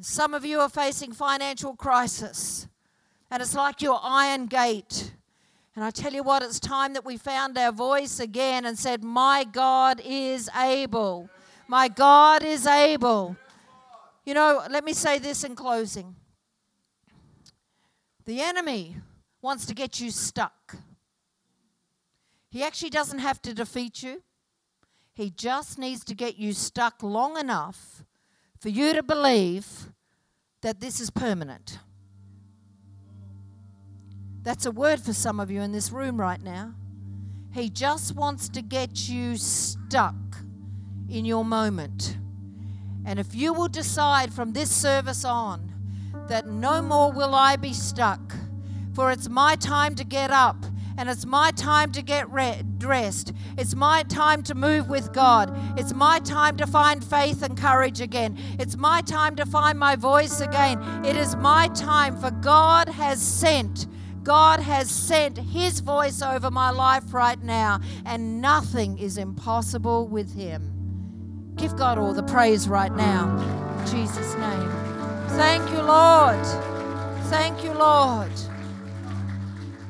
Some 0.00 0.32
of 0.32 0.44
you 0.44 0.60
are 0.60 0.70
facing 0.70 1.12
financial 1.12 1.76
crisis, 1.76 2.66
and 3.30 3.42
it's 3.42 3.54
like 3.54 3.82
your 3.82 4.00
iron 4.02 4.46
gate. 4.46 5.12
And 5.74 5.84
I 5.84 5.90
tell 5.90 6.12
you 6.12 6.22
what, 6.22 6.42
it's 6.42 6.60
time 6.60 6.92
that 6.92 7.04
we 7.04 7.16
found 7.16 7.56
our 7.56 7.72
voice 7.72 8.20
again 8.20 8.66
and 8.66 8.78
said, 8.78 9.02
My 9.02 9.44
God 9.44 10.02
is 10.04 10.50
able. 10.54 11.30
My 11.66 11.88
God 11.88 12.42
is 12.42 12.66
able. 12.66 13.36
You 14.24 14.34
know, 14.34 14.62
let 14.70 14.84
me 14.84 14.92
say 14.92 15.18
this 15.18 15.44
in 15.44 15.56
closing 15.56 16.14
the 18.24 18.40
enemy 18.40 18.96
wants 19.40 19.66
to 19.66 19.74
get 19.74 20.00
you 20.00 20.10
stuck. 20.10 20.76
He 22.50 22.62
actually 22.62 22.90
doesn't 22.90 23.18
have 23.18 23.40
to 23.42 23.54
defeat 23.54 24.02
you, 24.02 24.22
he 25.14 25.30
just 25.30 25.78
needs 25.78 26.04
to 26.04 26.14
get 26.14 26.36
you 26.36 26.52
stuck 26.52 27.02
long 27.02 27.38
enough 27.38 28.04
for 28.58 28.68
you 28.68 28.92
to 28.94 29.02
believe 29.02 29.88
that 30.62 30.80
this 30.80 31.00
is 31.00 31.10
permanent. 31.10 31.78
That's 34.42 34.66
a 34.66 34.70
word 34.70 35.00
for 35.00 35.12
some 35.12 35.38
of 35.38 35.50
you 35.50 35.60
in 35.60 35.72
this 35.72 35.92
room 35.92 36.20
right 36.20 36.42
now. 36.42 36.74
He 37.52 37.68
just 37.68 38.16
wants 38.16 38.48
to 38.50 38.62
get 38.62 39.08
you 39.08 39.36
stuck 39.36 40.14
in 41.08 41.24
your 41.24 41.44
moment. 41.44 42.16
And 43.04 43.18
if 43.18 43.34
you 43.34 43.52
will 43.52 43.68
decide 43.68 44.32
from 44.32 44.52
this 44.52 44.70
service 44.70 45.24
on 45.24 45.72
that 46.28 46.46
no 46.46 46.80
more 46.80 47.12
will 47.12 47.34
I 47.34 47.56
be 47.56 47.72
stuck, 47.72 48.34
for 48.94 49.10
it's 49.10 49.28
my 49.28 49.54
time 49.56 49.94
to 49.96 50.04
get 50.04 50.30
up 50.30 50.64
and 50.98 51.08
it's 51.08 51.24
my 51.24 51.50
time 51.52 51.90
to 51.92 52.02
get 52.02 52.30
re- 52.30 52.62
dressed. 52.78 53.32
It's 53.56 53.74
my 53.74 54.02
time 54.04 54.42
to 54.44 54.54
move 54.54 54.88
with 54.88 55.12
God. 55.12 55.78
It's 55.78 55.94
my 55.94 56.18
time 56.20 56.56
to 56.58 56.66
find 56.66 57.02
faith 57.02 57.42
and 57.42 57.56
courage 57.56 58.00
again. 58.00 58.36
It's 58.58 58.76
my 58.76 59.00
time 59.00 59.36
to 59.36 59.46
find 59.46 59.78
my 59.78 59.96
voice 59.96 60.40
again. 60.40 61.04
It 61.04 61.16
is 61.16 61.34
my 61.36 61.68
time, 61.68 62.16
for 62.18 62.30
God 62.30 62.88
has 62.88 63.20
sent 63.22 63.86
God 64.22 64.60
has 64.60 64.90
sent 64.90 65.36
His 65.38 65.80
voice 65.80 66.22
over 66.22 66.50
my 66.50 66.70
life 66.70 67.12
right 67.12 67.42
now, 67.42 67.80
and 68.04 68.40
nothing 68.40 68.98
is 68.98 69.18
impossible 69.18 70.06
with 70.06 70.34
Him. 70.34 71.52
Give 71.56 71.76
God 71.76 71.98
all 71.98 72.14
the 72.14 72.22
praise 72.22 72.68
right 72.68 72.92
now. 72.92 73.36
In 73.78 73.86
Jesus' 73.86 74.34
name. 74.36 74.70
Thank 75.30 75.70
you, 75.70 75.82
Lord. 75.82 76.44
Thank 77.26 77.64
you, 77.64 77.72
Lord. 77.72 78.32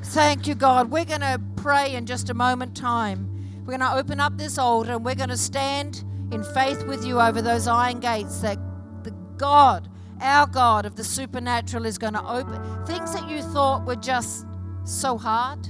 Thank 0.04 0.46
you, 0.46 0.54
God. 0.54 0.90
We're 0.90 1.04
going 1.04 1.20
to 1.20 1.40
pray 1.56 1.94
in 1.94 2.06
just 2.06 2.30
a 2.30 2.34
moment 2.34 2.76
time. 2.76 3.28
We're 3.60 3.78
going 3.78 3.80
to 3.80 3.94
open 3.94 4.20
up 4.20 4.36
this 4.36 4.58
altar 4.58 4.92
and 4.92 5.04
we're 5.04 5.14
going 5.14 5.28
to 5.28 5.36
stand 5.36 6.04
in 6.32 6.42
faith 6.42 6.84
with 6.86 7.04
you 7.04 7.20
over 7.20 7.40
those 7.40 7.66
iron 7.66 8.00
gates 8.00 8.40
that 8.40 8.58
the 9.04 9.10
God, 9.36 9.88
our 10.22 10.46
God 10.46 10.86
of 10.86 10.96
the 10.96 11.04
supernatural, 11.04 11.84
is 11.84 11.98
going 11.98 12.14
to 12.14 12.26
open. 12.26 12.62
Things 12.86 13.12
that 13.12 13.28
you 13.28 13.42
thought 13.42 13.84
were 13.84 13.96
just 13.96 14.46
so 14.84 15.18
hard, 15.18 15.66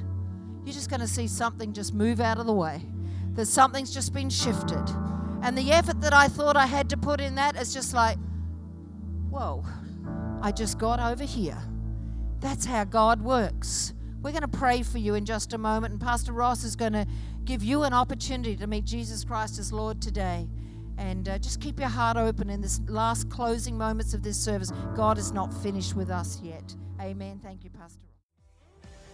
you're 0.64 0.74
just 0.74 0.90
going 0.90 1.00
to 1.00 1.08
see 1.08 1.26
something 1.26 1.72
just 1.72 1.94
move 1.94 2.20
out 2.20 2.38
of 2.38 2.46
the 2.46 2.52
way. 2.52 2.82
That 3.34 3.46
something's 3.46 3.92
just 3.92 4.12
been 4.12 4.30
shifted. 4.30 4.84
And 5.42 5.58
the 5.58 5.72
effort 5.72 6.00
that 6.02 6.12
I 6.12 6.28
thought 6.28 6.56
I 6.56 6.66
had 6.66 6.90
to 6.90 6.96
put 6.96 7.20
in 7.20 7.34
that 7.34 7.56
is 7.56 7.74
just 7.74 7.94
like, 7.94 8.18
whoa, 9.30 9.64
I 10.42 10.52
just 10.52 10.78
got 10.78 11.00
over 11.00 11.24
here. 11.24 11.58
That's 12.40 12.64
how 12.64 12.84
God 12.84 13.22
works. 13.22 13.92
We're 14.22 14.30
going 14.30 14.42
to 14.42 14.48
pray 14.48 14.82
for 14.82 14.98
you 14.98 15.14
in 15.14 15.24
just 15.24 15.52
a 15.52 15.58
moment, 15.58 15.92
and 15.92 16.00
Pastor 16.00 16.32
Ross 16.32 16.62
is 16.62 16.76
going 16.76 16.92
to 16.92 17.06
give 17.44 17.64
you 17.64 17.82
an 17.82 17.92
opportunity 17.92 18.54
to 18.56 18.66
meet 18.68 18.84
Jesus 18.84 19.24
Christ 19.24 19.58
as 19.58 19.72
Lord 19.72 20.00
today. 20.00 20.48
And 21.02 21.28
uh, 21.28 21.36
just 21.38 21.60
keep 21.60 21.80
your 21.80 21.88
heart 21.88 22.16
open 22.16 22.48
in 22.48 22.60
this 22.60 22.80
last 22.86 23.28
closing 23.28 23.76
moments 23.76 24.14
of 24.14 24.22
this 24.22 24.36
service. 24.36 24.72
God 24.94 25.18
is 25.18 25.32
not 25.32 25.52
finished 25.52 25.96
with 25.96 26.10
us 26.10 26.40
yet. 26.40 26.62
Amen. 27.00 27.40
Thank 27.42 27.64
you, 27.64 27.70
Pastor. 27.70 27.98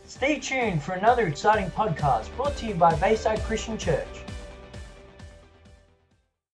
Stay 0.04 0.38
tuned 0.38 0.82
for 0.82 0.92
another 0.92 1.26
exciting 1.26 1.70
podcast 1.70 2.34
brought 2.36 2.54
to 2.58 2.66
you 2.66 2.74
by 2.74 2.94
Bayside 2.96 3.40
Christian 3.40 3.78
Church. 3.78 4.06